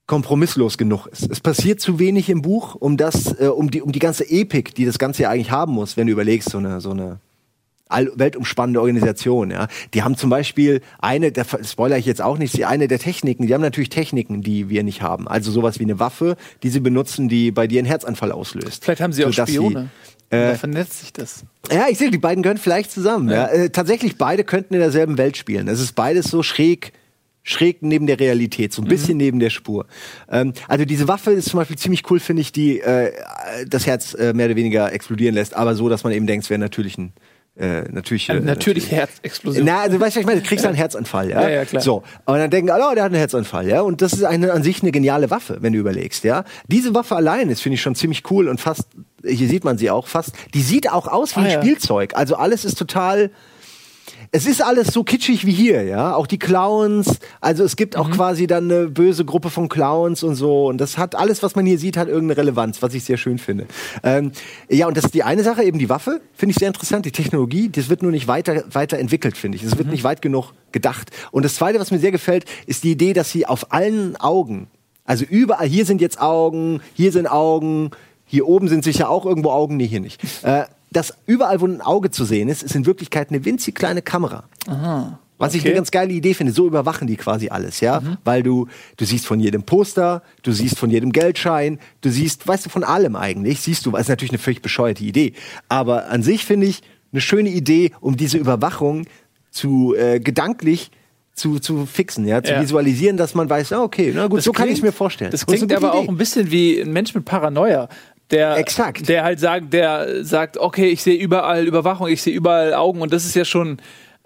kompromisslos 0.07 0.77
genug 0.77 1.07
ist. 1.07 1.29
Es 1.29 1.41
passiert 1.41 1.81
zu 1.81 1.99
wenig 1.99 2.29
im 2.29 2.41
Buch, 2.41 2.75
um 2.75 2.95
das, 2.97 3.37
äh, 3.39 3.47
um 3.47 3.69
die, 3.69 3.81
um 3.81 3.91
die 3.91 3.99
ganze 3.99 4.29
Epik, 4.29 4.73
die 4.75 4.85
das 4.85 4.97
Ganze 4.97 5.23
ja 5.23 5.29
eigentlich 5.29 5.51
haben 5.51 5.73
muss, 5.73 5.97
wenn 5.97 6.07
du 6.07 6.13
überlegst, 6.13 6.49
so 6.49 6.57
eine, 6.57 6.79
so 6.81 6.91
eine 6.91 7.19
weltumspannende 8.15 8.81
Organisation, 8.81 9.51
ja. 9.51 9.67
Die 9.93 10.01
haben 10.03 10.15
zum 10.15 10.29
Beispiel 10.29 10.81
eine, 10.99 11.31
der 11.31 11.45
spoiler 11.63 11.97
ich 11.97 12.05
jetzt 12.05 12.21
auch 12.21 12.37
nicht, 12.37 12.55
die 12.57 12.65
eine 12.65 12.87
der 12.87 12.97
Techniken, 12.97 13.45
die 13.45 13.53
haben 13.53 13.61
natürlich 13.61 13.89
Techniken, 13.89 14.41
die 14.41 14.69
wir 14.69 14.83
nicht 14.83 15.01
haben. 15.01 15.27
Also 15.27 15.51
sowas 15.51 15.79
wie 15.79 15.83
eine 15.83 15.99
Waffe, 15.99 16.37
die 16.63 16.69
sie 16.69 16.79
benutzen, 16.79 17.27
die 17.29 17.51
bei 17.51 17.67
dir 17.67 17.79
einen 17.79 17.87
Herzanfall 17.87 18.31
auslöst. 18.31 18.83
Vielleicht 18.85 19.01
haben 19.01 19.13
sie 19.13 19.25
auch 19.25 19.31
sie- 19.33 19.45
Spione. 19.51 19.89
Und 20.31 20.37
äh, 20.39 20.51
da 20.51 20.55
vernetzt 20.55 20.99
sich 21.01 21.13
das. 21.13 21.43
ja, 21.71 21.85
ich 21.89 21.97
sehe, 21.99 22.09
die 22.09 22.17
beiden 22.17 22.41
gehören 22.41 22.57
vielleicht 22.57 22.89
zusammen. 22.91 23.29
Ja. 23.29 23.47
Äh, 23.47 23.69
tatsächlich, 23.69 24.17
beide 24.17 24.43
könnten 24.43 24.73
in 24.73 24.79
derselben 24.79 25.19
Welt 25.19 25.37
spielen. 25.37 25.67
Es 25.67 25.79
ist 25.79 25.93
beides 25.93 26.25
so 26.25 26.41
schräg, 26.41 26.93
schräg 27.43 27.81
neben 27.81 28.07
der 28.07 28.19
Realität, 28.19 28.73
so 28.73 28.81
ein 28.81 28.87
bisschen 28.87 29.17
neben 29.17 29.39
der 29.39 29.49
Spur. 29.49 29.85
Ähm, 30.31 30.53
also 30.67 30.85
diese 30.85 31.07
Waffe 31.07 31.31
ist 31.31 31.49
zum 31.49 31.59
Beispiel 31.59 31.77
ziemlich 31.77 32.09
cool, 32.09 32.19
finde 32.19 32.41
ich, 32.41 32.51
die 32.51 32.79
äh, 32.79 33.11
das 33.67 33.85
Herz 33.85 34.13
äh, 34.13 34.33
mehr 34.33 34.47
oder 34.47 34.55
weniger 34.55 34.91
explodieren 34.93 35.35
lässt, 35.35 35.53
aber 35.53 35.75
so, 35.75 35.89
dass 35.89 36.03
man 36.03 36.13
eben 36.13 36.25
denkt, 36.25 36.45
es 36.45 36.49
wäre 36.49 36.59
natürlich 36.59 36.97
ein 36.97 37.13
äh, 37.55 37.83
natürlich, 37.91 38.29
äh, 38.29 38.31
Eine 38.31 38.41
natürliche 38.41 38.95
Herzexplosion. 38.95 39.63
na, 39.63 39.81
also 39.81 39.99
weißt 39.99 40.15
du, 40.15 40.21
ich 40.21 40.25
meine, 40.25 40.41
du 40.41 40.47
kriegst 40.47 40.65
einen 40.65 40.73
Herzanfall, 40.75 41.29
ja. 41.29 41.41
Ja, 41.43 41.49
ja, 41.49 41.65
klar. 41.65 41.83
So, 41.83 41.97
und 42.25 42.37
dann 42.39 42.49
denken 42.49 42.71
alle, 42.71 42.83
oh, 42.89 42.95
der 42.95 43.03
hat 43.03 43.11
einen 43.11 43.19
Herzanfall, 43.19 43.67
ja. 43.67 43.81
Und 43.81 44.01
das 44.01 44.13
ist 44.13 44.23
eine, 44.23 44.51
an 44.53 44.63
sich 44.63 44.81
eine 44.81 44.91
geniale 44.91 45.29
Waffe, 45.29 45.57
wenn 45.61 45.71
du 45.71 45.77
überlegst, 45.77 46.23
ja. 46.23 46.45
Diese 46.67 46.95
Waffe 46.95 47.15
allein 47.15 47.49
ist, 47.51 47.61
finde 47.61 47.75
ich, 47.75 47.81
schon 47.83 47.93
ziemlich 47.93 48.23
cool 48.31 48.47
und 48.47 48.59
fast, 48.59 48.87
hier 49.23 49.47
sieht 49.47 49.65
man 49.65 49.77
sie 49.77 49.91
auch 49.91 50.07
fast, 50.07 50.31
die 50.55 50.61
sieht 50.63 50.91
auch 50.91 51.07
aus 51.07 51.35
wie 51.35 51.41
Ah, 51.41 51.43
ein 51.43 51.51
ja. 51.51 51.61
Spielzeug. 51.61 52.15
Also 52.15 52.37
alles 52.37 52.65
ist 52.65 52.75
total, 52.79 53.29
es 54.35 54.47
ist 54.47 54.63
alles 54.63 54.87
so 54.87 55.03
kitschig 55.03 55.45
wie 55.45 55.51
hier, 55.51 55.83
ja. 55.83 56.15
Auch 56.15 56.25
die 56.25 56.39
Clowns, 56.39 57.19
also 57.39 57.63
es 57.63 57.75
gibt 57.75 57.95
auch 57.95 58.07
Mhm. 58.07 58.13
quasi 58.13 58.47
dann 58.47 58.63
eine 58.69 58.87
böse 58.87 59.25
Gruppe 59.25 59.51
von 59.51 59.69
Clowns 59.69 60.23
und 60.23 60.33
so. 60.33 60.65
Und 60.65 60.79
das 60.79 60.97
hat 60.97 61.13
alles, 61.15 61.43
was 61.43 61.55
man 61.55 61.67
hier 61.67 61.77
sieht, 61.77 61.97
hat 61.97 62.07
irgendeine 62.07 62.37
Relevanz, 62.41 62.81
was 62.81 62.95
ich 62.95 63.03
sehr 63.03 63.17
schön 63.17 63.37
finde. 63.37 63.67
Ähm, 64.03 64.31
ja, 64.69 64.87
und 64.87 64.97
das 64.97 65.05
ist 65.05 65.13
die 65.13 65.21
eine 65.23 65.43
Sache, 65.43 65.63
eben 65.63 65.77
die 65.77 65.87
Waffe, 65.87 66.19
finde 66.33 66.51
ich 66.51 66.57
sehr 66.57 66.67
interessant. 66.67 67.05
Die 67.05 67.11
Technologie, 67.11 67.69
das 67.69 67.89
wird 67.89 68.01
nur 68.01 68.11
nicht 68.11 68.27
weiter, 68.27 68.63
weiter 68.71 68.97
entwickelt, 68.97 69.37
finde 69.37 69.55
ich. 69.57 69.63
Es 69.63 69.75
Mhm. 69.75 69.77
wird 69.77 69.87
nicht 69.89 70.03
weit 70.03 70.23
genug 70.23 70.53
gedacht. 70.71 71.11
Und 71.31 71.45
das 71.45 71.53
zweite, 71.53 71.79
was 71.79 71.91
mir 71.91 71.99
sehr 71.99 72.11
gefällt, 72.11 72.45
ist 72.65 72.83
die 72.83 72.91
Idee, 72.91 73.13
dass 73.13 73.29
sie 73.29 73.45
auf 73.45 73.71
allen 73.71 74.15
Augen, 74.17 74.65
also 75.05 75.25
überall, 75.25 75.67
hier 75.67 75.85
sind 75.85 76.01
jetzt 76.01 76.19
Augen, 76.19 76.81
hier 76.95 77.11
sind 77.11 77.27
Augen, 77.27 77.91
hier 78.25 78.47
oben 78.47 78.67
sind 78.67 78.83
sicher 78.83 79.09
auch 79.11 79.27
irgendwo 79.27 79.51
Augen, 79.51 79.77
nee, 79.77 79.85
hier 79.87 79.99
nicht. 79.99 80.19
Äh, 80.41 80.63
dass 80.93 81.13
überall, 81.25 81.59
wo 81.61 81.65
ein 81.65 81.81
Auge 81.81 82.11
zu 82.11 82.23
sehen 82.25 82.49
ist, 82.49 82.63
ist 82.63 82.75
in 82.75 82.85
Wirklichkeit 82.85 83.29
eine 83.29 83.43
winzig 83.45 83.75
kleine 83.75 84.01
Kamera. 84.01 84.45
Was 85.39 85.55
ich 85.55 85.61
Okay. 85.61 85.69
eine 85.69 85.75
ganz 85.75 85.91
geile 85.91 86.13
Idee 86.13 86.33
finde. 86.33 86.53
So 86.53 86.67
überwachen 86.67 87.07
die 87.07 87.17
quasi 87.17 87.49
alles, 87.49 87.79
ja. 87.81 88.01
Weil 88.23 88.43
du, 88.43 88.67
du 88.97 89.03
siehst 89.05 89.25
von 89.25 89.39
jedem 89.39 89.63
Poster, 89.63 90.21
du 90.43 90.51
siehst 90.53 90.77
von 90.77 90.89
jedem 90.89 91.11
Geldschein, 91.11 91.79
du 92.01 92.09
siehst, 92.09 92.47
weißt 92.47 92.65
du, 92.65 92.69
von 92.69 92.83
allem 92.83 93.15
eigentlich, 93.15 93.59
siehst 93.59 93.85
du, 93.85 93.91
das 93.91 94.01
ist 94.01 94.09
natürlich 94.09 94.31
eine 94.31 94.37
völlig 94.39 94.61
bescheuerte 94.61 95.03
Idee. 95.03 95.33
Aber 95.67 96.07
an 96.09 96.23
sich 96.23 96.45
finde 96.45 96.67
ich 96.67 96.81
eine 97.11 97.19
schöne 97.21 97.49
Idee, 97.49 97.91
um 97.99 98.15
diese 98.15 98.37
Überwachung 98.37 99.05
zu, 99.51 99.95
äh, 99.95 100.19
gedanklich 100.19 100.91
zu, 101.35 101.59
zu 101.59 101.87
fixen, 101.87 102.27
ja, 102.27 102.43
zu 102.43 102.51
Ja. 102.53 102.61
visualisieren, 102.61 103.17
dass 103.17 103.33
man 103.33 103.49
weiß, 103.49 103.73
ah, 103.73 103.81
okay, 103.81 104.11
na 104.15 104.27
gut, 104.27 104.37
Das 104.37 104.45
so 104.45 104.51
kann 104.51 104.67
ich 104.67 104.73
es 104.73 104.79
klingt- 104.81 104.93
mir 104.93 104.97
vorstellen. 104.97 105.31
Das 105.31 105.45
klingt 105.47 105.73
aber 105.73 105.93
auch 105.93 106.03
Idee. 106.03 106.11
ein 106.11 106.17
bisschen 106.17 106.51
wie 106.51 106.79
ein 106.79 106.93
Mensch 106.93 107.13
mit 107.15 107.25
Paranoia. 107.25 107.89
Der, 108.31 108.57
Exakt. 108.57 109.07
der 109.09 109.23
halt 109.23 109.39
sagt, 109.39 109.73
der 109.73 110.23
sagt, 110.25 110.57
okay, 110.57 110.87
ich 110.87 111.03
sehe 111.03 111.15
überall 111.17 111.67
Überwachung, 111.67 112.07
ich 112.07 112.21
sehe 112.21 112.33
überall 112.33 112.73
Augen 112.73 113.01
und 113.01 113.13
das 113.13 113.25
ist 113.25 113.35
ja 113.35 113.45
schon 113.45 113.77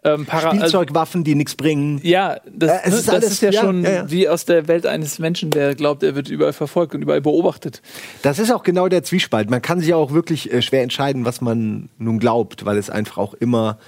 ähm, 0.03 0.25
Para 0.25 0.49
also, 0.49 0.57
Spielzeugwaffen, 0.59 1.23
die 1.23 1.33
nichts 1.35 1.55
bringen. 1.55 1.99
ja, 2.03 2.37
das, 2.49 2.71
Äh, 2.85 2.89
ist 2.89 3.07
das 3.07 3.09
alles- 3.15 3.31
ist 3.31 3.41
ja, 3.41 3.49
ja, 3.49 3.61
schon 3.61 3.83
ja, 3.83 3.91
ja. 3.91 4.11
wie 4.11 4.29
aus 4.29 4.45
der 4.45 4.67
Welt 4.67 4.85
eines 4.85 5.19
Menschen, 5.19 5.49
der 5.49 5.75
glaubt, 5.75 6.03
er 6.03 6.15
wird 6.15 6.29
überall 6.29 6.53
verfolgt 6.53 6.93
und 6.95 7.01
überall 7.01 7.19
beobachtet. 7.19 7.81
Das 8.21 8.39
ist 8.39 8.51
auch 8.51 8.63
genau 8.63 8.87
der 8.87 9.03
Zwiespalt. 9.03 9.49
Man 9.49 9.61
kann 9.61 9.79
sich 9.79 9.93
auch 9.93 10.11
wirklich 10.13 10.53
äh, 10.53 10.61
schwer 10.61 10.83
entscheiden, 10.83 11.25
was 11.25 11.41
man 11.41 11.89
nun 11.97 12.19
glaubt, 12.19 12.63
weil 12.65 12.77
es 12.77 12.89
einfach 12.89 13.17
auch 13.17 13.33
immer, 13.33 13.79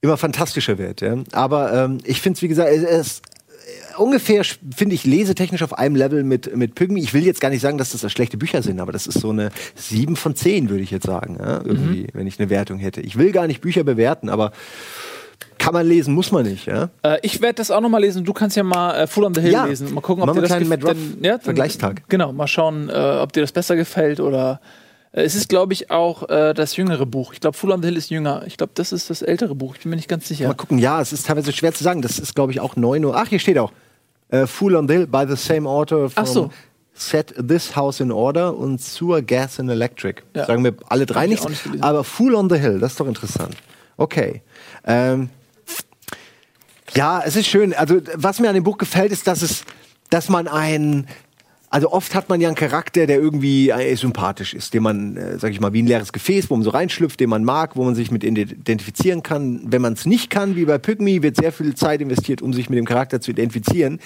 immer 0.00 0.16
fantastischer 0.16 0.78
wird. 0.78 1.00
Ja? 1.02 1.16
Aber 1.32 1.72
ähm, 1.74 1.98
ich 2.04 2.22
finde 2.22 2.36
es, 2.36 2.42
wie 2.42 2.48
gesagt, 2.48 2.70
es 2.70 2.82
ist 2.84 3.22
ungefähr, 3.98 4.42
finde 4.74 4.94
ich, 4.94 5.04
lesetechnisch 5.04 5.62
auf 5.62 5.76
einem 5.78 5.96
Level 5.96 6.22
mit, 6.24 6.54
mit 6.56 6.74
Pygmy. 6.74 7.00
Ich 7.00 7.14
will 7.14 7.24
jetzt 7.24 7.40
gar 7.40 7.50
nicht 7.50 7.60
sagen, 7.62 7.78
dass 7.78 7.90
das 7.90 8.12
schlechte 8.12 8.36
Bücher 8.36 8.62
sind, 8.62 8.80
aber 8.80 8.92
das 8.92 9.06
ist 9.06 9.20
so 9.20 9.30
eine 9.30 9.50
7 9.74 10.16
von 10.16 10.34
10, 10.36 10.68
würde 10.70 10.82
ich 10.82 10.90
jetzt 10.90 11.06
sagen, 11.06 11.36
ja? 11.40 11.60
irgendwie, 11.64 12.02
Mhm. 12.02 12.08
wenn 12.12 12.26
ich 12.26 12.38
eine 12.38 12.50
Wertung 12.50 12.78
hätte. 12.78 13.00
Ich 13.00 13.18
will 13.18 13.32
gar 13.32 13.46
nicht 13.46 13.60
Bücher 13.60 13.84
bewerten, 13.84 14.28
aber 14.28 14.52
kann 15.58 15.72
man 15.72 15.86
lesen, 15.86 16.14
muss 16.14 16.30
man 16.32 16.44
nicht. 16.46 16.66
Ja? 16.66 16.90
Äh, 17.02 17.18
ich 17.22 17.40
werde 17.40 17.54
das 17.54 17.70
auch 17.70 17.80
noch 17.80 17.88
mal 17.88 17.98
lesen. 17.98 18.24
Du 18.24 18.32
kannst 18.32 18.56
ja 18.56 18.62
mal 18.62 18.94
äh, 18.94 19.06
Full 19.06 19.24
on 19.24 19.34
the 19.34 19.40
Hill 19.40 19.52
Ja. 19.52 19.64
lesen. 19.64 19.92
Mal 19.94 20.00
gucken, 20.00 20.22
ob 20.22 20.28
Machen 20.28 20.36
dir 20.36 20.42
das 20.42 20.52
einen 20.52 20.66
kleinen 20.68 20.82
gef- 20.82 20.86
Matt 20.86 20.96
Ruff 20.96 21.12
dann- 21.16 21.24
ja, 21.24 21.38
Vergleichstag. 21.38 22.02
Genau, 22.08 22.32
mal 22.32 22.46
schauen, 22.46 22.88
äh, 22.88 22.92
ob 23.20 23.32
dir 23.32 23.40
das 23.40 23.52
besser 23.52 23.74
gefällt 23.76 24.20
oder. 24.20 24.60
Äh, 25.16 25.22
es 25.22 25.34
ist, 25.34 25.48
glaube 25.48 25.72
ich, 25.72 25.90
auch 25.90 26.28
äh, 26.28 26.54
das 26.54 26.76
jüngere 26.76 27.06
Buch. 27.06 27.32
Ich 27.32 27.40
glaube, 27.40 27.56
Full 27.56 27.72
on 27.72 27.82
the 27.82 27.88
Hill 27.88 27.96
ist 27.96 28.10
jünger. 28.10 28.44
Ich 28.46 28.56
glaube, 28.56 28.72
das 28.74 28.92
ist 28.92 29.10
das 29.10 29.22
ältere 29.22 29.54
Buch. 29.54 29.74
Ich 29.74 29.82
bin 29.82 29.90
mir 29.90 29.96
nicht 29.96 30.08
ganz 30.08 30.28
sicher. 30.28 30.46
Mal 30.46 30.54
gucken, 30.54 30.78
ja, 30.78 31.00
es 31.00 31.12
ist 31.12 31.26
teilweise 31.26 31.52
schwer 31.52 31.72
zu 31.72 31.82
sagen. 31.82 32.02
Das 32.02 32.18
ist, 32.18 32.34
glaube 32.34 32.52
ich, 32.52 32.60
auch 32.60 32.76
9 32.76 33.04
Uhr. 33.04 33.16
Ach, 33.16 33.26
hier 33.26 33.40
steht 33.40 33.58
auch. 33.58 33.72
Äh, 34.28 34.46
Fool 34.46 34.76
on 34.76 34.86
the 34.86 34.94
Hill 34.94 35.06
by 35.06 35.24
the 35.28 35.36
same 35.36 35.68
author 35.68 36.10
from 36.10 36.24
Ach 36.24 36.26
so. 36.26 36.50
Set 36.92 37.34
This 37.36 37.76
House 37.76 38.00
in 38.00 38.10
Order 38.10 38.56
und 38.56 38.80
Sewer 38.80 39.20
Gas 39.20 39.60
and 39.60 39.70
Electric. 39.70 40.22
Ja. 40.34 40.46
Sagen 40.46 40.64
wir 40.64 40.74
alle 40.88 41.04
drei 41.04 41.26
nichts. 41.26 41.46
nicht 41.46 41.82
aber 41.82 42.04
Fool 42.04 42.34
on 42.34 42.48
the 42.48 42.56
Hill, 42.56 42.80
das 42.80 42.92
ist 42.92 43.00
doch 43.00 43.06
interessant. 43.06 43.54
Okay. 43.98 44.42
Ähm, 44.84 45.28
ja, 46.94 47.22
es 47.24 47.36
ist 47.36 47.46
schön. 47.46 47.74
Also, 47.74 48.00
was 48.14 48.40
mir 48.40 48.48
an 48.48 48.54
dem 48.54 48.64
Buch 48.64 48.78
gefällt, 48.78 49.12
ist, 49.12 49.26
dass 49.26 49.42
es, 49.42 49.64
dass 50.08 50.30
man 50.30 50.48
ein, 50.48 51.06
also 51.76 51.92
oft 51.92 52.14
hat 52.14 52.30
man 52.30 52.40
ja 52.40 52.48
einen 52.48 52.54
Charakter, 52.54 53.06
der 53.06 53.18
irgendwie 53.18 53.68
äh, 53.68 53.94
sympathisch 53.96 54.54
ist, 54.54 54.72
den 54.72 54.82
man, 54.82 55.18
äh, 55.18 55.38
sag 55.38 55.50
ich 55.50 55.60
mal, 55.60 55.74
wie 55.74 55.82
ein 55.82 55.86
leeres 55.86 56.10
Gefäß, 56.10 56.48
wo 56.48 56.56
man 56.56 56.62
so 56.62 56.70
reinschlüpft, 56.70 57.20
den 57.20 57.28
man 57.28 57.44
mag, 57.44 57.76
wo 57.76 57.84
man 57.84 57.94
sich 57.94 58.10
mit 58.10 58.24
identifizieren 58.24 59.22
kann. 59.22 59.60
Wenn 59.62 59.82
man 59.82 59.92
es 59.92 60.06
nicht 60.06 60.30
kann, 60.30 60.56
wie 60.56 60.64
bei 60.64 60.78
Pygmy, 60.78 61.22
wird 61.22 61.36
sehr 61.36 61.52
viel 61.52 61.74
Zeit 61.74 62.00
investiert, 62.00 62.40
um 62.40 62.54
sich 62.54 62.70
mit 62.70 62.78
dem 62.78 62.86
Charakter 62.86 63.20
zu 63.20 63.30
identifizieren. 63.30 64.00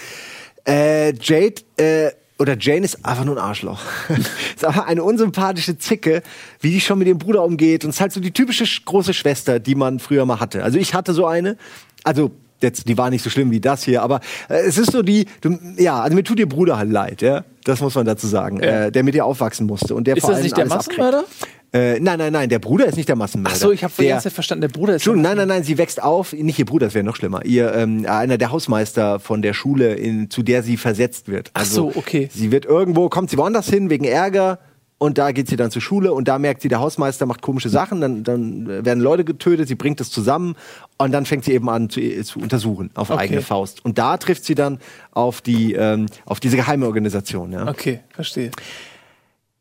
Äh, 0.66 1.14
Jade 1.22 1.62
äh, 1.76 2.10
oder 2.40 2.56
Jane 2.58 2.84
ist 2.84 3.06
einfach 3.06 3.24
nur 3.24 3.36
ein 3.36 3.44
Arschloch. 3.44 3.82
ist 4.56 4.64
einfach 4.64 4.88
eine 4.88 5.04
unsympathische 5.04 5.78
Zicke, 5.78 6.24
wie 6.58 6.72
die 6.72 6.80
schon 6.80 6.98
mit 6.98 7.06
ihrem 7.06 7.18
Bruder 7.18 7.44
umgeht. 7.44 7.84
Und 7.84 7.90
es 7.90 7.98
ist 7.98 8.00
halt 8.00 8.12
so 8.12 8.18
die 8.18 8.32
typische 8.32 8.64
große 8.84 9.14
Schwester, 9.14 9.60
die 9.60 9.76
man 9.76 10.00
früher 10.00 10.26
mal 10.26 10.40
hatte. 10.40 10.64
Also 10.64 10.76
ich 10.76 10.92
hatte 10.94 11.12
so 11.12 11.24
eine. 11.24 11.56
Also 12.02 12.32
jetzt, 12.62 12.88
die 12.88 12.98
war 12.98 13.10
nicht 13.10 13.22
so 13.22 13.30
schlimm 13.30 13.50
wie 13.50 13.60
das 13.60 13.84
hier, 13.84 14.02
aber 14.02 14.20
äh, 14.48 14.60
es 14.66 14.78
ist 14.78 14.92
so 14.92 15.02
die, 15.02 15.26
du, 15.40 15.58
ja, 15.76 16.00
also 16.00 16.14
mir 16.14 16.24
tut 16.24 16.38
ihr 16.38 16.48
Bruder 16.48 16.78
halt 16.78 16.90
leid, 16.90 17.22
ja. 17.22 17.44
Das 17.64 17.80
muss 17.80 17.94
man 17.94 18.06
dazu 18.06 18.26
sagen, 18.26 18.60
ja. 18.62 18.86
äh, 18.86 18.92
der 18.92 19.02
mit 19.02 19.14
ihr 19.14 19.24
aufwachsen 19.24 19.66
musste 19.66 19.94
und 19.94 20.06
der 20.06 20.16
ist 20.16 20.22
vor 20.22 20.30
das 20.30 20.38
allem 20.38 20.44
nicht 20.44 20.56
der 20.56 20.66
Massenmörder? 20.66 21.24
Äh, 21.72 22.00
nein, 22.00 22.18
nein, 22.18 22.32
nein, 22.32 22.48
der 22.48 22.58
Bruder 22.58 22.86
ist 22.86 22.96
nicht 22.96 23.08
der 23.08 23.14
Massenmörder. 23.14 23.54
Ach 23.54 23.60
so, 23.60 23.70
ich 23.70 23.84
habe 23.84 23.92
die 23.96 24.08
ganze 24.08 24.24
Zeit 24.24 24.32
verstanden, 24.32 24.62
der 24.62 24.68
Bruder 24.68 24.94
ist. 24.94 25.02
Entschuldigung, 25.02 25.22
nein, 25.22 25.36
nein, 25.36 25.48
nein, 25.48 25.62
sie 25.62 25.78
wächst 25.78 26.02
auf, 26.02 26.32
nicht 26.32 26.58
ihr 26.58 26.64
Bruder, 26.64 26.86
das 26.86 26.94
wäre 26.94 27.04
noch 27.04 27.14
schlimmer. 27.14 27.44
Ihr, 27.44 27.72
ähm, 27.74 28.06
einer 28.08 28.38
der 28.38 28.50
Hausmeister 28.50 29.20
von 29.20 29.40
der 29.40 29.54
Schule, 29.54 29.94
in, 29.94 30.30
zu 30.30 30.42
der 30.42 30.64
sie 30.64 30.76
versetzt 30.76 31.28
wird. 31.28 31.50
Ach 31.54 31.60
Also, 31.60 31.92
so, 31.92 31.98
okay. 31.98 32.28
Sie 32.32 32.50
wird 32.50 32.64
irgendwo, 32.64 33.08
kommt 33.08 33.30
sie 33.30 33.36
woanders 33.36 33.68
hin 33.68 33.88
wegen 33.88 34.04
Ärger 34.04 34.58
und 35.02 35.16
da 35.16 35.32
geht 35.32 35.48
sie 35.48 35.56
dann 35.56 35.70
zur 35.70 35.80
Schule 35.80 36.12
und 36.12 36.28
da 36.28 36.38
merkt 36.38 36.60
sie, 36.60 36.68
der 36.68 36.78
Hausmeister 36.78 37.24
macht 37.24 37.40
komische 37.40 37.70
Sachen, 37.70 38.02
dann, 38.02 38.22
dann 38.22 38.84
werden 38.84 39.02
Leute 39.02 39.24
getötet, 39.24 39.66
sie 39.66 39.74
bringt 39.74 39.98
es 40.02 40.10
zusammen 40.10 40.56
und 40.98 41.10
dann 41.12 41.24
fängt 41.24 41.46
sie 41.46 41.52
eben 41.52 41.70
an 41.70 41.88
zu, 41.88 42.00
zu 42.22 42.38
untersuchen 42.38 42.90
auf 42.94 43.08
Okay. 43.08 43.18
eigene 43.20 43.40
Faust. 43.40 43.82
Und 43.82 43.96
da 43.96 44.18
trifft 44.18 44.44
sie 44.44 44.54
dann 44.54 44.78
auf 45.12 45.40
die, 45.40 45.72
ähm, 45.72 46.04
auf 46.26 46.38
diese 46.38 46.58
geheime 46.58 46.86
Organisation. 46.86 47.50
Ja. 47.50 47.66
Okay, 47.66 48.00
verstehe. 48.12 48.50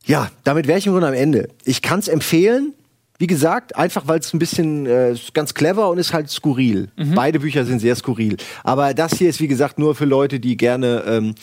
Ja, 0.05 0.29
damit 0.43 0.67
wäre 0.67 0.77
ich 0.77 0.87
im 0.87 0.91
Grunde 0.91 1.07
am 1.07 1.13
Ende. 1.13 1.47
Ich 1.63 1.81
kann 1.81 1.99
es 1.99 2.09
empfehlen. 2.09 2.73
Wie 3.17 3.27
gesagt, 3.27 3.77
einfach 3.77 4.07
weil 4.07 4.19
es 4.19 4.33
ein 4.33 4.39
bisschen 4.39 4.87
äh, 4.87 5.15
ganz 5.33 5.53
clever 5.53 5.89
und 5.89 5.99
ist 5.99 6.11
halt 6.11 6.29
skurril. 6.29 6.89
Mhm. 6.97 7.15
Beide 7.15 7.39
Bücher 7.39 7.63
sind 7.63 7.79
sehr 7.79 7.95
skurril. 7.95 8.35
Aber 8.65 8.93
das 8.93 9.13
hier 9.13 9.29
ist, 9.29 9.39
wie 9.39 9.47
gesagt, 9.47 9.79
nur 9.79 9.95
für 9.95 10.05
Leute, 10.05 10.41
die 10.41 10.57
gerne, 10.57 11.03
ähm, 11.07 11.35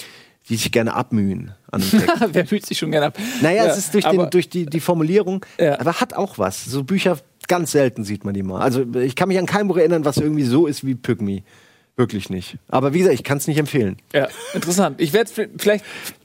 die 0.48 0.56
sich 0.56 0.70
gerne 0.72 0.94
abmühen 0.94 1.52
an. 1.70 1.82
Wer 2.32 2.46
fühlt 2.46 2.64
sich 2.66 2.78
schon 2.78 2.90
gerne 2.92 3.06
ab? 3.06 3.18
naja, 3.42 3.64
Ja, 3.66 3.70
es 3.72 3.78
ist 3.78 3.94
durch, 3.94 4.04
den, 4.04 4.30
durch 4.30 4.48
die, 4.48 4.66
die 4.66 4.80
Formulierung, 4.80 5.44
Ja. 5.58 5.80
aber 5.80 6.00
hat 6.00 6.14
auch 6.14 6.38
was. 6.38 6.64
So 6.64 6.84
Bücher, 6.84 7.18
ganz 7.48 7.72
selten 7.72 8.04
sieht 8.04 8.24
man 8.24 8.34
die 8.34 8.42
mal. 8.42 8.60
Also 8.60 8.84
ich 8.94 9.16
kann 9.16 9.28
mich 9.28 9.38
an 9.38 9.46
kein 9.46 9.68
Buch 9.68 9.76
erinnern, 9.76 10.04
was 10.04 10.16
irgendwie 10.18 10.44
so 10.44 10.66
ist 10.66 10.86
wie 10.86 10.94
Pygmy. 10.94 11.42
Wirklich 11.98 12.28
nicht. 12.28 12.58
Aber 12.68 12.92
wie 12.92 12.98
gesagt, 12.98 13.14
ich 13.14 13.24
kann 13.24 13.38
es 13.38 13.46
nicht 13.46 13.56
empfehlen. 13.56 13.96
Ja, 14.12 14.28
interessant. 14.52 15.00
Ich 15.00 15.14
werde 15.14 15.30
vielleicht, 15.56 15.82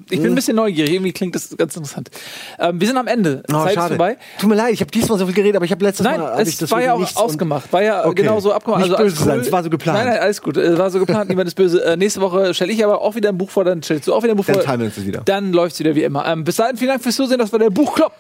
ich 0.10 0.22
bin 0.22 0.34
ein 0.34 0.36
bisschen 0.36 0.58
neugierig, 0.58 0.92
irgendwie 0.92 1.14
klingt 1.14 1.34
das 1.34 1.56
ganz 1.56 1.78
interessant. 1.78 2.12
Ähm, 2.60 2.82
wir 2.82 2.88
sind 2.88 2.98
am 2.98 3.08
Ende. 3.08 3.42
Oh, 3.50 3.54
Zeit 3.64 3.76
schade. 3.76 3.96
vorbei. 3.96 4.18
Tut 4.38 4.50
mir 4.50 4.56
leid, 4.56 4.74
ich 4.74 4.82
habe 4.82 4.92
diesmal 4.92 5.18
so 5.18 5.26
viel 5.26 5.34
geredet, 5.34 5.56
aber 5.56 5.64
ich 5.64 5.72
habe 5.72 5.86
letztes 5.86 6.04
Nein, 6.06 6.20
Mal 6.20 6.42
ich 6.42 6.50
es 6.50 6.58
das 6.58 6.72
war 6.72 6.82
ja 6.82 6.94
auch 6.94 7.16
ausgemacht. 7.16 7.72
War 7.72 7.84
ja 7.84 8.06
Okay. 8.06 8.22
genau 8.24 8.42
so 8.42 8.52
abgemacht. 8.52 8.82
Nicht 8.82 8.92
also 8.94 9.04
böse 9.16 9.24
sein, 9.24 9.40
es 9.40 9.52
war 9.54 9.64
so 9.64 9.70
geplant. 9.70 9.98
Nein, 10.00 10.08
nein, 10.08 10.20
alles 10.20 10.42
gut. 10.42 10.58
Es 10.58 10.78
war 10.78 10.90
so 10.90 11.00
geplant, 11.00 11.30
niemand 11.30 11.48
ist 11.48 11.56
böse. 11.56 11.82
Äh, 11.86 11.96
nächste 11.96 12.20
Woche 12.20 12.54
stelle 12.54 12.74
ich 12.74 12.84
aber 12.84 13.00
auch 13.00 13.16
wieder 13.16 13.30
ein 13.30 13.38
Buch 13.38 13.50
vor, 13.50 13.64
dann 13.64 13.82
stellst 13.82 14.10
du 14.10 14.14
auch 14.14 14.24
wieder 14.24 14.34
ein 14.34 14.38
Buch 14.38 14.46
Dann 14.46 14.56
vor. 14.56 14.64
teilen 14.66 14.82
wir 14.82 14.88
uns 14.88 14.96
das 14.96 15.06
wieder. 15.06 15.22
Dann 15.24 15.54
läuft's 15.54 15.80
wieder 15.80 15.96
wie 15.96 16.04
immer. 16.04 16.28
Ähm, 16.28 16.44
bis 16.44 16.58
dahin, 16.58 16.76
vielen 16.76 16.90
Dank 16.90 17.02
fürs 17.02 17.16
Zusehen. 17.16 17.40
Das 17.40 17.50
war 17.54 17.60
der 17.60 17.70
Buchclub. 17.70 18.12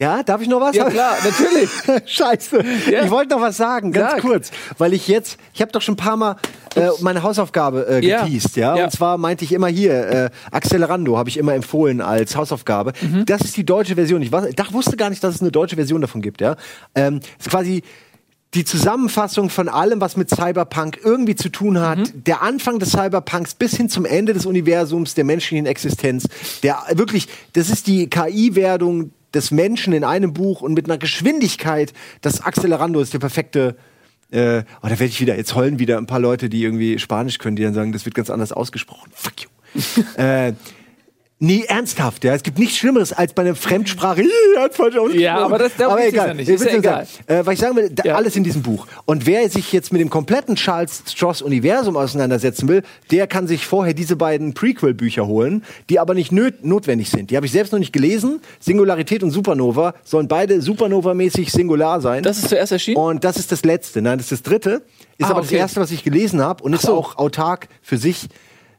Ja, 0.00 0.22
darf 0.22 0.40
ich 0.40 0.46
noch 0.48 0.60
was? 0.60 0.76
Ja, 0.76 0.88
klar, 0.88 1.16
natürlich. 1.24 1.68
Scheiße. 2.08 2.64
Ja. 2.88 3.02
Ich 3.04 3.10
wollte 3.10 3.34
noch 3.34 3.40
was 3.42 3.56
sagen, 3.56 3.90
ganz 3.90 4.12
Sag. 4.12 4.20
kurz. 4.20 4.50
Weil 4.78 4.92
ich 4.92 5.08
jetzt, 5.08 5.38
ich 5.52 5.60
habe 5.60 5.72
doch 5.72 5.82
schon 5.82 5.94
ein 5.94 5.96
paar 5.96 6.16
Mal 6.16 6.36
äh, 6.76 6.88
meine 7.00 7.24
Hausaufgabe 7.24 7.84
äh, 7.88 8.06
Ja. 8.06 8.22
geteased, 8.24 8.54
ja? 8.56 8.76
Ja. 8.76 8.84
Und 8.84 8.92
zwar 8.92 9.18
meinte 9.18 9.44
ich 9.44 9.50
immer 9.52 9.66
hier, 9.66 9.92
äh, 10.08 10.30
Accelerando 10.52 11.18
habe 11.18 11.28
ich 11.28 11.36
immer 11.36 11.52
empfohlen 11.54 12.00
als 12.00 12.36
Hausaufgabe. 12.36 12.92
Mhm. 13.00 13.26
Das 13.26 13.40
ist 13.40 13.56
die 13.56 13.66
deutsche 13.66 13.96
Version. 13.96 14.22
Ich, 14.22 14.30
war, 14.30 14.46
ich 14.48 14.54
wusste 14.72 14.96
gar 14.96 15.10
nicht, 15.10 15.24
dass 15.24 15.34
es 15.34 15.40
eine 15.40 15.50
deutsche 15.50 15.74
Version 15.74 16.00
davon 16.00 16.22
gibt, 16.22 16.40
ja? 16.40 16.54
Ähm, 16.94 17.18
ist 17.36 17.50
quasi 17.50 17.82
die 18.54 18.64
Zusammenfassung 18.64 19.50
von 19.50 19.68
allem, 19.68 20.00
was 20.00 20.16
mit 20.16 20.30
Cyberpunk 20.30 21.00
irgendwie 21.02 21.34
zu 21.34 21.48
tun 21.48 21.80
hat, 21.80 21.98
Mhm. 21.98 22.24
der 22.24 22.40
Anfang 22.42 22.78
des 22.78 22.92
Cyberpunks 22.92 23.54
bis 23.56 23.76
hin 23.76 23.88
zum 23.88 24.04
Ende 24.06 24.32
des 24.32 24.46
Universums, 24.46 25.14
der 25.14 25.24
menschlichen 25.24 25.66
Existenz, 25.66 26.28
der 26.62 26.78
wirklich, 26.92 27.26
das 27.54 27.68
ist 27.68 27.88
die 27.88 28.08
KI-Werdung 28.08 29.10
des 29.34 29.50
Menschen 29.50 29.92
in 29.92 30.04
einem 30.04 30.32
Buch 30.32 30.60
und 30.60 30.74
mit 30.74 30.86
einer 30.86 30.98
Geschwindigkeit, 30.98 31.92
das 32.20 32.40
Accelerando 32.40 33.00
ist 33.00 33.12
der 33.12 33.18
perfekte. 33.18 33.76
Äh, 34.30 34.64
oh, 34.82 34.88
da 34.88 34.90
werde 34.90 35.06
ich 35.06 35.20
wieder, 35.20 35.36
jetzt 35.36 35.54
heulen 35.54 35.78
wieder 35.78 35.96
ein 35.96 36.06
paar 36.06 36.20
Leute, 36.20 36.48
die 36.48 36.62
irgendwie 36.62 36.98
Spanisch 36.98 37.38
können, 37.38 37.56
die 37.56 37.62
dann 37.62 37.74
sagen, 37.74 37.92
das 37.92 38.04
wird 38.04 38.14
ganz 38.14 38.28
anders 38.28 38.52
ausgesprochen. 38.52 39.10
Fuck 39.14 39.42
you. 39.42 40.02
äh, 40.22 40.52
Nee, 41.40 41.64
ernsthaft, 41.68 42.24
ja. 42.24 42.34
Es 42.34 42.42
gibt 42.42 42.58
nichts 42.58 42.76
Schlimmeres 42.76 43.12
als 43.12 43.32
bei 43.32 43.42
einer 43.42 43.54
Fremdsprache. 43.54 44.24
Ja, 45.14 45.38
aber 45.38 45.58
das- 45.58 45.80
aber 45.80 45.96
geht's 45.98 46.08
egal. 46.12 46.28
ja 46.28 46.34
nicht. 46.34 46.48
Ich 46.48 46.54
Ist 46.56 46.64
ja 46.64 46.82
sagen. 46.82 47.06
Äh, 47.28 47.46
weil 47.46 47.54
ich 47.54 47.60
sagen 47.60 47.76
will, 47.76 47.92
Ja. 48.04 48.16
alles 48.16 48.34
in 48.34 48.42
diesem 48.42 48.62
Buch. 48.62 48.88
Und 49.04 49.24
wer 49.24 49.48
sich 49.48 49.72
jetzt 49.72 49.92
mit 49.92 50.00
dem 50.00 50.10
kompletten 50.10 50.56
Charles 50.56 51.04
Stross 51.08 51.40
Universum 51.40 51.96
auseinandersetzen 51.96 52.66
will, 52.68 52.82
der 53.12 53.28
kann 53.28 53.46
sich 53.46 53.66
vorher 53.66 53.94
diese 53.94 54.16
beiden 54.16 54.52
Prequel-Bücher 54.52 55.28
holen, 55.28 55.62
die 55.90 56.00
aber 56.00 56.14
nicht 56.14 56.32
notwendig 56.32 57.08
sind. 57.10 57.30
Die 57.30 57.36
habe 57.36 57.46
ich 57.46 57.52
selbst 57.52 57.72
noch 57.72 57.78
nicht 57.78 57.92
gelesen. 57.92 58.40
Singularität 58.58 59.22
und 59.22 59.30
Supernova 59.30 59.94
sollen 60.04 60.26
beide 60.26 60.60
Supernova-mäßig 60.60 61.50
singular 61.52 62.00
sein. 62.00 62.24
Das 62.24 62.38
ist 62.38 62.48
zuerst 62.48 62.72
erschienen? 62.72 62.96
Und 62.96 63.22
das 63.22 63.36
ist 63.36 63.52
das 63.52 63.64
letzte. 63.64 64.02
Nein, 64.02 64.18
das 64.18 64.32
ist 64.32 64.32
das 64.32 64.42
dritte. 64.42 64.82
Ist 65.18 65.26
Ah, 65.26 65.30
aber 65.30 65.40
das 65.42 65.50
okay. 65.50 65.58
erste, 65.58 65.80
was 65.80 65.92
ich 65.92 66.02
gelesen 66.02 66.40
habe 66.42 66.64
und 66.64 66.72
ist 66.72 66.82
so. 66.82 66.94
auch 66.96 67.16
autark 67.16 67.68
für 67.82 67.96
sich. 67.96 68.26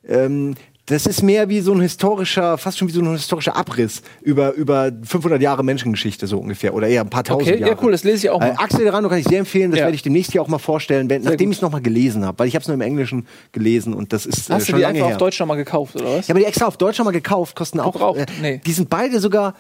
Ähm, 0.08 0.56
das 0.90 1.06
ist 1.06 1.24
mehr 1.24 1.50
wie 1.50 1.62
so 1.62 1.72
ein 1.74 1.82
historischer, 1.82 2.58
fast 2.58 2.78
schon 2.78 2.88
wie 2.88 2.92
so 2.92 3.02
ein 3.02 3.12
historischer 3.12 3.56
Abriss 3.56 4.02
über, 4.22 4.54
über 4.54 4.92
500 5.04 5.42
Jahre 5.42 5.64
Menschengeschichte 5.64 6.28
so 6.28 6.38
ungefähr 6.40 6.74
oder 6.74 6.88
eher 6.88 7.02
ein 7.02 7.10
paar 7.10 7.24
tausend 7.24 7.48
Okay, 7.50 7.62
ja, 7.62 7.68
Jahre. 7.68 7.80
cool, 7.84 7.92
das 7.92 8.04
lese 8.04 8.28
ich 8.28 8.30
auch 8.30 8.40
mal. 8.40 8.50
Äh, 8.50 8.56
Accelerando 8.58 9.08
kann 9.10 9.20
ich 9.20 9.28
sehr 9.28 9.40
empfehlen, 9.40 9.72
das 9.72 9.80
Ja. 9.80 9.86
werde 9.86 9.96
ich 9.96 10.02
demnächst 10.04 10.32
hier 10.32 10.42
auch 10.42 10.48
mal 10.48 10.58
vorstellen, 10.60 11.10
wenn, 11.10 11.22
nachdem 11.22 11.52
ich 11.52 11.58
es 11.58 11.62
nochmal 11.62 11.82
gelesen 11.82 12.26
habe, 12.26 12.38
weil 12.40 12.48
ich 12.48 12.56
habe 12.56 12.62
es 12.64 12.68
nur 12.68 12.76
im 12.76 12.82
Englischen 12.82 13.28
gelesen 13.52 13.94
und 13.94 14.12
das 14.14 14.26
ist 14.26 14.50
äh, 14.50 14.54
Hast 14.54 14.70
du 14.70 14.76
die 14.76 14.86
einfach 14.86 15.06
her. 15.06 15.14
auf 15.14 15.18
Deutsch 15.18 15.40
nochmal 15.40 15.58
gekauft, 15.58 15.96
oder 15.96 16.18
was? 16.18 16.28
Ja, 16.28 16.34
aber 16.34 16.40
die 16.40 16.46
extra 16.46 16.66
auf 16.66 16.78
Deutsch 16.78 16.98
schon 16.98 17.06
mal 17.06 17.12
gekauft, 17.12 17.56
kosten 17.56 17.80
auch. 17.80 17.94
Gebraucht? 17.94 18.20
Äh, 18.20 18.26
Nee. 18.42 18.62
Die 18.66 18.72
sind 18.74 18.90
beide 18.90 19.20
sogar, 19.20 19.54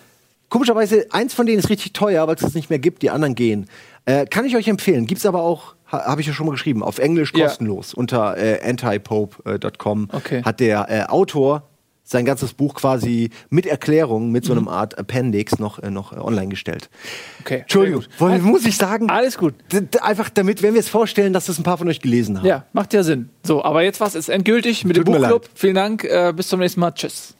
komischerweise, 0.50 1.06
eins 1.12 1.34
von 1.34 1.46
denen 1.46 1.60
ist 1.60 1.70
richtig 1.70 1.94
teuer, 1.94 2.28
weil 2.28 2.36
es 2.36 2.42
das 2.42 2.54
nicht 2.56 2.70
mehr 2.70 2.80
gibt, 2.80 3.02
die 3.04 3.10
anderen 3.10 3.36
gehen. 3.36 3.68
Äh, 4.06 4.26
kann 4.26 4.46
ich 4.46 4.56
euch 4.56 4.68
empfehlen. 4.68 5.06
Gibt's 5.06 5.26
aber 5.26 5.42
auch, 5.44 5.76
ha, 5.92 6.06
habe 6.06 6.22
ich 6.22 6.28
ja 6.28 6.34
schon 6.34 6.46
mal 6.46 6.52
geschrieben, 6.54 6.84
auf 6.84 7.00
Englisch 7.00 7.34
Ja. 7.36 7.46
kostenlos. 7.46 7.94
Unter 7.94 8.38
äh, 8.38 8.60
antipope.com 8.68 10.10
Okay. 10.12 10.44
hat 10.44 10.60
der 10.60 10.88
äh, 10.90 11.04
Autor 11.10 11.64
sein 12.04 12.26
ganzes 12.26 12.54
Buch 12.54 12.74
quasi 12.74 13.30
mit 13.52 13.68
Erklärung, 13.68 14.32
mit 14.32 14.44
so 14.44 14.52
einem 14.52 14.68
Art 14.68 14.98
Appendix 14.98 15.60
noch, 15.60 15.78
äh, 15.78 15.92
noch 15.92 16.12
äh, 16.12 16.16
online 16.18 16.48
gestellt. 16.48 16.90
Okay. 17.42 17.60
Entschuldigung, 17.60 18.04
wollen- 18.18 18.42
muss 18.42 18.66
ich 18.66 18.78
sagen? 18.78 19.12
Alles 19.12 19.38
gut. 19.38 19.54
Einfach 20.02 20.32
damit, 20.32 20.64
wenn 20.64 20.74
wir 20.74 20.80
es 20.80 20.90
vorstellen, 20.90 21.34
dass 21.34 21.46
das 21.46 21.60
ein 21.60 21.64
paar 21.64 21.78
von 21.78 21.88
euch 21.88 22.02
gelesen 22.02 22.40
haben. 22.40 22.48
Ja, 22.48 22.66
macht 22.74 22.94
ja 22.94 23.04
Sinn. 23.04 23.30
So, 23.46 23.64
aber 23.64 23.84
jetzt 23.84 24.02
was 24.02 24.16
ist 24.16 24.28
endgültig 24.30 24.86
mit 24.86 24.96
dem 24.98 25.06
Tut 25.06 25.14
mir 25.14 25.20
Buchclub. 25.20 25.42
leid. 25.44 25.52
Vielen 25.54 25.76
Dank, 25.76 26.04
äh, 26.04 26.34
bis 26.36 26.48
zum 26.48 26.60
nächsten 26.60 26.80
Mal. 26.80 26.92
Tschüss. 26.94 27.36